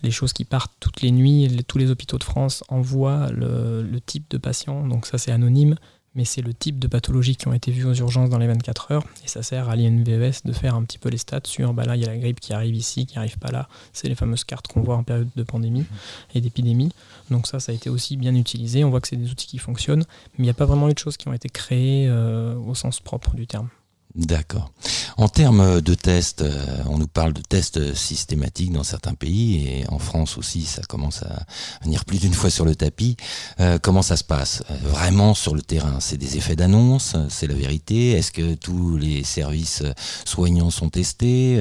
les 0.03 0.11
choses 0.11 0.33
qui 0.33 0.43
partent 0.43 0.73
toutes 0.79 1.01
les 1.01 1.11
nuits. 1.11 1.63
tous 1.67 1.77
les 1.77 1.91
hôpitaux 1.91 2.17
de 2.17 2.23
France 2.23 2.63
envoient 2.67 3.29
le 3.31 3.99
type 4.05 4.25
de 4.31 4.37
patient, 4.37 4.85
donc 4.87 5.05
ça, 5.05 5.17
c'est 5.17 5.31
anonyme 5.31 5.75
mais 6.15 6.25
c'est 6.25 6.41
le 6.41 6.53
type 6.53 6.79
de 6.79 6.87
pathologies 6.87 7.35
qui 7.35 7.47
ont 7.47 7.53
été 7.53 7.71
vues 7.71 7.85
aux 7.85 7.93
urgences 7.93 8.29
dans 8.29 8.37
les 8.37 8.47
24 8.47 8.91
heures, 8.91 9.03
et 9.23 9.27
ça 9.27 9.43
sert 9.43 9.69
à 9.69 9.75
l'INVS 9.75 10.43
de 10.45 10.51
faire 10.53 10.75
un 10.75 10.83
petit 10.83 10.97
peu 10.97 11.09
les 11.09 11.17
stats 11.17 11.41
sur, 11.43 11.73
bah 11.73 11.85
là, 11.85 11.95
il 11.95 12.01
y 12.01 12.05
a 12.05 12.07
la 12.07 12.17
grippe 12.17 12.39
qui 12.39 12.53
arrive 12.53 12.75
ici, 12.75 13.05
qui 13.05 13.17
arrive 13.17 13.37
pas 13.37 13.51
là, 13.51 13.67
c'est 13.93 14.07
les 14.07 14.15
fameuses 14.15 14.43
cartes 14.43 14.67
qu'on 14.67 14.81
voit 14.81 14.95
en 14.95 15.03
période 15.03 15.29
de 15.35 15.43
pandémie 15.43 15.85
et 16.33 16.41
d'épidémie, 16.41 16.91
donc 17.29 17.47
ça, 17.47 17.59
ça 17.59 17.71
a 17.71 17.75
été 17.75 17.89
aussi 17.89 18.17
bien 18.17 18.35
utilisé, 18.35 18.83
on 18.83 18.89
voit 18.89 19.01
que 19.01 19.07
c'est 19.07 19.15
des 19.15 19.29
outils 19.31 19.47
qui 19.47 19.57
fonctionnent, 19.57 20.05
mais 20.33 20.39
il 20.39 20.43
n'y 20.43 20.49
a 20.49 20.53
pas 20.53 20.65
vraiment 20.65 20.89
eu 20.89 20.93
de 20.93 20.99
choses 20.99 21.17
qui 21.17 21.27
ont 21.27 21.33
été 21.33 21.49
créées 21.49 22.07
euh, 22.07 22.55
au 22.55 22.75
sens 22.75 22.99
propre 22.99 23.35
du 23.35 23.47
terme. 23.47 23.69
D'accord. 24.15 24.71
En 25.17 25.27
termes 25.27 25.81
de 25.81 25.93
tests, 25.93 26.41
euh, 26.41 26.65
on 26.87 26.97
nous 26.97 27.07
parle 27.07 27.33
de 27.33 27.41
tests 27.41 27.93
systématiques 27.95 28.71
dans 28.71 28.83
certains 28.83 29.13
pays 29.13 29.67
et 29.67 29.85
en 29.89 29.99
France 29.99 30.37
aussi, 30.37 30.61
ça 30.61 30.81
commence 30.83 31.23
à 31.23 31.45
venir 31.83 32.05
plus 32.05 32.19
d'une 32.19 32.33
fois 32.33 32.49
sur 32.49 32.63
le 32.63 32.75
tapis. 32.75 33.17
Euh, 33.59 33.77
comment 33.77 34.01
ça 34.01 34.15
se 34.15 34.23
passe? 34.23 34.63
Euh, 34.71 34.75
vraiment 34.83 35.33
sur 35.33 35.53
le 35.53 35.61
terrain 35.61 35.99
C'est 35.99 36.17
des 36.17 36.37
effets 36.37 36.55
d'annonce 36.55 37.17
C'est 37.29 37.47
la 37.47 37.55
vérité? 37.55 38.11
Est-ce 38.11 38.31
que 38.31 38.53
tous 38.53 38.95
les 38.95 39.25
services 39.25 39.83
soignants 40.23 40.71
sont 40.71 40.89
testés? 40.89 41.55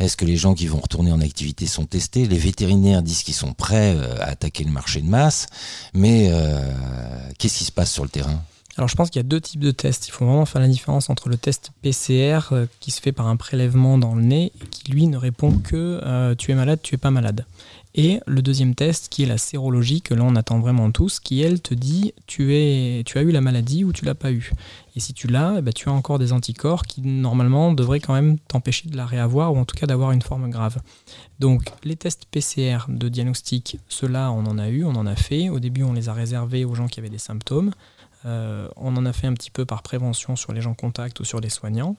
Est-ce 0.00 0.16
que 0.16 0.24
les 0.24 0.36
gens 0.36 0.54
qui 0.54 0.66
vont 0.66 0.80
retourner 0.80 1.12
en 1.12 1.20
activité 1.20 1.66
sont 1.66 1.86
testés? 1.86 2.26
Les 2.26 2.38
vétérinaires 2.38 3.02
disent 3.02 3.22
qu'ils 3.22 3.34
sont 3.34 3.52
prêts 3.52 3.96
à 4.20 4.30
attaquer 4.30 4.64
le 4.64 4.72
marché 4.72 5.00
de 5.00 5.08
masse, 5.08 5.46
mais 5.94 6.30
qu'est-ce 7.38 7.58
qui 7.58 7.64
se 7.64 7.72
passe 7.72 7.92
sur 7.92 8.02
le 8.02 8.10
terrain? 8.10 8.42
Alors 8.76 8.88
je 8.88 8.94
pense 8.94 9.08
qu'il 9.10 9.20
y 9.20 9.24
a 9.24 9.28
deux 9.28 9.40
types 9.40 9.60
de 9.60 9.70
tests. 9.70 10.08
Il 10.08 10.10
faut 10.10 10.26
vraiment 10.26 10.44
faire 10.44 10.60
la 10.60 10.68
différence 10.68 11.08
entre 11.08 11.28
le 11.28 11.36
test 11.36 11.70
PCR 11.82 12.40
euh, 12.52 12.66
qui 12.80 12.90
se 12.90 13.00
fait 13.00 13.12
par 13.12 13.26
un 13.26 13.36
prélèvement 13.36 13.96
dans 13.96 14.14
le 14.14 14.22
nez 14.22 14.52
et 14.62 14.66
qui 14.66 14.92
lui 14.92 15.06
ne 15.06 15.16
répond 15.16 15.58
que 15.58 16.00
euh, 16.04 16.34
tu 16.34 16.50
es 16.50 16.54
malade, 16.54 16.80
tu 16.82 16.94
es 16.94 16.98
pas 16.98 17.10
malade. 17.10 17.46
Et 17.98 18.20
le 18.26 18.42
deuxième 18.42 18.74
test 18.74 19.08
qui 19.08 19.22
est 19.22 19.26
la 19.26 19.38
sérologie 19.38 20.02
que 20.02 20.12
là 20.12 20.22
on 20.22 20.36
attend 20.36 20.58
vraiment 20.58 20.90
tous, 20.90 21.18
qui 21.18 21.40
elle 21.40 21.62
te 21.62 21.72
dit 21.72 22.12
tu, 22.26 22.54
es, 22.54 23.02
tu 23.06 23.16
as 23.16 23.22
eu 23.22 23.30
la 23.30 23.40
maladie 23.40 23.84
ou 23.84 23.92
tu 23.94 24.04
l'as 24.04 24.14
pas 24.14 24.30
eu. 24.30 24.52
Et 24.94 25.00
si 25.00 25.14
tu 25.14 25.26
l'as, 25.28 25.54
eh 25.58 25.62
ben, 25.62 25.72
tu 25.72 25.88
as 25.88 25.92
encore 25.92 26.18
des 26.18 26.34
anticorps 26.34 26.82
qui 26.82 27.00
normalement 27.00 27.72
devraient 27.72 28.00
quand 28.00 28.12
même 28.12 28.38
t'empêcher 28.38 28.90
de 28.90 28.96
la 28.98 29.06
réavoir 29.06 29.54
ou 29.54 29.56
en 29.56 29.64
tout 29.64 29.74
cas 29.74 29.86
d'avoir 29.86 30.12
une 30.12 30.20
forme 30.20 30.50
grave. 30.50 30.76
Donc 31.40 31.62
les 31.84 31.96
tests 31.96 32.26
PCR 32.30 32.80
de 32.88 33.08
diagnostic, 33.08 33.78
ceux-là 33.88 34.30
on 34.30 34.44
en 34.44 34.58
a 34.58 34.68
eu, 34.68 34.84
on 34.84 34.94
en 34.94 35.06
a 35.06 35.16
fait. 35.16 35.48
Au 35.48 35.60
début 35.60 35.82
on 35.82 35.94
les 35.94 36.10
a 36.10 36.12
réservés 36.12 36.66
aux 36.66 36.74
gens 36.74 36.88
qui 36.88 37.00
avaient 37.00 37.08
des 37.08 37.16
symptômes. 37.16 37.72
Euh, 38.24 38.68
on 38.76 38.96
en 38.96 39.06
a 39.06 39.12
fait 39.12 39.26
un 39.26 39.34
petit 39.34 39.50
peu 39.50 39.64
par 39.64 39.82
prévention 39.82 40.36
sur 40.36 40.52
les 40.52 40.60
gens 40.60 40.74
contacts 40.74 41.20
ou 41.20 41.24
sur 41.24 41.40
les 41.40 41.50
soignants. 41.50 41.96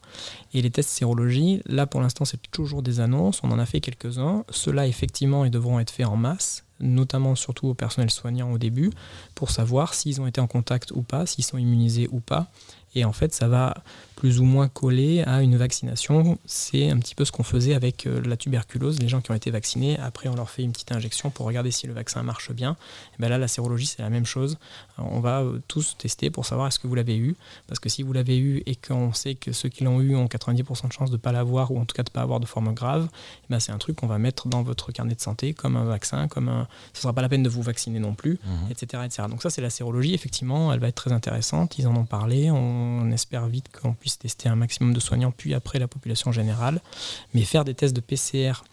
Et 0.54 0.62
les 0.62 0.72
tests 0.72 0.90
sérologie, 0.90 1.62
là 1.66 1.86
pour 1.86 2.02
l'instant 2.02 2.26
c'est 2.26 2.42
toujours 2.52 2.82
des 2.82 3.00
annonces, 3.00 3.42
on 3.44 3.52
en 3.52 3.60
a 3.60 3.66
fait 3.66 3.80
quelques-uns. 3.80 4.44
Ceux-là 4.50 4.88
effectivement 4.88 5.46
ils 5.46 5.52
devront 5.52 5.80
être 5.80 5.92
faits 5.92 6.08
en 6.08 6.18
masse, 6.18 6.66
notamment 6.80 7.36
surtout 7.36 7.68
au 7.68 7.74
personnel 7.74 8.10
soignant 8.10 8.52
au 8.52 8.58
début, 8.58 8.92
pour 9.36 9.52
savoir 9.52 9.94
s'ils 9.94 10.20
ont 10.22 10.28
été 10.28 10.42
en 10.42 10.48
contact 10.48 10.92
ou 10.92 11.02
pas, 11.02 11.26
s'ils 11.26 11.46
sont 11.46 11.58
immunisés 11.58 12.08
ou 12.12 12.20
pas. 12.20 12.48
Et 12.96 13.06
en 13.06 13.14
fait, 13.14 13.34
ça 13.34 13.48
va 13.48 13.76
plus 14.18 14.40
ou 14.40 14.44
moins 14.44 14.68
coller 14.68 15.24
à 15.24 15.42
une 15.42 15.56
vaccination. 15.56 16.38
C'est 16.46 16.90
un 16.90 16.98
petit 16.98 17.16
peu 17.16 17.24
ce 17.24 17.32
qu'on 17.32 17.44
faisait 17.44 17.74
avec 17.74 18.06
euh, 18.06 18.20
la 18.26 18.36
tuberculose. 18.36 19.00
Les 19.00 19.08
gens 19.08 19.22
qui 19.22 19.32
ont 19.32 19.36
été 19.36 19.52
vaccinés, 19.52 19.98
après, 20.00 20.28
on 20.28 20.36
leur 20.36 20.50
fait 20.50 20.64
une 20.64 20.74
petite 20.74 20.92
injection 20.92 21.30
pour 21.30 21.46
regarder 21.46 21.72
si 21.72 21.88
le 21.88 21.94
vaccin 21.94 22.24
marche 22.24 22.52
bien. 22.52 22.76
Et 23.14 23.22
ben 23.22 23.30
là, 23.30 23.38
la 23.38 23.48
sérologie, 23.48 23.86
c'est 23.86 24.02
la 24.02 24.10
même 24.10 24.26
chose. 24.26 24.58
On 24.98 25.20
va 25.20 25.42
euh, 25.42 25.60
tous 25.68 25.96
tester 25.98 26.30
pour 26.30 26.46
savoir 26.46 26.68
est-ce 26.68 26.80
que 26.80 26.88
vous 26.88 26.96
l'avez 26.96 27.16
eu. 27.16 27.36
Parce 27.68 27.80
que 27.80 27.90
si 27.90 28.02
vous 28.02 28.12
l'avez 28.12 28.38
eu 28.38 28.64
et 28.66 28.76
qu'on 28.76 29.14
sait 29.14 29.36
que 29.36 29.52
ceux 29.52 29.70
qui 29.70 29.84
l'ont 29.84 30.02
eu 30.02 30.16
ont 30.16 30.26
90% 30.26 30.88
de 30.88 30.94
chances 30.94 31.12
de 31.12 31.16
ne 31.16 31.22
pas 31.22 31.32
l'avoir 31.32 31.72
ou 31.72 31.80
en 31.80 31.86
tout 31.86 31.96
cas 31.96 32.04
de 32.04 32.10
ne 32.10 32.14
pas 32.14 32.22
avoir 32.22 32.40
de 32.40 32.48
forme 32.48 32.74
grave, 32.74 33.08
ben 33.50 33.60
c'est 33.60 33.72
un 33.72 33.78
truc 33.78 33.98
qu'on 33.98 34.08
va 34.08 34.18
mettre 34.18 34.48
dans 34.48 34.64
votre 34.64 34.92
carnet 34.92 35.16
de 35.16 35.22
santé 35.22 35.54
comme 35.54 35.78
un 35.78 35.86
vaccin, 35.86 36.28
comme 36.28 36.50
un. 36.50 36.68
Ce 36.94 37.00
ne 37.00 37.02
sera 37.04 37.14
pas 37.14 37.22
la 37.22 37.30
peine 37.30 37.44
de 37.44 37.50
vous 37.50 37.62
vacciner 37.62 38.00
non 38.00 38.16
plus, 38.16 38.40
etc., 38.70 39.04
mmh. 39.04 39.06
etc. 39.06 39.28
Donc 39.30 39.44
ça, 39.44 39.52
c'est 39.52 39.62
la 39.62 39.70
sérologie. 39.70 40.16
Effectivement, 40.16 40.74
elle 40.74 40.80
va 40.80 40.88
être 40.88 40.96
très 40.96 41.12
intéressante. 41.12 41.78
Ils 41.78 41.88
en 41.88 41.96
ont 41.96 42.06
parlé. 42.06 42.50
On 42.50 42.88
on 42.98 43.12
espère 43.12 43.48
vite 43.48 43.70
qu'on 43.72 43.94
puisse 43.94 44.07
tester 44.16 44.50
un 44.50 44.56
maximum 44.56 44.94
de 44.94 45.00
soignants, 45.00 45.32
puis 45.32 45.54
après 45.54 45.80
la 45.80 45.88
population 45.88 46.32
générale. 46.32 46.82
Mais 47.34 47.42
faire 47.42 47.66
des 47.66 47.74
tests 47.74 47.96
de 47.96 48.02
PCR 48.02 48.64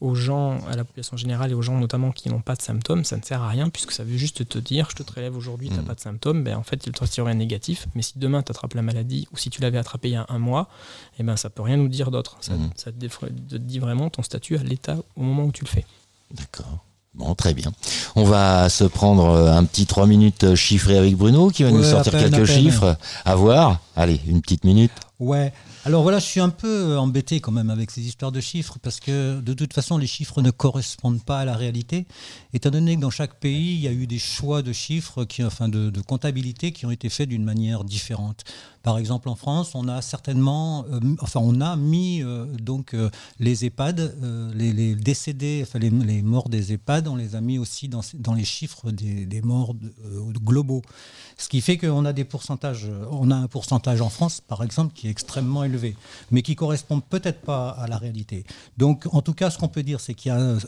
aux 0.00 0.16
gens, 0.16 0.58
à 0.66 0.74
la 0.74 0.84
population 0.84 1.16
générale 1.16 1.52
et 1.52 1.54
aux 1.54 1.62
gens 1.62 1.78
notamment 1.78 2.10
qui 2.10 2.28
n'ont 2.28 2.40
pas 2.40 2.56
de 2.56 2.62
symptômes, 2.62 3.04
ça 3.04 3.16
ne 3.16 3.22
sert 3.22 3.40
à 3.40 3.48
rien 3.48 3.68
puisque 3.68 3.92
ça 3.92 4.02
veut 4.02 4.16
juste 4.16 4.48
te 4.48 4.58
dire 4.58 4.90
je 4.90 4.96
te 4.96 5.04
prélève 5.04 5.36
aujourd'hui, 5.36 5.68
tu 5.68 5.76
n'as 5.76 5.82
hmm. 5.82 5.86
pas 5.86 5.94
de 5.94 6.00
symptômes, 6.00 6.42
ben 6.42 6.56
en 6.56 6.64
fait 6.64 6.84
il 6.86 6.92
te 6.92 7.20
un 7.20 7.34
négatif, 7.34 7.86
mais 7.94 8.02
si 8.02 8.18
demain 8.18 8.42
tu 8.42 8.50
attrapes 8.50 8.74
la 8.74 8.82
maladie 8.82 9.28
ou 9.32 9.36
si 9.36 9.48
tu 9.48 9.60
l'avais 9.60 9.78
attrapé 9.78 10.08
il 10.08 10.12
y 10.12 10.16
a 10.16 10.26
un 10.28 10.38
mois, 10.38 10.68
eh 11.20 11.22
ben 11.22 11.36
ça 11.36 11.50
peut 11.50 11.62
rien 11.62 11.76
nous 11.76 11.88
dire 11.88 12.10
d'autre. 12.10 12.36
Ça, 12.40 12.54
ça 12.74 12.90
te 12.90 13.56
dit 13.56 13.78
vraiment 13.78 14.10
ton 14.10 14.22
statut 14.22 14.56
à 14.56 14.64
l'état 14.64 14.96
au 15.14 15.22
moment 15.22 15.44
où 15.44 15.52
tu 15.52 15.62
le 15.62 15.68
fais. 15.68 15.84
D'accord. 16.32 16.84
Bon, 17.14 17.34
très 17.34 17.52
bien. 17.52 17.70
On 18.16 18.24
va 18.24 18.70
se 18.70 18.84
prendre 18.84 19.28
euh, 19.28 19.52
un 19.52 19.64
petit 19.64 19.84
3 19.84 20.06
minutes 20.06 20.44
euh, 20.44 20.56
chiffré 20.56 20.96
avec 20.96 21.14
Bruno 21.14 21.50
qui 21.50 21.62
va 21.62 21.70
nous 21.70 21.84
sortir 21.84 22.12
quelques 22.12 22.46
chiffres. 22.46 22.96
À 23.26 23.34
voir. 23.34 23.80
Allez, 23.96 24.18
une 24.26 24.40
petite 24.40 24.64
minute. 24.64 24.92
Ouais. 25.22 25.52
Alors 25.84 26.02
voilà, 26.02 26.18
je 26.18 26.24
suis 26.24 26.40
un 26.40 26.48
peu 26.48 26.92
euh, 26.92 26.98
embêté 26.98 27.40
quand 27.40 27.52
même 27.52 27.70
avec 27.70 27.92
ces 27.92 28.00
histoires 28.00 28.32
de 28.32 28.40
chiffres 28.40 28.78
parce 28.82 28.98
que 28.98 29.40
de 29.40 29.52
toute 29.54 29.72
façon, 29.72 29.96
les 29.96 30.08
chiffres 30.08 30.42
ne 30.42 30.50
correspondent 30.50 31.22
pas 31.22 31.38
à 31.38 31.44
la 31.44 31.54
réalité, 31.54 32.06
étant 32.52 32.70
donné 32.70 32.96
que 32.96 33.00
dans 33.00 33.10
chaque 33.10 33.34
pays, 33.34 33.74
il 33.74 33.80
y 33.80 33.86
a 33.86 33.92
eu 33.92 34.08
des 34.08 34.18
choix 34.18 34.62
de 34.62 34.72
chiffres, 34.72 35.24
qui, 35.24 35.44
enfin 35.44 35.68
de, 35.68 36.00
comptabilité, 36.00 36.72
qui 36.72 36.86
ont 36.86 36.90
été 36.90 37.08
faits 37.08 37.28
d'une 37.28 37.44
manière 37.44 37.84
différente. 37.84 38.42
Par 38.82 38.98
exemple, 38.98 39.28
en 39.28 39.36
France, 39.36 39.76
on 39.76 39.86
a 39.86 40.02
certainement, 40.02 40.86
euh, 40.90 40.98
enfin, 41.20 41.38
on 41.40 41.60
a 41.60 41.76
mis 41.76 42.20
euh, 42.24 42.46
donc 42.60 42.96
les 43.38 43.64
EHPAD, 43.64 44.16
les, 44.54 44.96
décédés, 44.96 45.64
enfin 45.64 45.78
les, 45.78 46.22
morts 46.22 46.48
des 46.48 46.72
EHPAD, 46.72 47.06
on 47.06 47.14
les 47.14 47.36
a 47.36 47.40
mis 47.40 47.60
aussi 47.60 47.88
dans, 47.88 48.00
dans 48.14 48.34
les 48.34 48.44
chiffres 48.44 48.90
des, 48.90 49.24
des 49.26 49.40
morts 49.40 49.76
globaux. 50.44 50.82
Ce 51.38 51.48
qui 51.48 51.60
fait 51.60 51.78
qu'on 51.78 52.04
a 52.04 52.12
des 52.12 52.24
pourcentages, 52.24 52.88
on 53.10 53.30
a 53.30 53.36
un 53.36 53.46
pourcentage 53.46 54.00
en 54.00 54.10
France, 54.10 54.40
par 54.40 54.64
exemple, 54.64 54.94
qui 54.94 55.08
est 55.08 55.11
extrêmement 55.12 55.62
élevé, 55.62 55.96
mais 56.30 56.42
qui 56.42 56.56
correspond 56.56 57.00
peut-être 57.00 57.42
pas 57.42 57.70
à 57.70 57.86
la 57.86 57.98
réalité. 57.98 58.44
Donc, 58.76 59.06
en 59.12 59.22
tout 59.22 59.34
cas, 59.34 59.50
ce 59.50 59.58
qu'on 59.58 59.68
peut 59.68 59.84
dire, 59.84 60.00
c'est 60.00 60.14
qu'il 60.14 60.30
y 60.30 60.34
a 60.34 60.40
euh, 60.40 60.58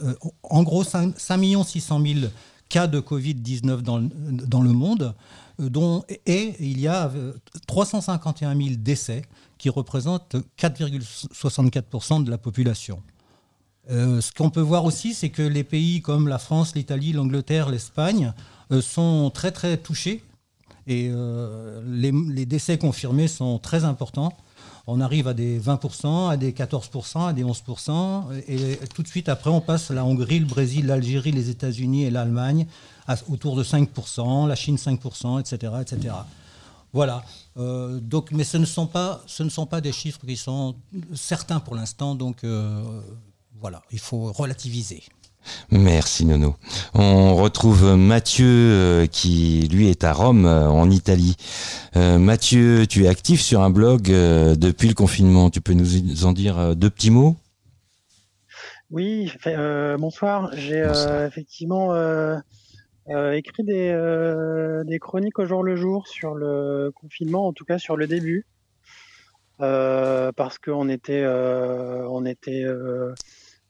en 0.43 0.63
gros 0.63 0.85
5, 0.85 1.19
600 1.19 2.01
000 2.01 2.21
cas 2.69 2.87
de 2.87 3.01
Covid-19 3.01 3.81
dans, 3.81 4.01
dans, 4.01 4.63
le 4.63 4.73
monde, 4.73 5.15
euh, 5.61 5.69
dont, 5.69 6.05
et 6.27 6.55
il 6.61 6.81
y 6.81 6.89
a 6.89 7.11
351 7.67 8.55
euh, 8.55 8.65
000 8.65 8.77
décès 8.79 9.23
qui 9.59 9.71
représentent 9.71 10.37
4,64% 10.59 12.23
de 12.23 12.31
la 12.31 12.39
population. 12.39 13.03
ce 13.89 14.33
qu'on 14.33 14.51
peut 14.51 14.61
voir 14.61 14.85
aussi, 14.85 15.15
c'est 15.15 15.31
que 15.31 15.43
les 15.43 15.65
pays 15.65 16.03
comme 16.03 16.29
la 16.29 16.39
France, 16.39 16.75
l'Italie, 16.75 17.13
l'Angleterre, 17.13 17.71
l'Espagne 17.71 18.33
sont 18.81 19.31
très 19.33 19.53
très 19.53 19.77
touchés 19.77 20.23
et 20.87 21.09
euh, 21.11 21.83
les, 21.87 22.47
décès 22.47 22.79
confirmés 22.79 23.29
sont 23.29 23.59
très 23.59 23.85
importants. 23.85 24.33
On 24.87 25.01
arrive 25.01 25.29
à 25.29 25.35
des 25.35 25.59
20%, 25.59 26.31
à 26.31 26.37
des 26.37 26.53
14%, 26.53 27.29
à 27.29 27.33
des 27.33 27.43
11%. 27.43 28.25
Et 28.49 28.77
tout 28.95 29.03
de 29.03 29.09
suite 29.09 29.31
après, 29.31 29.49
on 29.49 29.63
passe 29.63 29.91
la 29.91 30.05
Hongrie, 30.05 30.41
le 30.41 30.47
Brésil, 30.47 30.87
l'Algérie, 30.87 31.33
les 31.33 31.49
États-Unis 31.49 32.05
et 32.05 32.11
l'Allemagne 32.11 32.67
autour 33.31 33.57
de 33.57 33.65
5%, 33.65 34.47
la 34.47 34.55
Chine 34.55 34.77
5%, 34.77 35.41
etc. 35.41 35.73
etc. 35.81 36.15
Voilà. 36.93 37.25
Euh, 37.57 37.99
donc, 38.01 38.31
mais 38.31 38.45
ce 38.45 38.57
ne, 38.57 38.65
sont 38.65 38.87
pas, 38.87 39.23
ce 39.27 39.43
ne 39.43 39.49
sont 39.49 39.67
pas 39.67 39.81
des 39.81 39.93
chiffres 39.93 40.21
qui 40.27 40.37
sont 40.37 40.77
certains 41.15 41.61
pour 41.61 41.75
l'instant. 41.75 42.15
Donc 42.15 42.45
euh, 42.45 43.01
voilà, 43.59 43.83
il 43.91 43.99
faut 43.99 44.33
relativiser. 44.33 45.03
Merci 45.71 46.25
Nono. 46.25 46.57
On 46.95 47.35
retrouve 47.35 47.97
Mathieu 47.97 48.47
euh, 48.47 49.07
qui 49.07 49.69
lui 49.73 49.89
est 49.89 50.05
à 50.05 50.13
Rome 50.13 50.47
euh, 50.47 50.69
en 50.69 50.91
Italie. 50.91 51.37
Euh, 51.97 52.19
Mathieu, 52.19 52.87
tu 52.87 53.05
es 53.05 53.09
actif 53.09 53.41
sur 53.41 53.63
un 53.63 53.71
blog 53.71 54.05
depuis 54.05 54.89
le 54.89 54.95
confinement. 54.95 55.51
Tu 55.51 55.61
peux 55.61 55.73
nous 55.73 56.25
en 56.25 56.33
dire 56.33 56.77
deux 56.77 56.91
petits 56.91 57.11
mots? 57.11 57.37
Oui, 58.91 59.33
bonsoir. 59.99 60.51
J'ai 60.55 60.85
effectivement 61.27 61.95
écrit 63.09 63.65
des, 63.65 64.83
des 64.87 64.99
chroniques 64.99 65.39
au 65.39 65.47
jour 65.47 65.63
le 65.63 65.77
jour 65.77 66.07
sur 66.07 66.35
le 66.35 66.93
confinement, 66.95 67.47
en 67.47 67.53
tout 67.53 67.65
cas 67.65 67.79
sur 67.79 67.97
le 67.97 68.07
début. 68.07 68.47
Parce 69.59 70.59
qu'on 70.59 70.89
était, 70.89 71.27
on 71.27 72.25
était 72.27 72.65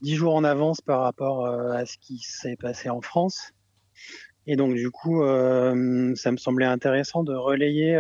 dix 0.01 0.17
jours 0.17 0.35
en 0.35 0.45
avance 0.45 0.81
par 0.81 1.01
rapport 1.01 1.47
à 1.47 1.87
ce 1.87 1.97
qui 1.99 2.19
s'est 2.19 2.57
passé 2.57 2.89
en 2.91 3.01
France. 3.01 3.53
Et 4.47 4.57
donc 4.57 4.75
du 4.75 4.91
coup, 4.91 5.23
ça 5.25 5.75
me 5.75 6.37
semblait 6.37 6.67
intéressant 6.67 7.25
de 7.25 7.35
relayer 7.35 7.95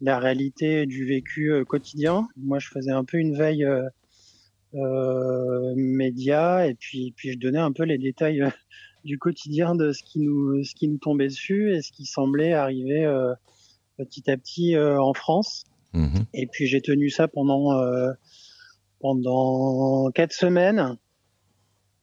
la 0.00 0.18
réalité 0.18 0.86
du 0.86 1.04
vécu 1.04 1.64
quotidien. 1.66 2.28
Moi, 2.36 2.58
je 2.58 2.68
faisais 2.68 2.92
un 2.92 3.04
peu 3.04 3.18
une 3.18 3.36
veille 3.36 3.66
média 5.76 6.66
et 6.66 6.74
puis, 6.74 7.12
puis 7.16 7.32
je 7.32 7.38
donnais 7.38 7.58
un 7.58 7.72
peu 7.72 7.84
les 7.84 7.98
détails 7.98 8.42
du 9.04 9.18
quotidien 9.18 9.74
de 9.74 9.92
ce 9.92 10.02
qui 10.02 10.20
nous, 10.20 10.62
ce 10.64 10.74
qui 10.74 10.88
nous 10.88 10.98
tombait 10.98 11.28
dessus 11.28 11.74
et 11.74 11.82
ce 11.82 11.90
qui 11.90 12.06
semblait 12.06 12.52
arriver 12.52 13.04
petit 13.96 14.30
à 14.30 14.36
petit 14.36 14.78
en 14.78 15.14
France. 15.14 15.64
Mhm. 15.94 16.26
Et 16.34 16.46
puis 16.46 16.66
j'ai 16.66 16.80
tenu 16.80 17.08
ça 17.08 17.28
pendant 17.28 17.72
euh, 17.78 18.12
pendant 19.04 20.10
quatre 20.12 20.32
semaines. 20.32 20.96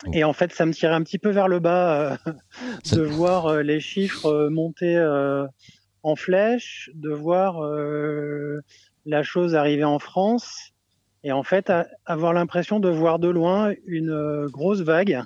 Oh. 0.05 0.11
Et 0.13 0.23
en 0.23 0.33
fait, 0.33 0.53
ça 0.53 0.67
me 0.67 0.71
tirait 0.71 0.93
un 0.93 1.01
petit 1.01 1.17
peu 1.17 1.31
vers 1.31 1.47
le 1.47 1.57
bas 1.57 1.99
euh, 1.99 2.15
de 2.95 3.01
voir 3.01 3.47
euh, 3.47 3.63
les 3.63 3.79
chiffres 3.79 4.49
monter 4.49 4.99
en 6.03 6.15
flèche, 6.15 6.91
de 6.93 7.09
voir 7.09 7.59
la 9.07 9.23
chose 9.23 9.55
arriver 9.55 9.83
en 9.83 9.97
France, 9.97 10.73
et 11.23 11.31
en 11.31 11.41
fait 11.41 11.71
avoir 12.05 12.33
l'impression 12.33 12.79
de 12.79 12.89
voir 12.89 13.17
de 13.17 13.29
loin 13.29 13.73
une 13.87 14.47
grosse 14.47 14.81
vague 14.81 15.23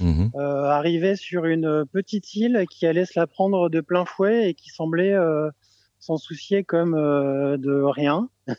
mhm. 0.00 0.30
arriver 0.34 1.16
sur 1.16 1.46
une 1.46 1.84
petite 1.90 2.34
île 2.34 2.64
qui 2.70 2.86
allait 2.86 3.04
se 3.06 3.18
la 3.18 3.26
prendre 3.26 3.70
de 3.70 3.80
plein 3.80 4.04
fouet 4.04 4.50
et 4.50 4.54
qui 4.54 4.70
semblait 4.70 5.14
s'en 6.04 6.18
soucier 6.18 6.64
comme 6.64 6.94
euh, 6.94 7.56
de 7.56 7.80
rien. 7.82 8.28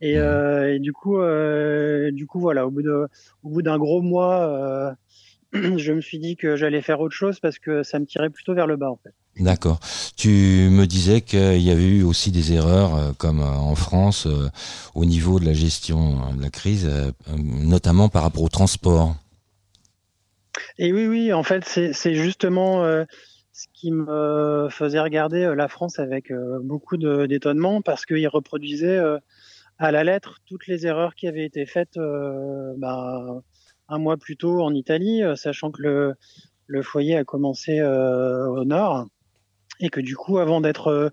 et, 0.00 0.16
euh, 0.16 0.74
et, 0.74 0.78
du 0.78 0.92
coup, 0.92 1.18
euh, 1.18 2.10
du 2.12 2.26
coup, 2.26 2.40
voilà, 2.40 2.66
au 2.66 2.70
bout 2.70 2.82
de, 2.82 3.08
au 3.42 3.50
bout 3.50 3.62
d'un 3.62 3.76
gros 3.76 4.00
mois, 4.00 4.94
je 5.52 5.92
me 5.92 6.00
suis 6.00 6.18
dit 6.18 6.36
que 6.36 6.56
j'allais 6.56 6.80
faire 6.80 7.00
autre 7.00 7.14
chose 7.14 7.40
parce 7.40 7.58
que 7.58 7.82
ça 7.82 7.98
me 7.98 8.06
tirait 8.06 8.30
plutôt 8.30 8.54
vers 8.54 8.66
le 8.66 8.76
bas, 8.76 8.90
en 8.90 8.96
fait. 8.96 9.12
D'accord. 9.38 9.80
Tu 10.16 10.68
me 10.70 10.86
disais 10.86 11.20
qu'il 11.20 11.60
y 11.62 11.70
avait 11.70 11.88
eu 11.88 12.02
aussi 12.02 12.30
des 12.30 12.52
erreurs, 12.52 13.16
comme 13.16 13.40
en 13.40 13.74
France, 13.74 14.26
au 14.94 15.04
niveau 15.04 15.40
de 15.40 15.46
la 15.46 15.54
gestion 15.54 16.34
de 16.34 16.42
la 16.42 16.50
crise, 16.50 16.90
notamment 17.38 18.08
par 18.08 18.22
rapport 18.22 18.42
au 18.42 18.50
transport. 18.50 19.14
Et 20.78 20.92
oui, 20.92 21.06
oui, 21.06 21.32
en 21.32 21.42
fait, 21.42 21.64
c'est 21.64 22.14
justement 22.14 22.84
ce 23.52 23.66
qui 23.72 23.90
me 23.90 24.68
faisait 24.70 25.00
regarder 25.00 25.44
euh, 25.44 25.54
la 25.54 25.68
France 25.68 25.98
avec 25.98 26.30
euh, 26.30 26.58
beaucoup 26.62 26.96
d'étonnement 26.96 27.82
parce 27.82 28.06
qu'il 28.06 28.26
reproduisait 28.28 28.96
euh, 28.96 29.18
à 29.78 29.92
la 29.92 30.04
lettre 30.04 30.38
toutes 30.46 30.66
les 30.66 30.86
erreurs 30.86 31.14
qui 31.14 31.28
avaient 31.28 31.44
été 31.44 31.66
faites 31.66 31.98
bah, 32.76 33.42
un 33.88 33.98
mois 33.98 34.16
plus 34.16 34.36
tôt 34.36 34.62
en 34.62 34.72
Italie, 34.74 35.22
sachant 35.34 35.72
que 35.72 35.82
le, 35.82 36.14
le 36.66 36.82
foyer 36.82 37.16
a 37.16 37.24
commencé 37.24 37.82
au 37.82 38.64
nord 38.64 39.06
et 39.80 39.88
que 39.88 40.00
du 40.00 40.14
coup, 40.14 40.38
avant 40.38 40.60
d'être 40.60 41.10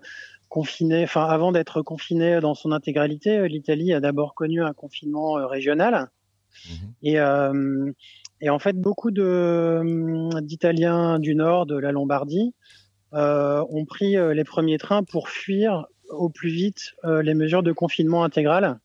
confiné, 0.48 1.02
enfin 1.02 1.24
avant 1.24 1.50
d'être 1.50 1.82
confiné 1.82 2.38
dans 2.38 2.54
son 2.54 2.70
intégralité, 2.70 3.48
l'Italie 3.48 3.92
a 3.92 3.98
d'abord 3.98 4.34
connu 4.34 4.62
un 4.62 4.72
confinement 4.72 5.32
régional. 5.48 6.10
Mmh 6.66 6.72
et, 7.02 7.18
et 8.40 8.48
en 8.48 8.58
fait, 8.58 8.74
beaucoup 8.74 9.10
de 9.10 10.40
d'Italiens 10.40 11.18
du 11.18 11.34
Nord, 11.34 11.66
de 11.66 11.76
la 11.76 11.92
Lombardie, 11.92 12.54
euh, 13.12 13.64
ont 13.68 13.84
pris 13.84 14.16
euh, 14.16 14.34
les 14.34 14.44
premiers 14.44 14.78
trains 14.78 15.02
pour 15.02 15.28
fuir 15.28 15.86
au 16.08 16.28
plus 16.28 16.50
vite 16.50 16.94
euh, 17.04 17.22
les 17.22 17.34
mesures 17.34 17.62
de 17.62 17.72
confinement 17.72 18.24
intégral. 18.24 18.78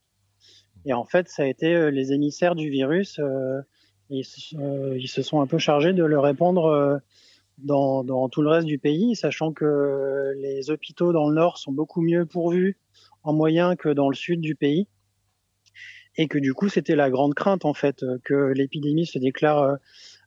Et 0.86 0.94
en 0.94 1.06
fait, 1.06 1.30
ça 1.30 1.44
a 1.44 1.46
été 1.46 1.74
euh, 1.74 1.90
les 1.90 2.12
émissaires 2.12 2.56
du 2.56 2.70
virus. 2.70 3.20
Ils, 4.10 4.26
ils, 4.52 5.08
se 5.08 5.22
sont 5.22 5.42
un 5.42 5.48
peu 5.48 5.58
chargés 5.58 5.94
de 5.94 6.04
le 6.04 6.20
répandre 6.20 7.02
dans, 7.58 8.04
dans, 8.04 8.30
tout 8.30 8.44
le 8.44 8.50
reste 8.50 8.68
du 8.68 8.78
pays, 8.78 9.16
sachant 9.16 9.52
que 9.52 10.34
les 10.38 10.70
hôpitaux 10.70 11.12
dans 11.12 11.28
le 11.28 11.36
Nord 11.36 11.58
sont 11.58 11.72
beaucoup 11.72 12.02
mieux 12.02 12.26
pourvus 12.28 12.78
en 13.24 13.34
moyens 13.34 13.76
que 13.76 13.90
dans 13.90 14.10
le 14.10 14.16
sud 14.16 14.42
du 14.42 14.56
pays 14.56 14.88
et 16.18 16.28
que 16.28 16.38
du 16.38 16.54
coup 16.54 16.70
c'était 16.70 16.96
la 16.96 17.10
grande 17.10 17.34
crainte 17.34 17.66
en 17.66 17.74
fait 17.74 18.04
euh, 18.04 18.18
que 18.24 18.54
l'épidémie 18.54 19.06
se 19.06 19.20
déclare 19.20 19.62
euh, 19.62 19.76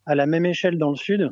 à 0.05 0.15
la 0.15 0.25
même 0.25 0.45
échelle 0.45 0.77
dans 0.77 0.89
le 0.89 0.95
sud 0.95 1.31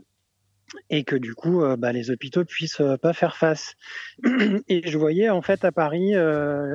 et 0.89 1.03
que 1.03 1.15
du 1.15 1.33
coup 1.33 1.63
euh, 1.63 1.77
bah, 1.77 1.93
les 1.93 2.11
hôpitaux 2.11 2.43
puissent 2.43 2.81
pas 3.01 3.13
faire 3.13 3.37
face. 3.37 3.75
Et 4.67 4.87
je 4.87 4.97
voyais 4.97 5.29
en 5.29 5.41
fait 5.41 5.63
à 5.63 5.71
Paris 5.71 6.13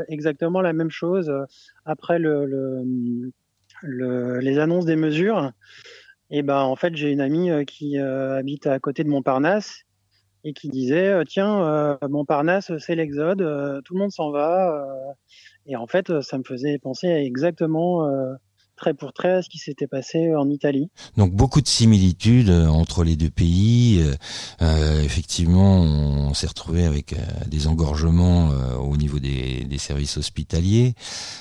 exactement 0.09 0.63
la 0.63 0.73
même 0.73 0.91
chose 0.91 1.31
après 1.85 2.19
le, 2.19 2.47
le, 3.83 4.39
les 4.39 4.59
annonces 4.59 4.87
des 4.87 4.97
mesures. 4.97 5.53
Et 6.31 6.43
ben 6.43 6.61
en 6.61 6.75
fait 6.75 6.97
j'ai 6.97 7.11
une 7.11 7.21
amie 7.21 7.51
qui 7.67 7.99
habite 7.99 8.67
à 8.67 8.79
côté 8.79 9.05
de 9.05 9.11
Montparnasse 9.11 9.83
et 10.45 10.55
qui 10.55 10.71
disait 10.71 11.23
tiens 11.27 11.99
Montparnasse 12.09 12.73
c'est 12.79 12.95
l'exode, 12.95 13.83
tout 13.85 13.93
le 13.93 14.01
monde 14.01 14.13
s'en 14.13 14.31
va 14.31 15.15
et 15.67 15.77
en 15.77 15.87
fait, 15.87 16.21
ça 16.21 16.39
me 16.39 16.45
faisait 16.45 16.79
penser 16.79 17.09
à 17.09 17.23
exactement 17.23 18.07
euh, 18.07 18.35
trait 18.77 18.95
pour 18.95 19.13
trait 19.13 19.33
à 19.33 19.43
ce 19.43 19.49
qui 19.49 19.59
s'était 19.59 19.87
passé 19.87 20.35
en 20.35 20.49
Italie. 20.49 20.91
Donc 21.17 21.33
beaucoup 21.33 21.61
de 21.61 21.69
similitudes 21.69 22.51
euh, 22.51 22.67
entre 22.67 23.05
les 23.05 23.17
deux 23.17 23.31
pays. 23.31 24.01
Euh, 24.01 24.15
euh, 24.63 25.03
effectivement, 25.03 25.81
on 25.81 26.35
s'est 26.35 26.47
retrouvé 26.47 26.85
avec 26.85 27.15
des 27.47 27.67
engorgements 27.67 28.51
au 28.81 28.97
niveau 28.97 29.19
des, 29.19 29.67
services 29.79 30.17
hospitaliers. 30.17 30.95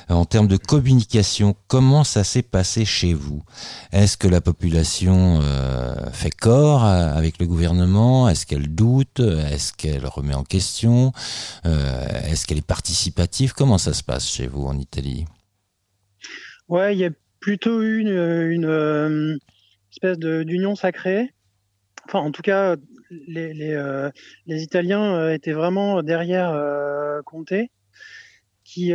En 0.09 0.25
termes 0.25 0.47
de 0.47 0.57
communication, 0.57 1.55
comment 1.67 2.03
ça 2.03 2.23
s'est 2.23 2.41
passé 2.41 2.85
chez 2.85 3.13
vous? 3.13 3.43
Est-ce 3.91 4.17
que 4.17 4.27
la 4.27 4.41
population 4.41 5.39
fait 6.11 6.31
corps 6.31 6.83
avec 6.83 7.39
le 7.39 7.45
gouvernement? 7.45 8.27
Est-ce 8.27 8.45
qu'elle 8.45 8.73
doute? 8.73 9.19
Est-ce 9.19 9.73
qu'elle 9.73 10.05
remet 10.05 10.33
en 10.33 10.43
question? 10.43 11.11
Est-ce 11.63 12.47
qu'elle 12.47 12.57
est 12.57 12.65
participative? 12.65 13.53
Comment 13.53 13.77
ça 13.77 13.93
se 13.93 14.03
passe 14.03 14.27
chez 14.27 14.47
vous 14.47 14.65
en 14.65 14.77
Italie? 14.77 15.25
Ouais, 16.71 16.95
il 16.95 16.99
y 16.99 17.05
a 17.05 17.09
plutôt 17.41 17.81
eu 17.81 17.99
une, 17.99 18.07
une 18.07 18.65
euh, 18.65 19.37
espèce 19.91 20.17
d'union 20.17 20.75
sacrée. 20.75 21.33
Enfin, 22.05 22.19
en 22.19 22.31
tout 22.31 22.41
cas, 22.41 22.77
les, 23.27 23.53
les, 23.53 23.73
euh, 23.73 24.09
les 24.47 24.63
Italiens 24.63 25.15
euh, 25.15 25.33
étaient 25.33 25.51
vraiment 25.51 26.01
derrière 26.01 26.57
Comté, 27.25 27.71
qui, 28.63 28.93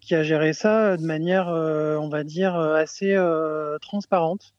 qui 0.00 0.14
a 0.14 0.22
géré 0.22 0.54
ça 0.54 0.96
de 0.96 1.04
manière, 1.04 1.48
on 1.48 2.08
va 2.08 2.24
dire, 2.24 2.56
assez 2.56 3.14
transparente. 3.82 4.54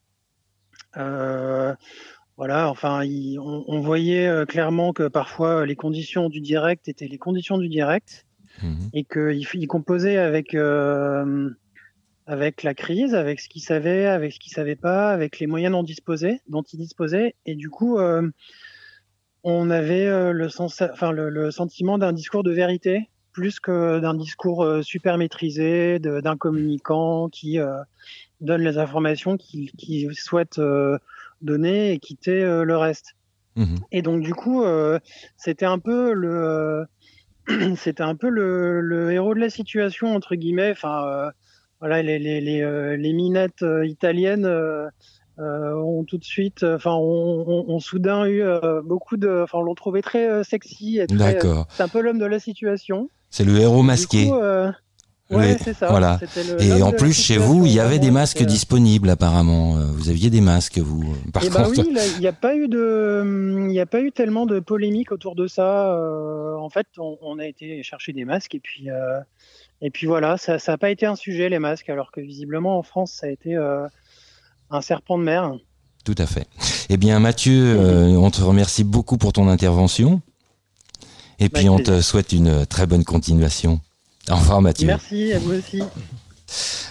voilà, 0.93 2.69
enfin, 2.69 3.01
on, 3.03 3.65
on, 3.67 3.79
voyait 3.79 4.45
clairement 4.47 4.93
que 4.93 5.07
parfois 5.07 5.65
les 5.65 5.75
conditions 5.75 6.29
du 6.29 6.39
direct 6.39 6.87
étaient 6.87 7.07
les 7.07 7.17
conditions 7.17 7.57
du 7.57 7.67
direct 7.67 8.27
mmh 8.61 8.89
et 8.93 9.05
qu'il 9.05 9.47
il 9.53 9.67
composait 9.67 10.17
avec 10.17 10.53
avec 12.31 12.63
la 12.63 12.73
crise, 12.73 13.13
avec 13.13 13.41
ce 13.41 13.49
qu'il 13.49 13.61
savait, 13.61 14.05
avec 14.05 14.31
ce 14.31 14.39
qu'il 14.39 14.53
savait 14.53 14.77
pas, 14.77 15.11
avec 15.11 15.39
les 15.39 15.47
moyens 15.47 15.73
dont, 15.73 15.83
disposait, 15.83 16.39
dont 16.47 16.61
il 16.61 16.77
disposait. 16.77 17.35
Et 17.45 17.55
du 17.55 17.69
coup, 17.69 17.99
euh, 17.99 18.25
on 19.43 19.69
avait 19.69 20.07
euh, 20.07 20.31
le, 20.31 20.47
sens, 20.47 20.81
enfin, 20.81 21.11
le, 21.11 21.51
sentiment 21.51 21.97
d'un 21.97 22.13
discours 22.13 22.43
de 22.43 22.51
vérité 22.51 23.09
plus 23.33 23.59
que 23.59 23.99
d'un 23.99 24.13
discours 24.13 24.63
euh, 24.63 24.81
super 24.81 25.17
maîtrisé, 25.17 25.99
d'un 25.99 26.37
communicant 26.37 27.27
qui 27.27 27.59
donne 28.39 28.61
les 28.61 28.77
informations 28.77 29.35
qu'il 29.35 30.15
souhaite 30.15 30.59
donner 31.41 31.91
et 31.91 31.99
quitter 31.99 32.43
le 32.63 32.77
reste. 32.77 33.15
Mmh 33.57 33.75
et 33.91 34.01
donc 34.01 34.21
du 34.21 34.33
coup, 34.33 34.63
c'était 35.35 35.65
un 35.65 35.79
peu 35.79 36.13
le 36.13 36.85
c'était 37.75 38.03
un 38.03 38.15
peu 38.15 38.29
le, 38.29 38.79
le, 38.79 39.11
héros 39.11 39.35
de 39.35 39.41
la 39.41 39.49
situation 39.49 40.15
entre 40.15 40.35
guillemets. 40.35 40.71
Enfin, 40.71 41.31
voilà, 41.81 42.03
les, 42.03 42.19
les, 42.19 42.39
les, 42.41 42.61
euh, 42.61 42.95
les 42.95 43.11
minettes 43.11 43.63
euh, 43.63 43.87
italiennes 43.87 44.45
euh, 44.45 44.87
ont 45.39 46.03
tout 46.03 46.19
de 46.19 46.23
suite, 46.23 46.63
enfin, 46.63 46.93
ont, 46.93 47.65
ont, 47.67 47.79
soudain 47.79 48.27
eu 48.27 48.43
beaucoup 48.85 49.17
de, 49.17 49.41
enfin, 49.43 49.59
l'ont 49.61 49.73
trouvé 49.73 50.03
très 50.03 50.43
sexy. 50.43 50.99
D'accord. 51.09 51.65
c'est 51.71 51.81
un 51.81 51.87
peu 51.87 52.01
l'homme 52.01 52.19
de 52.19 52.25
la 52.25 52.39
situation. 52.39 53.09
C'est 53.31 53.43
le 53.43 53.57
héros 53.57 53.81
masqué. 53.81 54.29
Ouais, 55.31 55.57
c'est 55.63 55.73
ça. 55.73 55.87
Voilà. 55.87 56.19
et 56.59 56.83
en 56.83 56.91
plus, 56.91 57.13
chez 57.13 57.37
vous, 57.37 57.65
il 57.65 57.71
y 57.71 57.79
avait 57.79 57.97
des 57.97 58.11
masques 58.11 58.43
disponibles 58.43 59.09
apparemment. 59.09 59.77
Vous 59.93 60.09
aviez 60.09 60.29
des 60.29 60.41
masques, 60.41 60.77
vous. 60.77 61.15
Par 61.33 61.43
eh 61.43 61.49
ben 61.49 61.67
oui, 61.69 61.81
il 61.87 62.19
n'y 62.19 62.27
a 62.27 62.33
pas 62.33 62.55
eu 62.55 62.67
de, 62.67 63.23
il 63.25 63.67
n'y 63.67 63.79
a 63.79 63.87
pas 63.87 64.01
eu 64.01 64.11
tellement 64.11 64.45
de 64.45 64.59
polémique 64.59 65.11
autour 65.11 65.33
de 65.33 65.47
ça. 65.47 65.97
en 66.59 66.69
fait, 66.69 66.85
on, 66.99 67.17
on, 67.21 67.39
a 67.39 67.47
été 67.47 67.81
chercher 67.81 68.13
des 68.13 68.25
masques 68.25 68.53
et 68.53 68.59
puis 68.59 68.89
et 69.81 69.89
puis 69.89 70.07
voilà, 70.07 70.37
ça 70.37 70.57
n'a 70.65 70.77
pas 70.77 70.89
été 70.89 71.05
un 71.05 71.15
sujet 71.15 71.49
les 71.49 71.59
masques, 71.59 71.89
alors 71.89 72.11
que 72.11 72.21
visiblement 72.21 72.77
en 72.77 72.83
France 72.83 73.11
ça 73.11 73.27
a 73.27 73.29
été 73.29 73.55
euh, 73.55 73.87
un 74.69 74.81
serpent 74.81 75.17
de 75.17 75.23
mer. 75.23 75.53
Tout 76.03 76.15
à 76.17 76.25
fait. 76.25 76.47
Eh 76.89 76.97
bien, 76.97 77.19
Mathieu, 77.19 77.77
on 78.17 78.31
te 78.31 78.41
remercie 78.41 78.83
beaucoup 78.83 79.17
pour 79.17 79.33
ton 79.33 79.47
intervention. 79.47 80.21
Et 81.37 81.49
puis, 81.49 81.69
on 81.69 81.77
te 81.77 82.01
souhaite 82.01 82.33
une 82.33 82.65
très 82.65 82.87
bonne 82.87 83.03
continuation. 83.03 83.81
Au 84.29 84.35
revoir, 84.35 84.61
Mathieu. 84.61 84.87
Merci, 84.87 85.33
à 85.33 85.39
vous 85.39 85.53
aussi. 85.53 85.81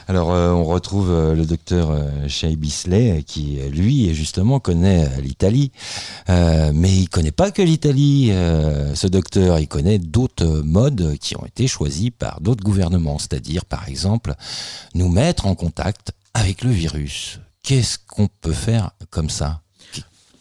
Alors, 0.09 0.33
euh, 0.33 0.51
on 0.51 0.65
retrouve 0.65 1.11
euh, 1.11 1.35
le 1.35 1.45
docteur 1.45 1.91
euh, 1.91 2.57
Bisley, 2.57 3.23
qui, 3.23 3.59
lui, 3.71 4.15
justement, 4.15 4.61
connaît 4.61 5.09
l'Italie. 5.21 5.73
mais 6.29 6.97
il 6.97 7.09
connaît 7.09 7.31
pas 7.31 7.51
que 7.51 7.63
l'Italie, 7.63 8.33
ce 8.95 9.07
docteur. 9.07 9.59
Il 9.59 9.69
connaît 9.69 9.99
d'autres 9.99 10.63
modes 10.65 11.17
qui 11.21 11.37
ont 11.37 11.45
été 11.45 11.67
choisis 11.67 12.11
par 12.11 12.41
d'autres 12.41 12.65
gouvernements. 12.65 13.19
C'est-à-dire, 13.19 13.65
par 13.65 13.89
exemple, 13.89 14.35
nous 14.95 15.09
mettre 15.09 15.47
en 15.47 15.55
contact 15.55 16.13
avec 16.35 16.63
le 16.63 16.71
virus. 16.71 17.41
Qu'est-ce 17.63 17.99
qu'on 18.07 18.29
peut 18.41 18.53
faire 18.53 18.91
comme 19.11 19.31
ça? 19.31 19.61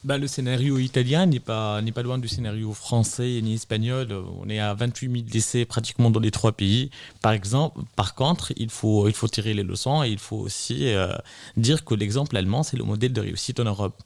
Bah, 0.03 0.17
le 0.17 0.27
scénario 0.27 0.77
italien 0.77 1.25
n'est 1.25 1.39
pas, 1.39 1.81
pas 1.93 2.01
loin 2.03 2.17
du 2.17 2.27
scénario 2.27 2.73
français 2.73 3.39
ni 3.43 3.55
espagnol. 3.55 4.07
On 4.41 4.49
est 4.49 4.59
à 4.59 4.73
28 4.73 5.11
000 5.11 5.23
décès 5.29 5.65
pratiquement 5.65 6.09
dans 6.09 6.19
les 6.19 6.31
trois 6.31 6.53
pays. 6.53 6.89
Par 7.21 7.33
exemple, 7.33 7.81
par 7.95 8.15
contre, 8.15 8.53
il 8.55 8.69
faut, 8.69 9.07
il 9.07 9.13
faut 9.13 9.27
tirer 9.27 9.53
les 9.53 9.63
leçons 9.63 10.03
et 10.03 10.09
il 10.09 10.19
faut 10.19 10.37
aussi 10.37 10.87
euh, 10.87 11.13
dire 11.57 11.83
que 11.83 11.95
l'exemple 11.95 12.37
allemand, 12.37 12.63
c'est 12.63 12.77
le 12.77 12.85
modèle 12.85 13.11
de 13.11 13.21
réussite 13.21 13.59
en 13.59 13.65
Europe, 13.65 14.01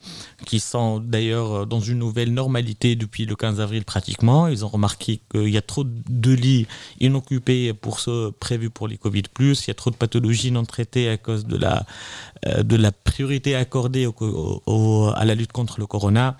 qui 0.46 0.60
sont 0.60 1.00
d'ailleurs 1.00 1.68
dans 1.68 1.80
une 1.80 2.00
nouvelle 2.00 2.34
normalité 2.34 2.96
depuis 2.96 3.26
le 3.26 3.36
15 3.36 3.62
avril 3.62 3.86
pratiquement. 3.86 4.48
Ils 4.48 4.66
ont 4.66 4.70
remarqué 4.70 5.22
qu'il 5.32 5.50
y 5.50 5.58
a 5.58 5.62
trop 5.62 5.84
de 5.84 6.32
lits 6.32 6.68
inoccupés 7.00 7.74
pour 7.74 8.00
ceux 8.00 8.32
prévus 8.32 8.70
pour 8.70 8.88
les 8.88 8.98
Covid+, 8.98 9.24
il 9.40 9.56
y 9.68 9.72
a 9.72 9.74
trop 9.74 9.92
de 9.92 9.96
pathologies 9.96 10.52
non 10.52 10.66
traitées 10.66 11.10
à 11.10 11.18
cause 11.18 11.46
de 11.46 11.58
la, 11.58 11.80
euh, 11.80 12.33
de 12.46 12.76
la 12.76 12.92
priorité 12.92 13.56
accordée 13.56 14.06
à 14.06 15.26
la 15.26 15.36
lutte 15.36 15.52
contre 15.52 15.80
le 15.80 15.86
corona. 15.86 16.38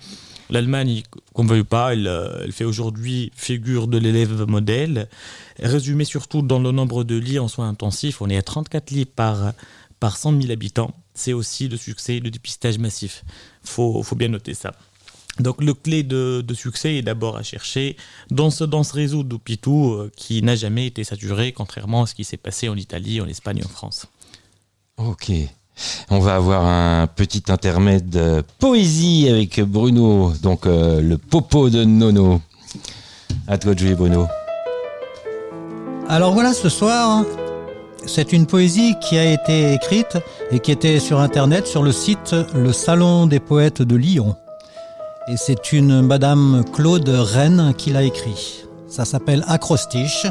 L'Allemagne, 0.50 1.02
qu'on 1.32 1.44
ne 1.44 1.48
veuille 1.48 1.64
pas, 1.64 1.94
euh, 1.94 2.42
elle, 2.44 2.52
fait 2.52 2.64
aujourd'hui 2.64 3.32
figure 3.34 3.88
de 3.88 3.98
l'élève 3.98 4.44
modèle. 4.46 5.08
Résumé 5.58 6.04
surtout 6.04 6.42
dans 6.42 6.58
le 6.58 6.70
nombre 6.70 7.04
de 7.04 7.16
lits 7.16 7.38
en 7.38 7.48
soins 7.48 7.68
intensifs, 7.68 8.20
on 8.20 8.28
est 8.28 8.36
à 8.36 8.42
34 8.42 8.90
lits 8.90 9.06
par, 9.06 9.52
par 10.00 10.16
100 10.16 10.40
000 10.42 10.52
habitants. 10.52 10.92
C'est 11.14 11.32
aussi 11.32 11.68
le 11.68 11.76
succès 11.76 12.20
du 12.20 12.30
dépistage 12.30 12.78
massif. 12.78 13.24
Il 13.64 13.70
faut, 13.70 14.02
faut, 14.02 14.16
bien 14.16 14.28
noter 14.28 14.52
ça. 14.54 14.74
Donc 15.40 15.62
le 15.62 15.74
clé 15.74 16.02
de, 16.02 16.44
succès 16.54 16.96
est 16.96 17.02
d'abord 17.02 17.36
à 17.36 17.42
chercher 17.42 17.96
dans 18.30 18.50
ce, 18.50 18.64
dans 18.64 18.84
ce 18.84 18.92
réseau 18.92 19.24
d'hôpitaux 19.24 19.94
euh, 19.94 20.12
qui 20.14 20.42
n'a 20.42 20.56
jamais 20.56 20.86
été 20.86 21.04
saturé, 21.04 21.52
contrairement 21.52 22.02
à 22.02 22.06
ce 22.06 22.14
qui 22.14 22.24
s'est 22.24 22.36
passé 22.36 22.68
en 22.68 22.76
Italie, 22.76 23.20
en 23.20 23.26
Espagne, 23.26 23.62
en 23.64 23.68
France. 23.68 24.06
Ok. 24.98 25.32
On 26.10 26.18
va 26.20 26.36
avoir 26.36 26.64
un 26.64 27.06
petit 27.06 27.44
intermède 27.48 28.08
de 28.08 28.42
poésie 28.58 29.28
avec 29.28 29.60
Bruno, 29.60 30.32
donc 30.42 30.66
euh, 30.66 31.00
le 31.00 31.18
popo 31.18 31.70
de 31.70 31.84
Nono. 31.84 32.40
À 33.48 33.58
toi 33.58 33.74
de 33.74 33.78
jouer, 33.78 33.94
Bruno. 33.94 34.26
Alors 36.08 36.32
voilà, 36.32 36.52
ce 36.52 36.68
soir, 36.68 37.24
c'est 38.06 38.32
une 38.32 38.46
poésie 38.46 38.94
qui 39.00 39.18
a 39.18 39.24
été 39.24 39.72
écrite 39.72 40.18
et 40.50 40.60
qui 40.60 40.70
était 40.70 40.98
sur 40.98 41.20
Internet, 41.20 41.66
sur 41.66 41.82
le 41.82 41.92
site 41.92 42.34
Le 42.54 42.72
Salon 42.72 43.26
des 43.26 43.40
Poètes 43.40 43.82
de 43.82 43.96
Lyon. 43.96 44.36
Et 45.28 45.36
c'est 45.36 45.72
une 45.72 46.02
Madame 46.02 46.64
Claude 46.72 47.08
Rennes 47.08 47.72
qui 47.76 47.90
l'a 47.90 48.02
écrit. 48.02 48.64
Ça 48.86 49.04
s'appelle 49.04 49.44
Acrostiche. 49.48 50.26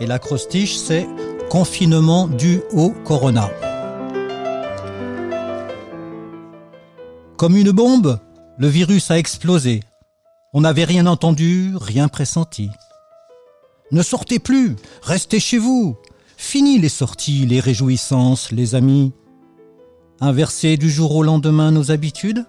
Et 0.00 0.06
l'acrostiche, 0.06 0.76
c'est 0.76 1.06
confinement 1.50 2.26
dû 2.26 2.62
au 2.72 2.90
corona. 3.04 3.50
Comme 7.40 7.56
une 7.56 7.70
bombe, 7.70 8.20
le 8.58 8.68
virus 8.68 9.10
a 9.10 9.18
explosé. 9.18 9.80
On 10.52 10.60
n'avait 10.60 10.84
rien 10.84 11.06
entendu, 11.06 11.72
rien 11.74 12.06
pressenti. 12.06 12.68
Ne 13.92 14.02
sortez 14.02 14.38
plus, 14.38 14.76
restez 15.00 15.40
chez 15.40 15.56
vous. 15.56 15.96
Fini 16.36 16.78
les 16.78 16.90
sorties, 16.90 17.46
les 17.46 17.58
réjouissances, 17.58 18.52
les 18.52 18.74
amis. 18.74 19.14
Inverser 20.20 20.76
du 20.76 20.90
jour 20.90 21.16
au 21.16 21.22
lendemain 21.22 21.70
nos 21.70 21.90
habitudes 21.90 22.44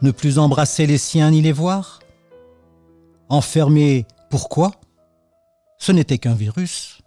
Ne 0.00 0.10
plus 0.10 0.38
embrasser 0.38 0.86
les 0.86 0.96
siens 0.96 1.30
ni 1.30 1.42
les 1.42 1.52
voir 1.52 2.00
Enfermer, 3.28 4.06
pourquoi? 4.30 4.70
Ce 5.76 5.92
n'était 5.92 6.16
qu'un 6.16 6.32
virus. 6.32 7.02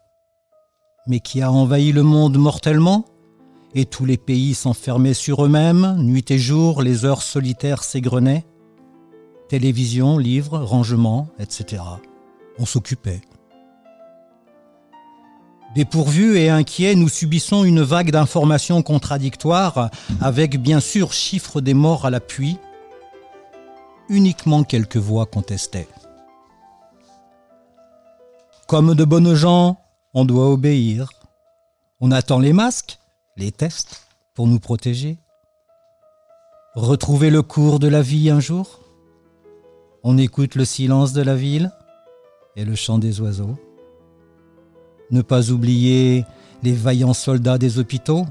Mais 1.07 1.19
qui 1.19 1.41
a 1.41 1.51
envahi 1.51 1.91
le 1.91 2.03
monde 2.03 2.38
mortellement 2.38 3.05
et 3.76 3.86
tous 3.86 4.05
les 4.05 4.17
pays 4.17 4.55
s'enfermaient 4.55 5.13
sur 5.13 5.45
eux-mêmes, 5.45 5.97
nuit 5.99 6.32
et 6.32 6.39
jour, 6.39 6.82
les 6.82 7.03
heures 7.03 7.21
solitaires 7.21 7.84
s'égrenaient. 7.84 8.45
Télévision, 9.49 10.17
livres, 10.17 10.57
rangements, 10.59 11.28
etc. 11.39 11.84
On 12.57 12.65
s'occupait. 12.65 13.21
Dépourvus 15.76 16.38
et 16.38 16.49
inquiets, 16.49 16.95
nous 16.95 17.09
subissons 17.09 17.65
une 17.65 17.82
vague 17.82 18.11
d'informations 18.11 18.82
contradictoires, 18.82 19.89
avec 20.21 20.57
bien 20.57 20.80
sûr 20.80 21.11
chiffres 21.11 21.59
des 21.59 21.73
morts 21.73 22.05
à 22.05 22.09
l'appui. 22.09 22.57
Uniquement 24.07 24.63
quelques 24.63 24.95
voix 24.95 25.26
contestaient. 25.26 25.89
Comme 28.67 28.95
de 28.95 29.03
bonnes 29.03 29.34
gens, 29.34 29.78
on 30.13 30.23
doit 30.23 30.49
obéir. 30.49 31.09
On 31.99 32.11
attend 32.11 32.39
les 32.39 32.53
masques, 32.53 32.99
les 33.38 33.51
tests 33.51 34.07
pour 34.33 34.47
nous 34.47 34.59
protéger. 34.59 35.17
Retrouver 36.75 37.29
le 37.29 37.41
cours 37.41 37.79
de 37.79 37.88
la 37.88 38.01
vie 38.01 38.29
un 38.29 38.39
jour. 38.39 38.79
On 40.03 40.17
écoute 40.17 40.55
le 40.55 40.65
silence 40.65 41.13
de 41.13 41.21
la 41.21 41.36
ville 41.36 41.71
et 42.55 42.65
le 42.65 42.75
chant 42.75 42.97
des 42.97 43.19
oiseaux. 43.21 43.57
Ne 45.11 45.21
pas 45.21 45.51
oublier 45.51 46.25
les 46.63 46.73
vaillants 46.73 47.13
soldats 47.13 47.57
des 47.57 47.79
hôpitaux. 47.79 48.25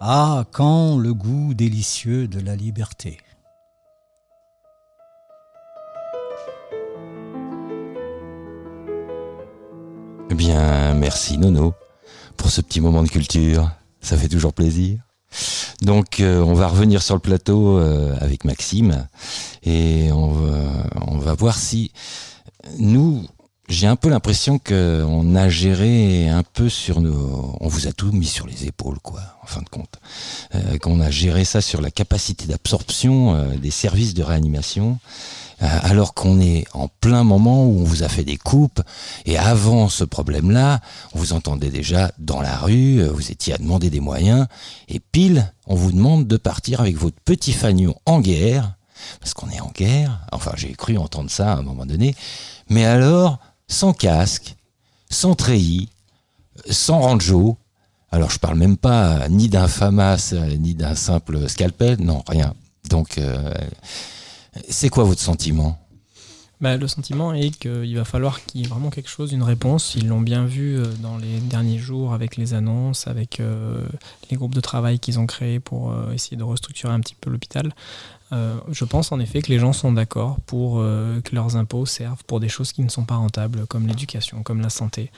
Ah, 0.00 0.44
quand 0.52 0.96
le 0.96 1.12
goût 1.12 1.54
délicieux 1.54 2.26
de 2.26 2.40
la 2.40 2.56
liberté. 2.56 3.18
Eh 10.30 10.34
bien, 10.34 10.94
merci 10.94 11.36
Nono 11.36 11.74
pour 12.40 12.50
ce 12.50 12.62
petit 12.62 12.80
moment 12.80 13.02
de 13.02 13.08
culture. 13.08 13.70
Ça 14.00 14.16
fait 14.16 14.28
toujours 14.28 14.54
plaisir. 14.54 14.98
Donc 15.82 16.20
euh, 16.20 16.40
on 16.40 16.54
va 16.54 16.68
revenir 16.68 17.02
sur 17.02 17.14
le 17.14 17.20
plateau 17.20 17.78
euh, 17.78 18.16
avec 18.20 18.44
Maxime 18.44 19.06
et 19.62 20.10
on 20.10 20.28
va, 20.28 20.86
on 21.06 21.18
va 21.18 21.34
voir 21.34 21.56
si 21.58 21.92
nous, 22.78 23.26
j'ai 23.68 23.86
un 23.86 23.94
peu 23.94 24.08
l'impression 24.08 24.58
qu'on 24.58 25.36
a 25.36 25.48
géré 25.50 26.28
un 26.30 26.42
peu 26.42 26.68
sur 26.70 27.02
nos... 27.02 27.56
On 27.60 27.68
vous 27.68 27.86
a 27.86 27.92
tout 27.92 28.10
mis 28.10 28.26
sur 28.26 28.46
les 28.46 28.66
épaules, 28.66 28.98
quoi, 29.00 29.20
en 29.42 29.46
fin 29.46 29.60
de 29.60 29.68
compte. 29.68 30.00
Euh, 30.54 30.78
qu'on 30.78 31.00
a 31.00 31.10
géré 31.10 31.44
ça 31.44 31.60
sur 31.60 31.82
la 31.82 31.90
capacité 31.90 32.46
d'absorption 32.46 33.54
des 33.56 33.70
services 33.70 34.14
de 34.14 34.22
réanimation 34.22 34.98
alors 35.60 36.14
qu'on 36.14 36.40
est 36.40 36.64
en 36.72 36.88
plein 36.88 37.22
moment 37.22 37.66
où 37.66 37.80
on 37.80 37.84
vous 37.84 38.02
a 38.02 38.08
fait 38.08 38.24
des 38.24 38.38
coupes, 38.38 38.80
et 39.26 39.36
avant 39.36 39.88
ce 39.88 40.04
problème-là, 40.04 40.80
on 41.12 41.18
vous 41.18 41.32
entendait 41.34 41.70
déjà 41.70 42.12
dans 42.18 42.40
la 42.40 42.56
rue, 42.56 43.00
euh, 43.00 43.10
vous 43.10 43.30
étiez 43.30 43.52
à 43.54 43.58
demander 43.58 43.90
des 43.90 44.00
moyens, 44.00 44.46
et 44.88 45.00
pile, 45.00 45.52
on 45.66 45.74
vous 45.74 45.92
demande 45.92 46.26
de 46.26 46.36
partir 46.38 46.80
avec 46.80 46.96
votre 46.96 47.20
petit 47.24 47.52
fanion 47.52 47.94
en 48.06 48.20
guerre, 48.20 48.74
parce 49.20 49.34
qu'on 49.34 49.50
est 49.50 49.60
en 49.60 49.70
guerre, 49.70 50.26
enfin 50.32 50.52
j'ai 50.56 50.72
cru 50.72 50.96
entendre 50.96 51.30
ça 51.30 51.52
à 51.52 51.56
un 51.56 51.62
moment 51.62 51.84
donné, 51.84 52.14
mais 52.70 52.86
alors, 52.86 53.38
sans 53.68 53.92
casque, 53.92 54.56
sans 55.10 55.34
treillis, 55.34 55.90
sans 56.70 57.00
ranjo, 57.00 57.58
alors 58.10 58.30
je 58.30 58.38
parle 58.38 58.56
même 58.56 58.78
pas 58.78 59.28
ni 59.28 59.48
d'un 59.48 59.68
FAMAS, 59.68 60.34
ni 60.58 60.74
d'un 60.74 60.94
simple 60.94 61.48
scalpel, 61.50 62.00
non, 62.00 62.22
rien. 62.26 62.54
Donc... 62.88 63.18
Euh, 63.18 63.52
c'est 64.68 64.88
quoi 64.88 65.04
votre 65.04 65.20
sentiment? 65.20 65.78
Bah, 66.60 66.76
le 66.76 66.86
sentiment 66.88 67.32
est 67.32 67.58
qu'il 67.58 67.96
va 67.96 68.04
falloir 68.04 68.44
qu'il 68.44 68.60
y 68.60 68.64
ait 68.64 68.68
vraiment 68.68 68.90
quelque 68.90 69.08
chose, 69.08 69.32
une 69.32 69.42
réponse. 69.42 69.94
Ils 69.94 70.08
l'ont 70.08 70.20
bien 70.20 70.44
vu 70.44 70.76
euh, 70.76 70.84
dans 71.02 71.16
les 71.16 71.38
derniers 71.40 71.78
jours 71.78 72.12
avec 72.12 72.36
les 72.36 72.52
annonces, 72.52 73.06
avec 73.06 73.40
euh, 73.40 73.86
les 74.30 74.36
groupes 74.36 74.54
de 74.54 74.60
travail 74.60 74.98
qu'ils 74.98 75.18
ont 75.18 75.26
créés 75.26 75.58
pour 75.58 75.90
euh, 75.90 76.12
essayer 76.12 76.36
de 76.36 76.42
restructurer 76.42 76.92
un 76.92 77.00
petit 77.00 77.14
peu 77.18 77.30
l'hôpital. 77.30 77.72
Euh, 78.32 78.58
je 78.70 78.84
pense 78.84 79.10
en 79.12 79.18
effet 79.18 79.42
que 79.42 79.48
les 79.48 79.58
gens 79.58 79.72
sont 79.72 79.92
d'accord 79.92 80.38
pour 80.46 80.78
euh, 80.78 81.20
que 81.20 81.34
leurs 81.34 81.56
impôts 81.56 81.86
servent 81.86 82.22
pour 82.24 82.38
des 82.38 82.48
choses 82.48 82.72
qui 82.72 82.82
ne 82.82 82.88
sont 82.88 83.04
pas 83.04 83.16
rentables, 83.16 83.66
comme 83.66 83.86
l'éducation, 83.86 84.42
comme 84.42 84.60
la 84.60 84.70
santé. 84.70 85.10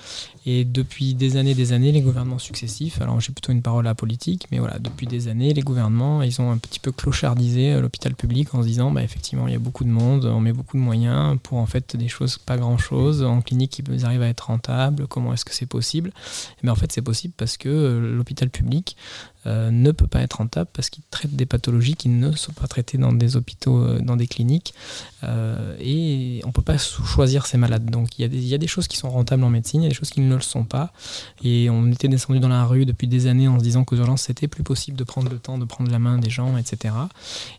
Et 0.47 0.65
depuis 0.65 1.15
des 1.15 1.37
années, 1.37 1.55
des 1.55 1.73
années, 1.73 1.93
les 1.93 2.01
gouvernements 2.01 2.39
successifs, 2.39 3.01
alors 3.01 3.21
j'ai 3.21 3.33
plutôt 3.33 3.53
une 3.53 3.63
parole 3.63 3.87
à 3.87 3.95
politique, 3.95 4.47
mais 4.51 4.59
voilà, 4.59 4.79
depuis 4.79 5.07
des 5.07 5.29
années, 5.29 5.53
les 5.53 5.63
gouvernements, 5.63 6.23
ils 6.23 6.41
ont 6.41 6.51
un 6.51 6.59
petit 6.59 6.81
peu 6.81 6.93
clochardisé 6.93 7.73
euh, 7.73 7.81
l'hôpital 7.81 8.15
public 8.15 8.55
en 8.55 8.63
se 8.63 8.67
disant, 8.67 8.91
bah, 8.91 9.03
effectivement, 9.03 9.47
il 9.47 9.53
y 9.53 9.57
a 9.57 9.61
beaucoup 9.61 9.85
de 9.85 9.91
monde, 9.91 10.25
on 10.25 10.41
met 10.41 10.53
beaucoup 10.53 10.77
de 10.77 10.83
moyens 10.83 11.39
pour 11.43 11.59
en 11.59 11.67
fait 11.67 11.97
des 11.97 12.09
choses 12.09 12.39
pas 12.39 12.57
grand-chose. 12.57 13.23
En 13.23 13.43
clinique, 13.43 13.83
ils 13.87 14.05
arrivent 14.05 14.23
à 14.23 14.29
être 14.29 14.47
rentables. 14.47 15.07
Comment 15.07 15.35
est-ce 15.35 15.45
que 15.45 15.55
c'est 15.55 15.67
possible? 15.67 16.13
Mais 16.63 16.71
en 16.71 16.75
fait, 16.75 16.93
c'est 16.93 17.03
possible 17.03 17.35
parce 17.37 17.57
que 17.57 18.13
l'hôpital 18.17 18.49
public 18.49 18.97
euh, 19.47 19.73
ne 19.73 19.91
peut 19.91 20.07
pas 20.07 20.21
être 20.21 20.35
rentable 20.35 20.71
parce 20.73 20.89
qu'il 20.89 21.03
traite 21.11 21.35
des 21.35 21.47
pathologies 21.47 21.95
qui 21.95 22.09
ne 22.09 22.31
sont 22.33 22.53
pas 22.53 22.69
traitées 22.69 22.97
dans 22.97 23.13
des 23.13 23.37
hôpitaux, 23.37 23.83
euh, 23.83 23.99
dans 23.99 24.17
des 24.17 24.29
cliniques. 24.29 24.73
Euh, 25.25 25.77
et 25.81 26.41
on 26.45 26.49
ne 26.49 26.53
peut 26.53 26.63
pas 26.63 26.79
choisir 26.79 27.47
ces 27.47 27.59
malades. 27.59 27.91
Donc 27.91 28.19
il 28.19 28.23
y, 28.23 28.55
a 28.55 28.59
des, 28.59 28.67
choses 28.67 28.87
qui 28.87 28.97
sont 28.97 29.11
rentables 29.11 29.43
en 29.43 29.51
médecine, 29.51 29.83
il 29.83 29.85
y 29.85 29.87
a 29.87 29.91
des 29.91 29.97
choses 29.97 30.11
qui 30.11 30.21
ne 30.21 30.35
le 30.35 30.41
sont 30.41 30.65
pas. 30.65 30.93
Et 31.43 31.71
on 31.71 31.91
était 31.91 32.09
descendu 32.09 32.39
dans 32.39 32.49
la 32.49 32.65
rue 32.65 32.87
depuis 32.87 33.09
des 33.09 33.27
années 33.27 33.49
en 33.49 33.59
se 33.59 33.65
disant 33.65 33.85
qu'aux 33.85 33.97
urgences, 33.97 34.23
c'était 34.23 34.49
plus 34.49 34.63
possible 34.63 34.97
de 34.97 35.05
prendre 35.05 35.29
le 35.29 35.39
temps 35.39 35.59
de 35.59 35.65
prendre 35.65 35.91
la 35.91 35.99
main 35.99 36.19
des 36.19 36.31
gens, 36.31 36.57
etc. 36.57 36.95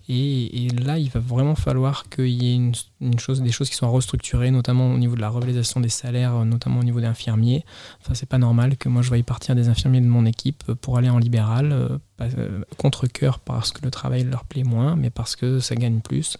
Et, 0.07 0.69
là, 0.83 0.97
il 0.97 1.09
va 1.09 1.19
vraiment 1.19 1.55
falloir 1.55 2.09
qu'il 2.09 2.27
y 2.27 2.55
ait 2.55 2.71
des 3.01 3.51
choses 3.51 3.69
qui 3.69 3.75
soient 3.75 3.89
restructurées, 3.89 4.51
notamment 4.51 4.93
au 4.93 4.97
niveau 4.97 5.15
de 5.15 5.21
la 5.21 5.29
revalorisation 5.29 5.81
des 5.81 5.89
salaires, 5.89 6.45
notamment 6.45 6.79
au 6.79 6.83
niveau 6.83 7.01
des 7.01 7.07
infirmiers. 7.07 7.65
Enfin, 8.01 8.13
c'est 8.13 8.29
pas 8.29 8.37
normal 8.37 8.77
que 8.77 8.87
moi 8.87 9.01
je 9.01 9.09
veuille 9.09 9.23
partir 9.23 9.55
des 9.55 9.67
infirmiers 9.67 10.01
de 10.01 10.07
mon 10.07 10.25
équipe 10.25 10.63
pour 10.81 10.97
aller 10.97 11.09
en 11.09 11.17
libéral 11.17 11.72
euh, 11.73 11.97
euh, 12.21 12.63
contre 12.77 13.07
cœur 13.07 13.39
parce 13.39 13.71
que 13.71 13.83
le 13.83 13.91
travail 13.91 14.23
leur 14.23 14.45
plaît 14.45 14.63
moins, 14.63 14.95
mais 14.95 15.09
parce 15.09 15.35
que 15.35 15.59
ça 15.59 15.75
gagne 15.75 15.99
plus. 15.99 16.37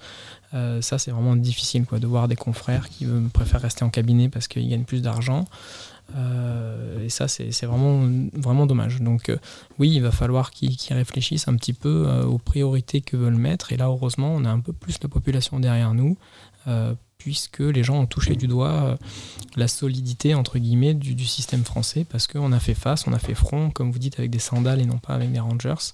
Euh, 0.54 0.82
ça, 0.82 0.98
c'est 0.98 1.12
vraiment 1.12 1.36
difficile 1.36 1.86
quoi, 1.86 2.00
de 2.00 2.08
voir 2.08 2.28
des 2.28 2.36
confrères 2.36 2.90
qui 2.90 3.08
préfèrent 3.34 3.62
rester 3.62 3.84
en 3.84 3.90
cabinet 3.90 4.30
parce 4.30 4.48
qu'ils 4.48 4.70
gagnent 4.70 4.86
plus 4.86 5.02
d'argent. 5.02 5.46
et 6.16 7.10
ça, 7.10 7.28
c'est 7.28 7.66
vraiment, 7.66 8.66
dommage. 8.66 9.02
Donc, 9.02 9.32
oui, 9.80 9.92
il 9.96 10.02
va 10.02 10.12
falloir 10.12 10.52
qu'ils 10.52 10.78
réfléchissent 10.92 11.48
un 11.48 11.56
petit 11.56 11.74
peu 11.74 12.08
aux 12.24 12.38
priorités 12.38 13.02
que 13.02 13.18
veulent 13.18 13.36
mettre. 13.36 13.74
Et 13.74 13.78
là, 13.78 13.88
heureusement, 13.88 14.34
on 14.36 14.46
a 14.46 14.50
un 14.50 14.60
peu 14.60 14.74
plus 14.74 15.00
de 15.00 15.08
population 15.08 15.60
derrière 15.60 15.94
nous 15.94 16.18
puisque 17.24 17.60
les 17.60 17.86
gens 17.86 18.02
ont 18.02 18.06
touché 18.06 18.36
du 18.36 18.48
doigt 18.48 18.68
euh, 18.68 18.98
la 19.56 19.70
solidité 19.70 20.36
entre 20.36 20.60
guillemets 20.60 20.94
du, 20.94 21.26
système 21.26 21.64
français 21.64 22.06
parce 22.08 22.28
qu'on 22.28 22.52
a 22.52 22.60
fait 22.60 22.74
face, 22.74 23.08
on 23.08 23.14
a 23.14 23.20
fait 23.20 23.34
front, 23.34 23.70
comme 23.70 23.92
vous 23.92 24.00
dites, 24.00 24.20
avec 24.20 24.30
des 24.30 24.40
sandales 24.40 24.82
et 24.82 24.86
non 24.86 24.98
pas 24.98 25.14
avec 25.14 25.32
des 25.32 25.40
rangers. 25.40 25.94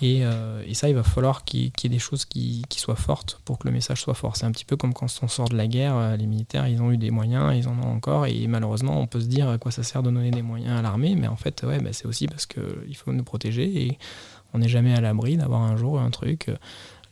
Et, 0.00 0.24
euh, 0.24 0.62
ça, 0.74 0.88
il 0.88 0.94
va 0.94 1.02
falloir 1.02 1.44
qu'il 1.44 1.64
y 1.64 1.86
ait 1.86 1.88
des 1.88 1.98
choses 1.98 2.24
qui, 2.24 2.64
soient 2.76 2.94
fortes 2.94 3.40
pour 3.44 3.58
que 3.58 3.66
le 3.66 3.74
message 3.74 4.02
soit 4.02 4.14
fort. 4.14 4.36
C'est 4.36 4.46
un 4.46 4.52
petit 4.52 4.64
peu 4.64 4.76
comme 4.76 4.94
quand 4.94 5.06
on 5.20 5.26
sort 5.26 5.48
de 5.48 5.56
la 5.56 5.66
guerre, 5.66 5.96
euh, 5.96 6.16
les 6.16 6.26
militaires, 6.26 6.68
ils 6.68 6.80
ont 6.80 6.92
eu 6.92 6.96
des 6.96 7.10
moyens, 7.10 7.52
ils 7.56 7.66
en 7.66 7.76
ont 7.80 7.92
encore, 7.92 8.26
et 8.26 8.46
malheureusement, 8.46 9.00
on 9.00 9.08
peut 9.08 9.20
se 9.20 9.26
dire 9.26 9.48
à 9.48 9.58
quoi 9.58 9.72
ça 9.72 9.82
sert 9.82 10.04
de 10.04 10.12
donner 10.12 10.30
des 10.30 10.42
moyens 10.42 10.78
à 10.78 10.82
l'armée, 10.82 11.16
mais 11.16 11.26
en 11.26 11.36
fait, 11.36 11.64
ouais, 11.64 11.80
bah, 11.80 11.90
c'est 11.92 12.06
aussi 12.06 12.28
parce 12.28 12.46
qu'il 12.46 12.94
faut 12.94 13.12
nous 13.12 13.24
protéger 13.24 13.86
et 13.86 13.98
on 14.54 14.58
n'est 14.58 14.68
jamais 14.68 14.94
à 14.94 15.00
l'abri 15.00 15.36
d'avoir 15.36 15.62
un 15.62 15.76
jour 15.76 16.00
un 16.00 16.10
truc 16.10 16.50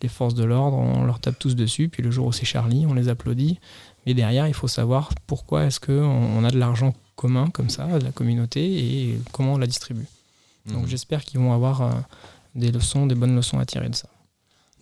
les 0.03 0.09
forces 0.09 0.34
de 0.34 0.44
l'ordre, 0.44 0.76
on 0.76 1.05
leur 1.05 1.20
tape 1.20 1.38
tous 1.38 1.57
dessus, 1.57 1.88
puis 1.88 2.03
le 2.03 2.11
jour 2.11 2.26
où 2.26 2.32
c'est 2.32 2.44
Charlie, 2.44 2.86
on 2.86 2.94
les 2.94 3.09
applaudit. 3.09 3.59
Mais 4.07 4.14
derrière, 4.14 4.47
il 4.47 4.55
faut 4.55 4.68
savoir 4.68 5.11
pourquoi 5.26 5.64
est-ce 5.64 5.80
qu'on 5.80 5.92
on 5.92 6.44
a 6.44 6.51
de 6.51 6.59
l'argent 6.59 6.94
commun 7.16 7.49
comme 7.53 7.70
ça, 7.70 7.99
de 7.99 8.05
la 8.05 8.12
communauté, 8.12 8.62
et 8.62 9.18
comment 9.32 9.55
on 9.55 9.59
la 9.59 9.66
distribue. 9.66 10.07
Donc 10.66 10.82
mhm. 10.82 10.88
j'espère 10.88 11.24
qu'ils 11.24 11.40
vont 11.40 11.53
avoir 11.53 11.82
euh, 11.82 11.92
des 12.55 12.70
leçons, 12.70 13.07
des 13.07 13.14
bonnes 13.14 13.34
leçons 13.34 13.59
à 13.59 13.66
tirer 13.66 13.88
de 13.88 13.94
ça. 13.94 14.09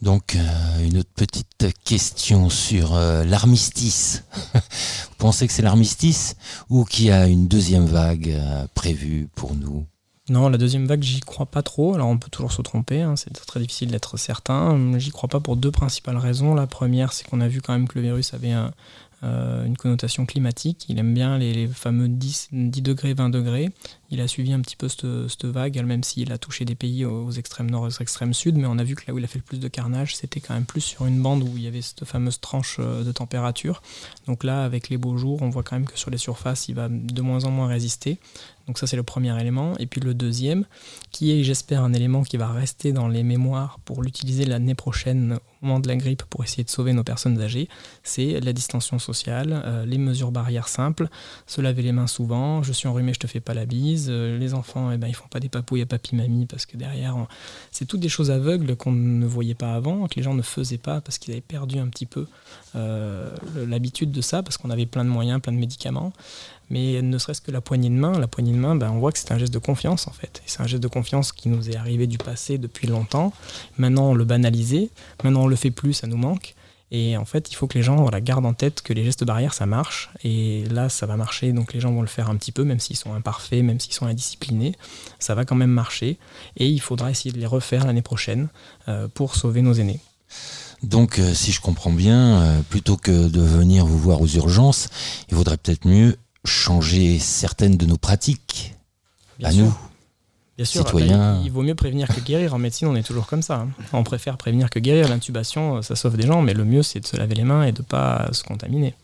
Donc 0.03 0.35
euh, 0.35 0.85
une 0.85 0.99
autre 0.99 1.11
petite 1.15 1.67
question 1.85 2.51
sur 2.51 2.95
euh, 2.95 3.25
l'armistice. 3.25 4.25
Vous 4.53 5.17
pensez 5.19 5.47
que 5.47 5.53
c'est 5.53 5.63
l'armistice 5.63 6.37
ou 6.69 6.85
qu'il 6.85 7.07
y 7.07 7.11
a 7.11 7.27
une 7.27 7.47
deuxième 7.49 7.87
vague 7.87 8.37
prévue 8.75 9.29
pour 9.35 9.55
nous? 9.55 9.87
Non, 10.31 10.49
la 10.49 10.57
deuxième 10.57 10.87
vague, 10.87 11.03
j'y 11.03 11.21
crois 11.21 11.45
pas 11.45 11.63
trop. 11.63 11.95
Alors 11.95 12.09
on 12.09 12.17
peut 12.17 12.31
toujours 12.31 12.53
se 12.53 12.63
tromper, 12.63 13.03
hein, 13.03 13.15
c'est 13.15 13.31
très 13.31 13.61
difficile 13.61 13.91
d'être 13.91 14.17
certain. 14.17 14.99
J'y 14.99 15.11
crois 15.11 15.29
pas 15.29 15.41
pour 15.41 15.57
deux 15.57 15.71
principales 15.71 16.17
raisons. 16.17 16.55
La 16.55 16.67
première, 16.67 17.13
c'est 17.13 17.29
qu'on 17.29 17.43
a 17.43 17.49
vu 17.49 17.61
quand 17.61 17.75
même 17.75 17.87
que 17.87 17.99
le 17.99 18.03
virus 18.03 18.33
avait 18.33 18.55
euh, 19.23 19.65
une 19.67 19.77
connotation 19.77 20.25
climatique. 20.25 20.87
Il 20.89 20.99
aime 20.99 21.13
bien 21.13 21.37
les, 21.37 21.67
fameux 21.67 22.09
10, 22.09 22.49
10, 22.53 22.83
degrés, 22.83 23.13
20 23.13 23.29
degrés. 23.29 23.71
Il 24.15 24.21
a 24.21 24.29
suivi 24.29 24.53
un 24.53 24.61
petit 24.61 24.77
peu 24.77 24.89
cette, 24.89 25.45
vague, 25.45 25.85
même 25.85 26.05
s'il 26.05 26.31
a 26.31 26.39
touché 26.39 26.65
des 26.65 26.77
pays 26.77 27.05
aux, 27.05 27.33
extrêmes 27.33 27.69
nord, 27.69 27.83
aux 27.83 27.91
extrêmes 27.91 28.33
sud. 28.33 28.57
Mais 28.57 28.67
on 28.67 28.79
a 28.79 28.85
vu 28.85 28.95
que 28.95 29.03
là 29.09 29.13
où 29.13 29.19
il 29.19 29.25
a 29.25 29.27
fait 29.27 29.41
le 29.41 29.45
plus 29.45 29.59
de 29.59 29.67
carnage, 29.67 30.15
c'était 30.15 30.39
quand 30.39 30.55
même 30.55 30.67
plus 30.67 30.83
sur 30.83 31.07
une 31.07 31.21
bande 31.21 31.43
où 31.43 31.51
il 31.57 31.65
y 31.65 31.67
avait 31.67 31.83
cette 31.83 32.05
fameuse 32.05 32.39
tranche 32.39 32.77
euh, 32.79 33.03
de 33.03 33.11
température. 33.11 33.83
Donc 34.29 34.45
là, 34.45 34.65
avec 34.65 34.89
les 34.89 34.99
beaux 34.99 35.17
jours, 35.17 35.43
on 35.43 35.51
voit 35.51 35.65
quand 35.65 35.75
même 35.75 35.87
que 35.87 35.99
sur 35.99 36.11
les 36.11 36.19
surfaces, 36.19 36.69
il 36.69 36.77
va 36.77 36.89
de 36.89 37.23
moins 37.23 37.45
en 37.45 37.51
moins 37.51 37.67
résister. 37.67 38.21
Donc 38.67 38.79
ça 38.79 38.87
c'est 38.87 38.97
le 38.97 39.03
premier 39.03 39.39
élément. 39.39 39.75
Et 39.79 39.87
puis 39.87 40.01
le 40.01 40.15
deuxième, 40.15 40.65
qui 41.11 41.33
est 41.33 41.43
j'espère 41.43 41.83
un 41.83 41.93
élément 41.93 42.23
qui 42.23 42.37
va 42.37 42.49
rester 42.49 42.93
dans 42.93 43.09
les 43.09 43.23
mémoires 43.23 43.79
pour 43.85 44.03
l'utiliser 44.03 44.45
l'année 44.45 44.75
prochaine 44.75 45.39
au 45.63 45.67
moment 45.67 45.81
de 45.81 45.89
la 45.89 45.97
grippe 45.97 46.23
pour 46.25 46.45
essayer 46.45 46.65
de 46.65 46.71
sauver 46.71 46.93
nos 46.93 47.05
personnes 47.05 47.41
âgées, 47.41 47.69
c'est 48.03 48.41
la 48.41 48.53
distanciation 48.53 48.99
sociale, 48.99 49.63
euh, 49.65 49.87
les 49.87 49.99
mesures 49.99 50.31
barrières 50.31 50.69
simples, 50.69 51.09
se 51.47 51.61
laver 51.61 51.83
les 51.83 51.93
mains 51.93 52.07
souvent, 52.07 52.63
je 52.63 52.73
suis 52.73 52.87
enrhumé, 52.87 53.15
je 53.15 53.21
te 53.21 53.27
fais 53.27 53.41
pas 53.41 53.55
la 53.55 53.65
bise, 53.65 54.04
euh, 54.09 54.39
les 54.39 54.55
enfants 54.55 54.91
eh 54.91 54.97
ben, 54.97 55.09
ils 55.09 55.15
font 55.15 55.29
pas 55.29 55.41
des 55.41 55.49
papouilles 55.49 55.83
à 55.83 55.87
papy-mamie 55.87 56.47
parce 56.47 56.67
que 56.67 56.77
derrière 56.77 57.17
c'est 57.71 57.85
toutes 57.85 58.01
des 58.01 58.09
choses 58.09 58.31
aveugles 58.31 58.77
qu'on 58.77 58.93
ne 58.93 59.27
voyait 59.27 59.55
pas 59.55 59.75
avant, 59.75 60.07
que 60.07 60.17
les 60.17 60.23
gens 60.23 60.35
ne 60.35 60.43
faisaient 60.43 60.79
pas 60.79 61.01
parce 61.01 61.19
qu'ils 61.19 61.33
avaient 61.33 61.41
perdu 61.41 61.79
un 61.79 61.89
petit 61.89 62.07
peu 62.07 62.27
euh, 62.77 63.31
l'habitude 63.55 64.11
de 64.11 64.21
ça 64.21 64.43
parce 64.43 64.57
qu'on 64.57 64.71
avait 64.71 64.87
plein 64.87 65.05
de 65.05 65.11
moyens, 65.11 65.41
plein 65.41 65.53
de 65.53 65.59
médicaments. 65.59 66.13
Mais 66.71 67.03
ne 67.03 67.19
serait-ce 67.19 67.43
que 67.43 67.51
la 67.51 67.61
poignée 67.61 67.91
de 67.91 67.95
main, 67.95 68.19
la 68.19 68.27
poignée 68.27 68.53
de 68.53 68.59
main, 68.59 68.75
ben, 68.75 68.91
on 68.91 68.99
voit 68.99 69.13
que 69.13 69.19
c'est 69.19 69.33
un 69.33 69.39
geste 69.39 69.53
de 69.53 69.59
confiance 69.59 70.09
en 70.09 70.13
fait. 70.13 70.43
C'est 70.47 70.63
un 70.63 70.67
geste 70.67 70.83
de 70.83 70.89
confiance 70.89 71.31
qui 71.33 71.49
nous 71.49 71.69
est 71.71 71.77
arrivé 71.77 72.07
du 72.07 72.19
passé 72.19 72.57
depuis 72.57 72.87
longtemps. 72.87 73.33
Maintenant, 73.77 74.11
on 74.11 74.15
le 74.15 74.25
banalisé. 74.25 74.91
Maintenant, 75.23 75.43
on 75.43 75.47
le 75.47 75.57
fait 75.57 75.71
plus, 75.71 75.93
ça 75.93 76.07
nous 76.07 76.17
manque. 76.17 76.55
Et 76.97 77.17
en 77.17 77.25
fait, 77.25 77.51
il 77.51 77.57
faut 77.57 77.67
que 77.67 77.77
les 77.77 77.83
gens 77.83 77.97
voilà, 77.97 78.21
gardent 78.21 78.47
en 78.47 78.55
tête 78.55 78.81
que 78.81 78.93
les 78.93 79.03
gestes 79.03 79.25
barrières, 79.25 79.53
ça 79.53 79.67
marche. 79.67 80.11
Et 80.23 80.63
là, 80.71 80.89
ça 80.89 81.07
va 81.07 81.17
marcher. 81.17 81.53
Donc 81.53 81.73
les 81.73 81.81
gens 81.81 81.93
vont 81.93 82.03
le 82.03 82.07
faire 82.07 82.31
un 82.31 82.37
petit 82.37 82.53
peu, 82.53 82.63
même 82.63 82.79
s'ils 82.79 82.97
sont 82.97 83.15
imparfaits, 83.15 83.65
même 83.65 83.81
s'ils 83.81 83.95
sont 83.95 84.07
indisciplinés. 84.07 84.77
Ça 85.19 85.35
va 85.35 85.45
quand 85.45 85.57
même 85.57 85.73
marcher. 85.73 86.19
Et 86.57 86.69
il 86.69 86.81
faudra 86.81 87.11
essayer 87.11 87.33
de 87.33 87.39
les 87.41 87.47
refaire 87.47 87.85
l'année 87.85 88.01
prochaine 88.01 88.47
euh, 88.87 89.09
pour 89.09 89.35
sauver 89.35 89.61
nos 89.61 89.73
aînés. 89.73 89.99
Donc, 90.85 91.19
euh, 91.19 91.35
si 91.35 91.51
je 91.51 91.61
comprends 91.61 91.91
bien, 91.91 92.41
euh, 92.41 92.63
plutôt 92.63 92.97
que 92.97 93.27
de 93.27 93.41
venir 93.41 93.87
vous 93.87 93.99
voir 93.99 94.21
aux 94.21 94.29
urgences, 94.29 94.89
il 95.29 95.35
vaudrait 95.35 95.57
peut-être 95.57 95.89
mieux 95.89 96.17
changer 96.45 97.19
certaines 97.19 97.77
de 97.77 97.87
nos 97.87 97.99
pratiques 97.99 98.77
à 99.43 99.53
nous. 99.53 99.75
Bien 100.57 100.65
sûr, 100.65 100.85
citoyens. 100.85 101.41
il 101.45 101.51
vaut 101.51 101.63
mieux 101.63 101.75
prévenir 101.75 102.07
que 102.09 102.21
guérir. 102.21 102.55
En 102.55 102.59
médecine, 102.59 102.87
on 102.87 102.95
est 102.95 103.03
toujours 103.03 103.27
comme 103.27 103.43
ça. 103.43 103.61
Hein. 103.61 103.69
On 103.93 104.05
préfère 104.05 104.37
prévenir 104.37 104.71
que 104.71 104.79
guérir. 104.79 105.09
L'intubation, 105.09 105.83
ça 105.83 105.97
sauve 105.97 106.17
des 106.17 106.27
gens, 106.27 106.43
mais 106.43 106.55
le 106.55 106.65
mieux, 106.65 106.83
c'est 106.83 107.01
de 107.01 107.07
se 107.07 107.17
laver 107.17 107.35
les 107.35 107.45
mains 107.45 107.65
et 107.65 107.73
de 107.73 107.83
ne 107.83 107.85
pas 107.85 108.29
se 108.33 108.45
contaminer. 108.45 108.95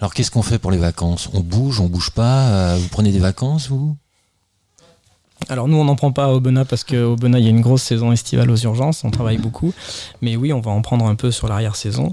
Alors, 0.00 0.12
qu'est-ce 0.12 0.30
qu'on 0.30 0.42
fait 0.42 0.58
pour 0.58 0.70
les 0.70 0.78
vacances? 0.78 1.30
On 1.32 1.40
bouge, 1.40 1.80
on 1.80 1.86
bouge 1.86 2.10
pas 2.10 2.48
euh, 2.48 2.78
Vous 2.78 2.88
prenez 2.88 3.12
des 3.12 3.18
vacances, 3.18 3.68
vous? 3.68 3.96
Alors 5.48 5.68
nous, 5.68 5.76
on 5.76 5.84
n'en 5.84 5.96
prend 5.96 6.12
pas 6.12 6.26
à 6.26 6.28
Aubenas 6.28 6.64
parce 6.64 6.84
qu'au 6.84 7.12
Aubenas, 7.12 7.38
il 7.38 7.44
y 7.44 7.46
a 7.46 7.50
une 7.50 7.60
grosse 7.60 7.82
saison 7.82 8.12
estivale 8.12 8.50
aux 8.50 8.56
urgences, 8.56 9.04
on 9.04 9.10
travaille 9.10 9.38
beaucoup. 9.38 9.72
Mais 10.20 10.36
oui, 10.36 10.52
on 10.52 10.60
va 10.60 10.70
en 10.70 10.82
prendre 10.82 11.06
un 11.06 11.14
peu 11.14 11.30
sur 11.30 11.48
l'arrière-saison. 11.48 12.12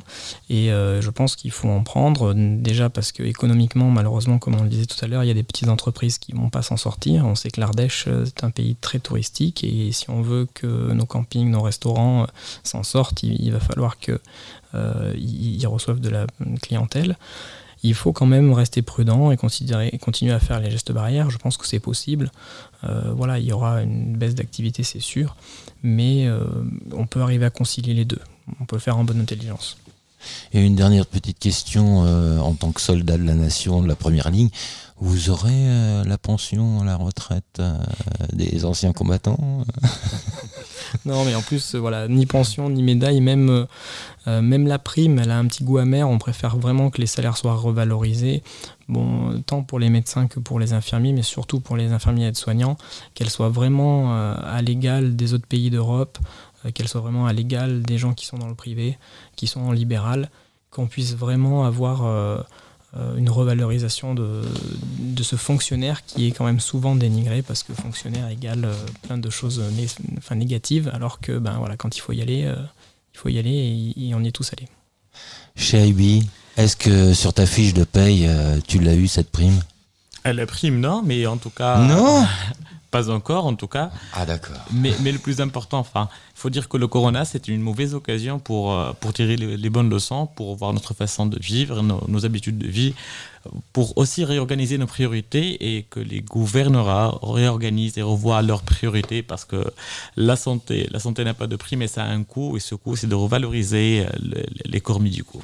Et 0.49 0.71
euh, 0.71 1.01
je 1.01 1.09
pense 1.09 1.36
qu'il 1.36 1.51
faut 1.51 1.67
en 1.67 1.84
prendre 1.84 2.34
déjà 2.34 2.89
parce 2.89 3.11
que 3.11 3.23
économiquement, 3.23 3.89
malheureusement, 3.89 4.38
comme 4.38 4.55
on 4.55 4.63
le 4.63 4.69
disait 4.69 4.86
tout 4.86 5.03
à 5.03 5.07
l'heure, 5.07 5.23
il 5.23 5.28
y 5.28 5.32
a 5.32 5.34
des 5.36 5.43
petites 5.43 5.69
entreprises 5.69 6.17
qui 6.17 6.34
ne 6.34 6.39
vont 6.39 6.49
pas 6.49 6.61
s'en 6.61 6.78
sortir. 6.78 7.26
On 7.26 7.36
sait 7.36 7.49
que 7.49 7.59
l'Ardèche, 7.59 8.05
euh, 8.07 8.26
c'est 8.26 8.43
un 8.43 8.51
pays 8.51 8.76
très 8.80 8.99
touristique 8.99 9.63
et 9.63 9.91
si 9.91 10.09
on 10.09 10.21
veut 10.21 10.47
que 10.53 10.93
nos 10.93 11.05
campings, 11.05 11.49
nos 11.49 11.61
restaurants 11.61 12.23
euh, 12.23 12.28
s'en 12.63 12.84
sortent, 12.84 13.23
il, 13.23 13.51
va 13.51 13.59
falloir 13.59 13.97
qu'ils 13.97 15.67
reçoivent 15.67 15.99
de 15.99 16.09
la 16.09 16.28
clientèle 16.61 17.17
il 17.86 17.93
faut 17.93 18.11
quand 18.11 18.25
même 18.25 18.51
rester 18.51 18.81
prudent 18.81 19.31
et, 19.31 19.38
continuer 19.38 20.33
à 20.33 20.39
faire 20.39 20.59
les 20.59 20.71
gestes 20.71 20.91
barrières. 20.91 21.29
Je 21.29 21.38
pense 21.38 21.57
que 21.57 21.67
c'est 21.67 21.79
possible. 21.79 22.31
Euh, 22.83 23.13
voilà, 23.15 23.38
il 23.38 23.45
y 23.45 23.51
aura 23.51 23.81
une 23.81 24.17
baisse 24.17 24.36
d'activité, 24.36 24.83
c'est 24.83 24.99
sûr, 24.99 25.36
mais 25.83 26.25
euh, 26.25 26.43
on 26.93 27.05
peut 27.05 27.21
arriver 27.21 27.45
à 27.45 27.49
concilier 27.49 27.93
les 27.93 28.05
deux. 28.05 28.19
On 28.59 28.65
peut 28.65 28.75
le 28.75 28.81
faire 28.81 28.97
en 28.97 29.03
bonne 29.03 29.21
intelligence. 29.21 29.77
Et 30.53 30.65
une 30.65 30.75
dernière 30.75 31.05
petite 31.05 31.38
question 31.38 32.03
euh, 32.05 32.39
en 32.39 32.53
tant 32.55 32.71
que 32.71 32.81
soldat 32.81 33.17
de 33.17 33.23
la 33.23 33.36
nation 33.36 33.81
de 33.83 33.88
la 33.88 33.95
première 33.95 34.31
ligne. 34.31 34.49
Vous 34.97 35.29
aurez 35.29 36.03
la 36.05 36.17
pension, 36.17 36.81
la 36.81 36.95
retraite 36.95 37.61
des 38.31 38.63
anciens 38.63 38.93
combattants? 38.93 39.65
Non, 41.05 41.23
mais 41.25 41.36
en 41.36 41.41
plus, 41.41 41.75
voilà, 41.75 42.07
ni 42.07 42.25
pension, 42.25 42.69
ni 42.69 42.83
médaille, 42.83 43.21
même, 43.21 43.67
même 44.25 44.67
la 44.67 44.79
prime, 44.79 45.19
elle 45.19 45.31
a 45.31 45.38
un 45.38 45.45
petit 45.45 45.63
goût 45.63 45.77
amer. 45.77 46.07
On 46.09 46.17
préfère 46.17 46.57
vraiment 46.57 46.89
que 46.89 46.99
les 46.99 47.07
salaires 47.07 47.38
soient 47.38 47.55
revalorisés 47.55 48.43
bon, 48.88 49.41
tant 49.41 49.63
pour 49.63 49.79
les 49.79 49.89
médecins 49.89 50.27
que 50.27 50.39
pour 50.39 50.59
les 50.59 50.73
infirmiers, 50.73 51.13
mais 51.13 51.23
surtout 51.23 51.59
pour 51.59 51.77
les 51.77 51.91
infirmiers 51.91 52.27
aides-soignants, 52.27 52.77
qu'elles 53.13 53.29
soient 53.29 53.49
vraiment 53.49 54.15
euh, 54.15 54.36
à 54.43 54.61
l'égal 54.61 55.15
des 55.15 55.33
autres 55.33 55.47
pays 55.47 55.69
d'Europe, 55.69 56.17
euh, 56.65 56.71
qu'elles 56.71 56.88
soient 56.88 57.01
vraiment 57.01 57.25
à 57.25 57.33
l'égal 57.33 57.81
des 57.83 57.97
gens 57.97 58.13
qui 58.13 58.25
sont 58.25 58.38
dans 58.38 58.49
le 58.49 58.55
privé, 58.55 58.97
qui 59.36 59.47
sont 59.47 59.61
en 59.61 59.71
libéral, 59.71 60.29
qu'on 60.71 60.88
puisse 60.88 61.15
vraiment 61.15 61.65
avoir 61.65 62.05
euh, 62.05 62.38
une 63.17 63.29
revalorisation 63.29 64.15
de, 64.15 64.41
de, 64.99 65.23
ce 65.23 65.35
fonctionnaire 65.35 66.05
qui 66.05 66.27
est 66.27 66.31
quand 66.31 66.45
même 66.45 66.61
souvent 66.61 66.95
dénigré 66.95 67.41
parce 67.41 67.61
que 67.63 67.73
fonctionnaire 67.73 68.29
égale 68.29 68.69
plein 69.01 69.17
de 69.17 69.29
choses 69.29 69.61
enfin, 70.17 70.35
négatives, 70.35 70.89
alors 70.93 71.19
que 71.19 71.37
ben, 71.37 71.57
voilà, 71.57 71.75
quand 71.75 71.97
il 71.97 71.99
faut 71.99 72.13
y 72.13 72.21
aller, 72.21 72.49
il 73.13 73.17
faut 73.17 73.29
y 73.29 73.37
aller 73.37 73.93
et, 73.97 74.13
on 74.15 74.23
y 74.23 74.27
est 74.27 74.31
tous 74.31 74.51
allés. 74.53 74.67
Chez 75.55 75.87
IB, 75.87 76.23
est-ce 76.57 76.75
que 76.75 77.13
sur 77.13 77.33
ta 77.33 77.45
fiche 77.45 77.73
de 77.73 77.83
paye, 77.83 78.27
euh, 78.27 78.59
tu 78.65 78.79
l'as 78.79 78.95
eu 78.95 79.07
cette 79.07 79.29
prime? 79.29 79.59
La 80.23 80.45
prime, 80.45 80.79
non, 80.79 81.03
mais 81.03 81.25
en 81.27 81.37
tout 81.37 81.49
cas. 81.49 81.79
Non? 81.79 82.25
Pas 82.95 83.09
encore 83.09 83.45
en 83.45 83.55
tout 83.55 83.67
cas. 83.67 83.87
Ah 84.13 84.25
d'accord. 84.25 84.61
Mais, 84.71 84.93
mais 85.01 85.11
le 85.11 85.19
plus 85.19 85.41
important, 85.41 85.79
enfin, 85.79 86.07
il 86.35 86.39
faut 86.39 86.49
dire 86.49 86.69
que 86.69 86.77
le 86.77 86.87
corona, 86.87 87.25
c'est 87.25 87.47
une 87.47 87.61
mauvaise 87.69 87.93
occasion 87.93 88.39
pour, 88.39 88.63
euh, 88.73 88.93
pour 88.99 89.11
tirer 89.11 89.35
les, 89.35 89.69
bonnes 89.69 89.89
leçons, 89.89 90.27
pour 90.37 90.55
voir 90.55 90.71
notre 90.71 90.93
façon 90.93 91.25
de 91.25 91.37
vivre, 91.39 91.81
nos, 91.81 92.25
habitudes 92.25 92.57
de 92.57 92.67
vie, 92.67 92.93
pour 93.73 93.97
aussi 93.97 94.23
réorganiser 94.23 94.77
nos 94.77 94.87
priorités 94.87 95.47
et 95.69 95.83
que 95.83 95.99
les 95.99 96.21
gouvernements 96.21 97.19
réorganisent 97.21 97.97
et 97.97 98.01
revoient 98.01 98.41
leurs 98.41 98.63
priorités 98.63 99.21
parce 99.23 99.45
que 99.45 99.61
la 100.15 100.35
santé, 100.35 100.87
la 100.91 100.99
santé 100.99 101.23
n'a 101.25 101.33
pas 101.33 101.47
de 101.47 101.57
prix, 101.57 101.75
mais 101.75 101.87
ça 101.87 102.03
a 102.03 102.09
un 102.19 102.23
coût 102.23 102.55
et 102.55 102.61
ce 102.61 102.75
coût, 102.75 102.95
c'est 102.95 103.07
de 103.07 103.15
revaloriser 103.15 104.05
euh, 104.05 104.43
les 104.73 104.81
corps 104.81 105.01
médicaux. 105.01 105.41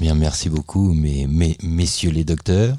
Bien, 0.00 0.14
merci 0.14 0.48
beaucoup, 0.48 0.92
mes, 0.92 1.26
messieurs 1.62 2.10
les 2.10 2.22
docteurs. 2.22 2.76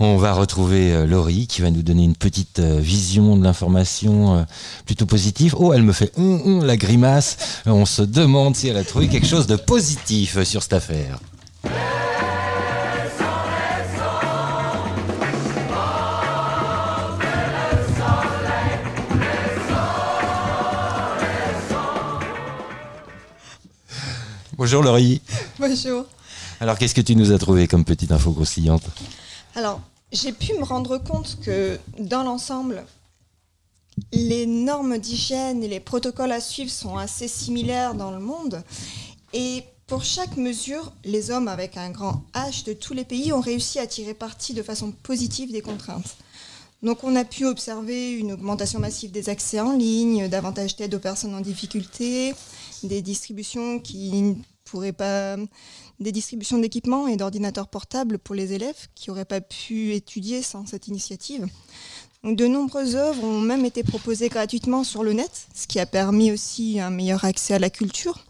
On 0.00 0.16
va 0.16 0.32
retrouver 0.32 0.92
euh, 0.92 1.06
Laurie 1.06 1.46
qui 1.46 1.60
va 1.60 1.70
nous 1.70 1.82
donner 1.82 2.04
une 2.04 2.16
petite 2.16 2.58
euh, 2.58 2.78
vision 2.80 3.36
de 3.36 3.44
l'information 3.44 4.38
euh, 4.38 4.42
plutôt 4.86 5.04
positive. 5.04 5.54
Oh, 5.58 5.74
elle 5.74 5.82
me 5.82 5.92
fait 5.92 6.10
hum, 6.16 6.40
hum, 6.42 6.64
la 6.64 6.78
grimace. 6.78 7.60
On 7.66 7.84
se 7.84 8.00
demande 8.00 8.56
si 8.56 8.68
elle 8.68 8.78
a 8.78 8.84
trouvé 8.84 9.08
quelque 9.08 9.26
chose 9.26 9.46
de 9.46 9.56
positif 9.56 10.42
sur 10.44 10.62
cette 10.62 10.72
affaire. 10.72 11.18
Bonjour 24.56 24.82
Laurie. 24.82 25.20
Bonjour. 25.58 26.06
Alors, 26.64 26.78
qu'est-ce 26.78 26.94
que 26.94 27.02
tu 27.02 27.14
nous 27.14 27.30
as 27.30 27.36
trouvé 27.36 27.68
comme 27.68 27.84
petite 27.84 28.10
info 28.10 28.32
croustillante 28.32 28.84
Alors, 29.54 29.82
j'ai 30.12 30.32
pu 30.32 30.54
me 30.54 30.64
rendre 30.64 30.96
compte 30.96 31.38
que 31.42 31.78
dans 31.98 32.22
l'ensemble, 32.22 32.86
les 34.12 34.46
normes 34.46 34.96
d'hygiène 34.96 35.62
et 35.62 35.68
les 35.68 35.78
protocoles 35.78 36.32
à 36.32 36.40
suivre 36.40 36.70
sont 36.70 36.96
assez 36.96 37.28
similaires 37.28 37.94
dans 37.94 38.10
le 38.12 38.18
monde. 38.18 38.62
Et 39.34 39.64
pour 39.86 40.04
chaque 40.04 40.38
mesure, 40.38 40.90
les 41.04 41.30
hommes 41.30 41.48
avec 41.48 41.76
un 41.76 41.90
grand 41.90 42.22
H 42.32 42.64
de 42.64 42.72
tous 42.72 42.94
les 42.94 43.04
pays 43.04 43.30
ont 43.34 43.42
réussi 43.42 43.78
à 43.78 43.86
tirer 43.86 44.14
parti 44.14 44.54
de 44.54 44.62
façon 44.62 44.90
positive 44.90 45.52
des 45.52 45.60
contraintes. 45.60 46.16
Donc 46.82 47.04
on 47.04 47.14
a 47.14 47.26
pu 47.26 47.44
observer 47.44 48.12
une 48.12 48.32
augmentation 48.32 48.80
massive 48.80 49.10
des 49.10 49.28
accès 49.28 49.60
en 49.60 49.76
ligne, 49.76 50.28
davantage 50.28 50.76
d'aide 50.76 50.94
aux 50.94 50.98
personnes 50.98 51.34
en 51.34 51.42
difficulté, 51.42 52.34
des 52.82 53.02
distributions 53.02 53.80
qui 53.80 54.36
pourraient 54.64 54.92
pas 54.92 55.36
des 56.00 56.12
distributions 56.12 56.58
d'équipements 56.58 57.06
et 57.06 57.16
d'ordinateurs 57.16 57.68
portables 57.68 58.18
pour 58.18 58.34
les 58.34 58.52
élèves 58.52 58.88
qui 58.94 59.10
n'auraient 59.10 59.24
pas 59.24 59.40
pu 59.40 59.92
étudier 59.92 60.42
sans 60.42 60.66
cette 60.66 60.88
initiative. 60.88 61.46
De 62.24 62.46
nombreuses 62.46 62.96
œuvres 62.96 63.22
ont 63.22 63.40
même 63.40 63.66
été 63.66 63.82
proposées 63.82 64.30
gratuitement 64.30 64.82
sur 64.82 65.04
le 65.04 65.12
net, 65.12 65.46
ce 65.54 65.66
qui 65.66 65.78
a 65.78 65.84
permis 65.84 66.32
aussi 66.32 66.80
un 66.80 66.88
meilleur 66.88 67.24
accès 67.24 67.54
à 67.54 67.58
la 67.58 67.68
culture. 67.68 68.24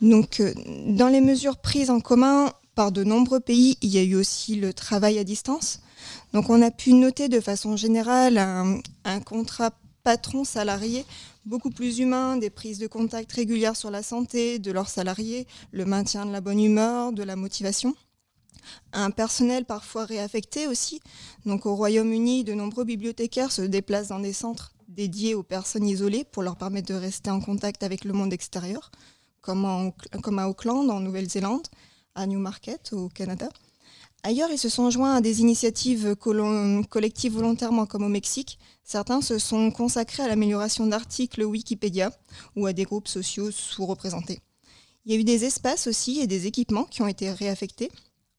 Donc, 0.00 0.40
euh, 0.40 0.52
dans 0.88 1.08
les 1.08 1.20
mesures 1.20 1.56
prises 1.56 1.90
en 1.90 2.00
commun 2.00 2.52
par 2.74 2.92
de 2.92 3.04
nombreux 3.04 3.40
pays, 3.40 3.78
il 3.80 3.90
y 3.90 3.98
a 3.98 4.02
eu 4.02 4.16
aussi 4.16 4.56
le 4.56 4.74
travail 4.74 5.18
à 5.18 5.24
distance. 5.24 5.80
Donc, 6.32 6.50
on 6.50 6.60
a 6.60 6.72
pu 6.72 6.92
noter 6.92 7.28
de 7.28 7.40
façon 7.40 7.76
générale 7.76 8.38
un, 8.38 8.80
un 9.04 9.20
contrat 9.20 9.70
patron-salarié 10.02 11.04
beaucoup 11.46 11.70
plus 11.70 12.00
humain, 12.00 12.36
des 12.36 12.50
prises 12.50 12.78
de 12.78 12.88
contact 12.88 13.32
régulières 13.32 13.76
sur 13.76 13.90
la 13.90 14.02
santé 14.02 14.58
de 14.58 14.72
leurs 14.72 14.88
salariés, 14.88 15.46
le 15.70 15.84
maintien 15.84 16.26
de 16.26 16.32
la 16.32 16.40
bonne 16.40 16.60
humeur, 16.60 17.12
de 17.12 17.22
la 17.22 17.36
motivation. 17.36 17.94
Un 18.92 19.12
personnel 19.12 19.64
parfois 19.64 20.04
réaffecté 20.04 20.66
aussi. 20.66 21.00
Donc 21.46 21.66
au 21.66 21.76
Royaume-Uni, 21.76 22.42
de 22.42 22.52
nombreux 22.52 22.84
bibliothécaires 22.84 23.52
se 23.52 23.62
déplacent 23.62 24.08
dans 24.08 24.18
des 24.18 24.32
centres 24.32 24.74
dédiés 24.88 25.34
aux 25.34 25.44
personnes 25.44 25.86
isolées 25.86 26.24
pour 26.24 26.42
leur 26.42 26.56
permettre 26.56 26.88
de 26.88 26.98
rester 26.98 27.30
en 27.30 27.40
contact 27.40 27.84
avec 27.84 28.04
le 28.04 28.12
monde 28.12 28.32
extérieur, 28.32 28.90
comme, 29.40 29.92
comme 30.22 30.38
à 30.40 30.48
Auckland 30.48 30.90
en 30.90 31.00
Nouvelle-Zélande, 31.00 31.66
à 32.16 32.26
Newmarket 32.26 32.92
au 32.92 33.08
Canada. 33.08 33.48
Ailleurs, 34.26 34.50
ils 34.50 34.58
se 34.58 34.68
sont 34.68 34.90
joints 34.90 35.14
à 35.14 35.20
des 35.20 35.40
initiatives 35.40 36.16
collectives 36.16 37.34
volontairement, 37.34 37.86
comme 37.86 38.02
au 38.02 38.08
Mexique. 38.08 38.58
Certains 38.82 39.20
se 39.20 39.38
sont 39.38 39.70
consacrés 39.70 40.24
à 40.24 40.26
l'amélioration 40.26 40.88
d'articles 40.88 41.44
Wikipédia 41.44 42.10
ou 42.56 42.66
à 42.66 42.72
des 42.72 42.82
groupes 42.82 43.06
sociaux 43.06 43.52
sous-représentés. 43.52 44.40
Il 45.04 45.12
y 45.12 45.16
a 45.16 45.20
eu 45.20 45.22
des 45.22 45.44
espaces 45.44 45.86
aussi 45.86 46.18
et 46.18 46.26
des 46.26 46.48
équipements 46.48 46.82
qui 46.82 47.02
ont 47.02 47.06
été 47.06 47.30
réaffectés. 47.30 47.88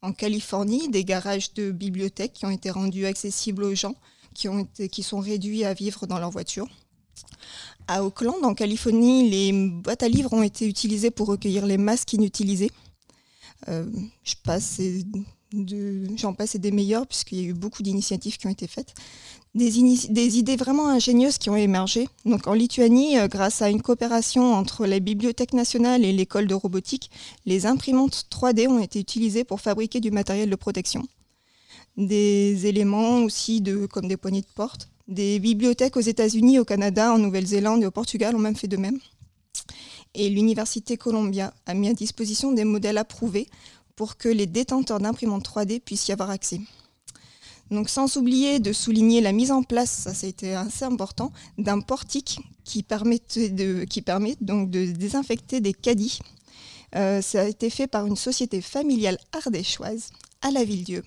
En 0.02 0.12
Californie, 0.12 0.90
des 0.90 1.06
garages 1.06 1.54
de 1.54 1.72
bibliothèques 1.72 2.34
qui 2.34 2.46
ont 2.46 2.52
été 2.52 2.70
rendus 2.70 3.06
accessibles 3.06 3.64
aux 3.64 3.74
gens 3.74 3.96
qui, 4.34 5.04
sont 5.04 5.20
réduits 5.22 5.64
à 5.64 5.74
vivre 5.74 6.06
dans 6.06 6.20
leur 6.20 6.32
voiture. 6.32 6.68
À 7.88 8.04
Auckland, 8.04 8.44
en 8.44 8.56
Californie, 8.56 9.30
les 9.30 9.54
boîtes 9.54 10.04
à 10.04 10.10
livres 10.10 10.34
ont 10.34 10.44
été 10.44 10.68
utilisées 10.68 11.12
pour 11.12 11.28
recueillir 11.28 11.66
les 11.66 11.78
masques 11.78 12.12
inutilisés. 12.12 12.72
Euh, 13.70 13.90
je 14.26 14.36
passe 14.44 14.82
j'en 16.16 16.34
passe 16.34 16.56
et 16.56 16.60
des 16.60 16.72
meilleurs, 16.72 17.08
puisqu'il 17.08 17.42
y 17.42 17.46
a 17.46 17.50
eu 17.50 17.54
beaucoup 17.54 17.84
d'initiatives 17.84 18.38
qui 18.38 18.48
ont 18.48 18.52
été 18.52 18.68
faites. 18.68 18.94
Des, 19.56 19.80
idées 20.38 20.56
vraiment 20.56 20.88
ingénieuses 20.88 21.40
qui 21.40 21.50
ont 21.50 21.56
émergé. 21.56 22.08
En 22.46 22.54
Lituanie, 22.54 23.18
euh, 23.18 23.28
grâce 23.28 23.64
à 23.64 23.70
une 23.70 23.82
coopération 23.82 24.54
entre 24.54 24.86
la 24.86 25.00
Bibliothèque 25.00 25.54
nationale 25.54 26.06
et 26.06 26.12
l'école 26.12 26.46
de 26.46 26.54
robotique, 26.54 27.10
les 27.46 27.66
imprimantes 27.66 28.26
3D 28.30 28.68
ont 28.68 28.80
été 28.80 29.00
utilisées 29.00 29.44
pour 29.44 29.60
fabriquer 29.60 30.00
du 30.00 30.12
matériel 30.12 30.50
de 30.50 30.56
protection. 30.56 31.04
Des 31.96 32.68
éléments 32.68 33.24
aussi 33.24 33.64
comme 33.90 34.08
des 34.08 34.18
poignées 34.18 34.42
de 34.42 34.54
porte. 34.54 34.90
Des 35.08 35.40
bibliothèques 35.40 35.98
aux 35.98 36.02
États-Unis, 36.02 36.60
au 36.60 36.66
Canada, 36.66 37.12
en 37.14 37.18
Nouvelle-Zélande 37.18 37.82
et 37.82 37.88
au 37.88 37.92
Portugal 37.92 38.36
ont 38.36 38.40
même 38.40 38.56
fait 38.56 38.68
de 38.68 38.78
même. 38.78 39.00
Et 40.14 40.30
l'Université 40.30 40.98
Columbia 40.98 41.54
a 41.66 41.74
mis 41.74 41.90
à 41.90 41.94
disposition 41.94 42.52
des 42.52 42.64
modèles 42.64 42.98
approuvés 42.98 43.48
pour 43.98 44.16
que 44.16 44.30
les 44.30 44.46
détenteurs 44.46 45.00
d'imprimantes 45.00 45.46
3D 45.46 45.82
puissent 45.82 46.08
y 46.08 46.14
avoir 46.14 46.30
accès. 46.30 46.62
Donc 47.72 47.90
sans 47.90 48.16
oublier 48.16 48.60
de 48.60 48.72
souligner 48.72 49.20
la 49.20 49.34
mise 49.34 49.52
en 49.52 49.64
place, 49.64 50.08
ça, 50.14 50.26
a 50.26 50.30
été 50.30 50.56
assez 50.56 50.86
important, 50.86 51.34
d'un 51.58 51.82
portique 51.82 52.40
qui 52.64 52.84
permet 52.84 53.20
de, 53.36 53.84
qui 53.84 54.02
permet 54.02 54.38
donc 54.40 54.70
de 54.70 54.86
désinfecter 54.86 55.60
des 55.60 55.74
caddies. 55.74 56.20
Euh, 56.96 57.22
ça 57.22 57.42
a 57.42 57.46
été 57.46 57.70
fait 57.70 57.88
par 57.88 58.06
une 58.06 58.16
société 58.16 58.62
familiale 58.62 59.18
ardéchoise 59.34 60.12
à 60.42 60.52
la 60.52 60.64
Ville-Dieu, 60.64 61.04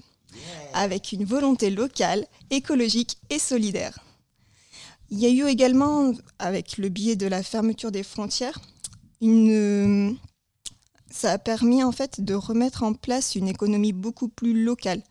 avec 0.75 1.13
une 1.13 1.25
volonté 1.25 1.71
locale, 1.71 2.27
écologique 2.51 3.17
et 3.31 3.39
solidaire. 3.39 3.99
Il 5.11 5.19
y 5.19 5.27
a 5.27 5.31
eu 5.31 5.49
également, 5.49 6.13
avec 6.39 6.77
le 6.77 6.89
biais 6.89 7.17
de 7.17 7.27
la 7.27 7.43
fermeture 7.43 7.91
des 7.91 8.03
frontières, 8.03 8.61
une, 9.23 10.19
ça 11.11 11.33
a 11.33 11.39
permis 11.39 11.83
en 11.83 11.93
fait 11.93 12.21
de 12.21 12.35
remettre 12.35 12.83
en 12.83 12.95
place 12.95 13.35
une 13.35 13.49
économie 13.49 13.93
beaucoup 13.93 14.29
plus 14.29 14.65
locale. 14.65 15.03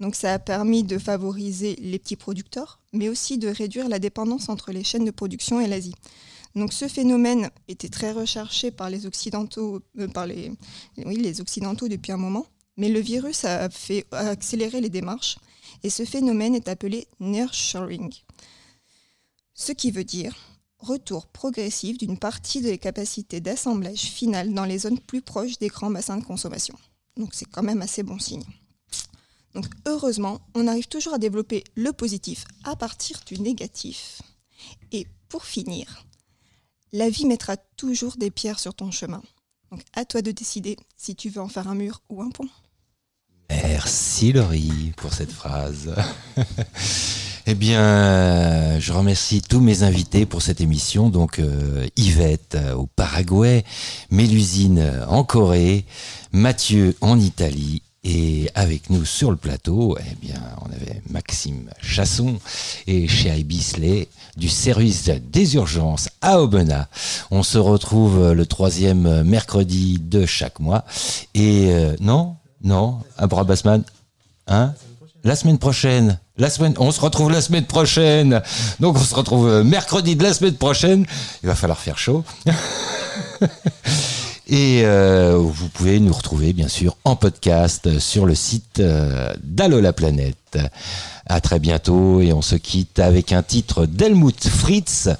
Donc 0.00 0.16
ça 0.16 0.34
a 0.34 0.38
permis 0.38 0.82
de 0.82 0.98
favoriser 0.98 1.76
les 1.76 1.98
petits 1.98 2.16
producteurs, 2.16 2.80
mais 2.92 3.08
aussi 3.08 3.38
de 3.38 3.48
réduire 3.48 3.88
la 3.88 4.00
dépendance 4.00 4.48
entre 4.48 4.72
les 4.72 4.82
chaînes 4.82 5.04
de 5.04 5.10
production 5.10 5.60
et 5.60 5.68
l'Asie. 5.68 5.94
Donc 6.56 6.72
ce 6.72 6.88
phénomène 6.88 7.50
était 7.68 7.88
très 7.88 8.12
recherché 8.12 8.70
par 8.70 8.90
les 8.90 9.06
occidentaux, 9.06 9.80
euh, 9.98 10.08
par 10.08 10.26
les, 10.26 10.52
oui, 11.04 11.16
les 11.16 11.40
occidentaux 11.40 11.88
depuis 11.88 12.12
un 12.12 12.16
moment, 12.16 12.46
mais 12.76 12.88
le 12.88 13.00
virus 13.00 13.44
a 13.44 13.68
fait 13.70 14.06
accélérer 14.12 14.80
les 14.80 14.90
démarches 14.90 15.36
et 15.82 15.90
ce 15.90 16.04
phénomène 16.04 16.54
est 16.54 16.68
appelé 16.68 17.06
nearshoring. 17.20 18.12
Ce 19.54 19.72
qui 19.72 19.90
veut 19.90 20.04
dire 20.04 20.34
retour 20.84 21.26
progressif 21.26 21.98
d'une 21.98 22.18
partie 22.18 22.60
des 22.60 22.78
capacités 22.78 23.40
d'assemblage 23.40 24.02
final 24.02 24.54
dans 24.54 24.64
les 24.64 24.78
zones 24.78 25.00
plus 25.00 25.22
proches 25.22 25.58
des 25.58 25.68
grands 25.68 25.90
bassins 25.90 26.18
de 26.18 26.24
consommation. 26.24 26.76
Donc 27.16 27.30
c'est 27.32 27.44
quand 27.44 27.64
même 27.64 27.82
assez 27.82 28.04
bon 28.04 28.18
signe. 28.18 28.44
Donc 29.54 29.66
heureusement, 29.86 30.40
on 30.54 30.66
arrive 30.66 30.88
toujours 30.88 31.14
à 31.14 31.18
développer 31.18 31.64
le 31.74 31.92
positif 31.92 32.44
à 32.64 32.76
partir 32.76 33.20
du 33.26 33.40
négatif. 33.40 34.22
Et 34.92 35.06
pour 35.28 35.44
finir, 35.44 36.04
la 36.92 37.08
vie 37.08 37.26
mettra 37.26 37.56
toujours 37.56 38.16
des 38.16 38.30
pierres 38.30 38.60
sur 38.60 38.74
ton 38.74 38.90
chemin. 38.90 39.22
Donc 39.70 39.82
à 39.94 40.04
toi 40.04 40.22
de 40.22 40.30
décider 40.30 40.76
si 40.96 41.16
tu 41.16 41.30
veux 41.30 41.40
en 41.40 41.48
faire 41.48 41.68
un 41.68 41.74
mur 41.74 42.02
ou 42.08 42.22
un 42.22 42.30
pont. 42.30 42.48
Merci 43.50 44.32
Laurie 44.32 44.92
pour 44.96 45.12
cette 45.12 45.32
phrase. 45.32 45.94
Eh 47.46 47.54
bien, 47.54 48.78
je 48.80 48.90
remercie 48.94 49.42
tous 49.42 49.60
mes 49.60 49.82
invités 49.82 50.24
pour 50.24 50.40
cette 50.40 50.62
émission. 50.62 51.10
Donc, 51.10 51.38
euh, 51.38 51.86
Yvette 51.94 52.54
euh, 52.54 52.72
au 52.72 52.86
Paraguay, 52.86 53.64
Mélusine 54.10 54.78
euh, 54.78 55.06
en 55.08 55.24
Corée, 55.24 55.84
Mathieu 56.32 56.96
en 57.02 57.20
Italie. 57.20 57.82
Et 58.02 58.50
avec 58.54 58.88
nous 58.88 59.04
sur 59.04 59.30
le 59.30 59.36
plateau, 59.36 59.98
eh 60.00 60.14
bien, 60.24 60.40
on 60.62 60.72
avait 60.72 61.02
Maxime 61.10 61.68
Chasson 61.82 62.38
et 62.86 63.08
Chéri 63.08 63.44
Bisley 63.44 64.08
du 64.38 64.48
service 64.48 65.10
des 65.30 65.54
urgences 65.54 66.08
à 66.22 66.40
Aubenas. 66.40 66.86
On 67.30 67.42
se 67.42 67.58
retrouve 67.58 68.32
le 68.32 68.46
troisième 68.46 69.22
mercredi 69.22 69.98
de 69.98 70.26
chaque 70.26 70.60
mois. 70.60 70.84
Et 71.34 71.72
non, 72.00 72.36
non, 72.62 72.98
à 73.16 73.26
Basman, 73.26 73.82
hein? 74.48 74.74
La 75.22 75.34
semaine 75.34 75.56
prochaine 75.56 76.18
La 76.36 76.50
semaine, 76.50 76.74
on 76.78 76.90
se 76.90 77.00
retrouve 77.00 77.30
la 77.30 77.40
semaine 77.40 77.64
prochaine. 77.64 78.42
Donc 78.80 78.96
on 78.96 79.00
se 79.04 79.14
retrouve 79.14 79.48
euh, 79.48 79.62
mercredi 79.62 80.16
de 80.16 80.24
la 80.24 80.34
semaine 80.34 80.56
prochaine. 80.56 81.06
Il 81.44 81.46
va 81.46 81.54
falloir 81.54 81.78
faire 81.78 81.96
chaud. 81.96 82.24
Et 84.48 84.82
euh, 84.84 85.36
vous 85.38 85.68
pouvez 85.68 86.00
nous 86.00 86.12
retrouver 86.12 86.52
bien 86.52 86.66
sûr 86.66 86.96
en 87.04 87.14
podcast 87.14 88.00
sur 88.00 88.26
le 88.26 88.34
site 88.34 88.80
euh, 88.80 89.32
d'Allo 89.44 89.80
la 89.80 89.92
planète. 89.92 90.58
À 91.26 91.40
très 91.40 91.60
bientôt 91.60 92.20
et 92.20 92.32
on 92.32 92.42
se 92.42 92.56
quitte 92.56 92.98
avec 92.98 93.32
un 93.32 93.44
titre 93.44 93.86
d'Helmut 93.86 94.48
Fritz. 94.48 95.10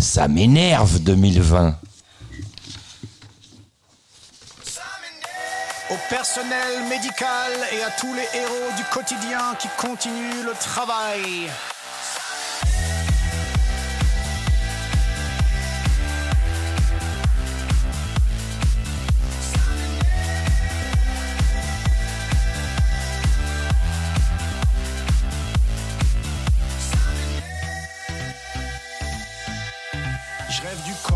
Ça 0.00 0.26
m'énerve 0.26 0.98
2020. 0.98 1.76
Au 5.88 5.96
personnel 6.10 6.82
médical 6.88 7.52
et 7.70 7.80
à 7.84 7.90
tous 7.90 8.12
les 8.12 8.28
héros 8.36 8.72
du 8.76 8.82
quotidien 8.92 9.54
qui 9.56 9.68
continuent 9.76 10.42
le 10.44 10.52
travail. 10.58 11.48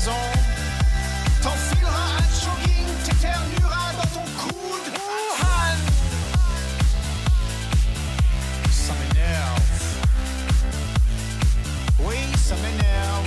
Raison. 0.00 0.12
T'enfileras 1.42 1.92
un 1.92 2.28
jogging, 2.40 2.86
t'éternueras 3.04 3.92
dans 3.94 4.08
ton 4.08 4.26
coude. 4.38 4.94
Han. 5.42 5.76
Ça 8.70 8.92
m'énerve. 8.94 9.62
Oui, 12.00 12.16
ça 12.36 12.54
m'énerve. 12.56 13.26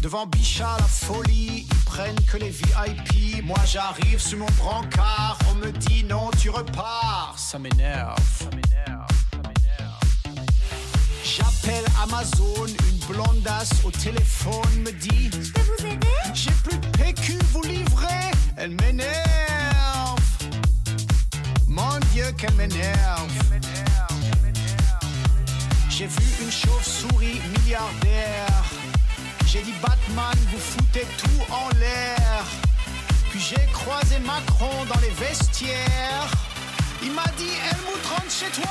Devant 0.00 0.26
Bichat, 0.26 0.76
la 0.78 0.84
folie, 0.84 1.66
ils 1.70 1.84
prennent 1.86 2.20
que 2.30 2.36
les 2.36 2.50
VIP. 2.50 3.42
Moi 3.44 3.58
j'arrive 3.66 4.20
sur 4.20 4.38
mon 4.38 4.50
brancard, 4.58 5.38
on 5.50 5.54
me 5.54 5.70
dit 5.72 6.04
non, 6.04 6.30
tu 6.38 6.50
repars. 6.50 7.34
Ça 7.36 7.58
m'énerve. 7.58 8.18
Ça 8.38 8.50
m'énerve. 8.54 9.13
J'appelle 11.36 11.84
Amazon, 12.00 12.66
une 12.66 13.12
blondasse 13.12 13.70
au 13.82 13.90
téléphone 13.90 14.82
me 14.84 14.92
dit 14.92 15.30
Je 15.32 15.50
peux 15.50 15.60
vous 15.62 15.86
aider? 15.86 16.06
J'ai 16.32 16.52
plus 16.62 16.78
de 16.78 16.86
PQ, 16.96 17.38
vous 17.50 17.62
livrez? 17.62 18.30
Elle 18.56 18.70
m'énerve. 18.70 20.20
Mon 21.66 21.98
Dieu, 22.12 22.30
qu'elle 22.38 22.54
m'énerve. 22.54 23.32
J'ai 25.90 26.06
vu 26.06 26.22
une 26.40 26.52
chauve-souris 26.52 27.40
milliardaire. 27.58 28.64
J'ai 29.46 29.62
dit 29.62 29.74
Batman, 29.82 30.38
vous 30.52 30.58
foutez 30.58 31.06
tout 31.18 31.52
en 31.52 31.68
l'air. 31.80 32.44
Puis 33.30 33.40
j'ai 33.40 33.66
croisé 33.72 34.20
Macron 34.20 34.84
dans 34.88 35.00
les 35.00 35.10
vestiaires. 35.10 36.30
Il 37.02 37.10
m'a 37.10 37.26
dit 37.36 37.50
Helmut 37.70 38.06
rentre 38.06 38.30
chez 38.30 38.50
toi, 38.50 38.70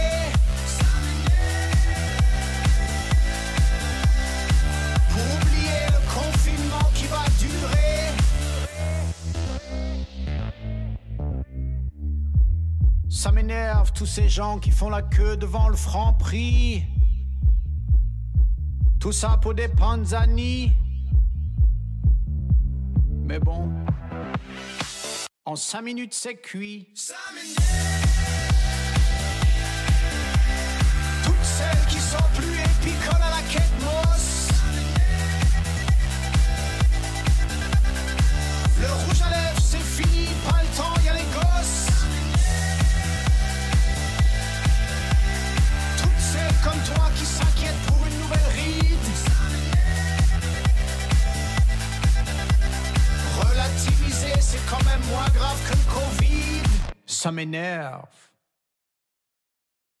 Ça 13.21 13.31
m'énerve 13.31 13.91
tous 13.93 14.07
ces 14.07 14.27
gens 14.27 14.57
qui 14.57 14.71
font 14.71 14.89
la 14.89 15.03
queue 15.03 15.37
devant 15.37 15.69
le 15.69 15.75
franc 15.75 16.11
prix. 16.13 16.83
Tout 18.99 19.11
ça 19.11 19.37
pour 19.39 19.53
des 19.53 19.67
panzani. 19.67 20.71
Mais 23.27 23.37
bon, 23.37 23.69
en 25.45 25.55
cinq 25.55 25.83
minutes 25.83 26.15
c'est 26.15 26.37
cuit. 26.37 26.87
Quand 54.71 54.83
même 54.85 55.01
moins 55.09 55.27
grave 55.35 55.59
que 55.69 55.75
le 55.75 55.93
Covid. 55.93 56.61
Ça 57.05 57.29
m'énerve. 57.29 58.20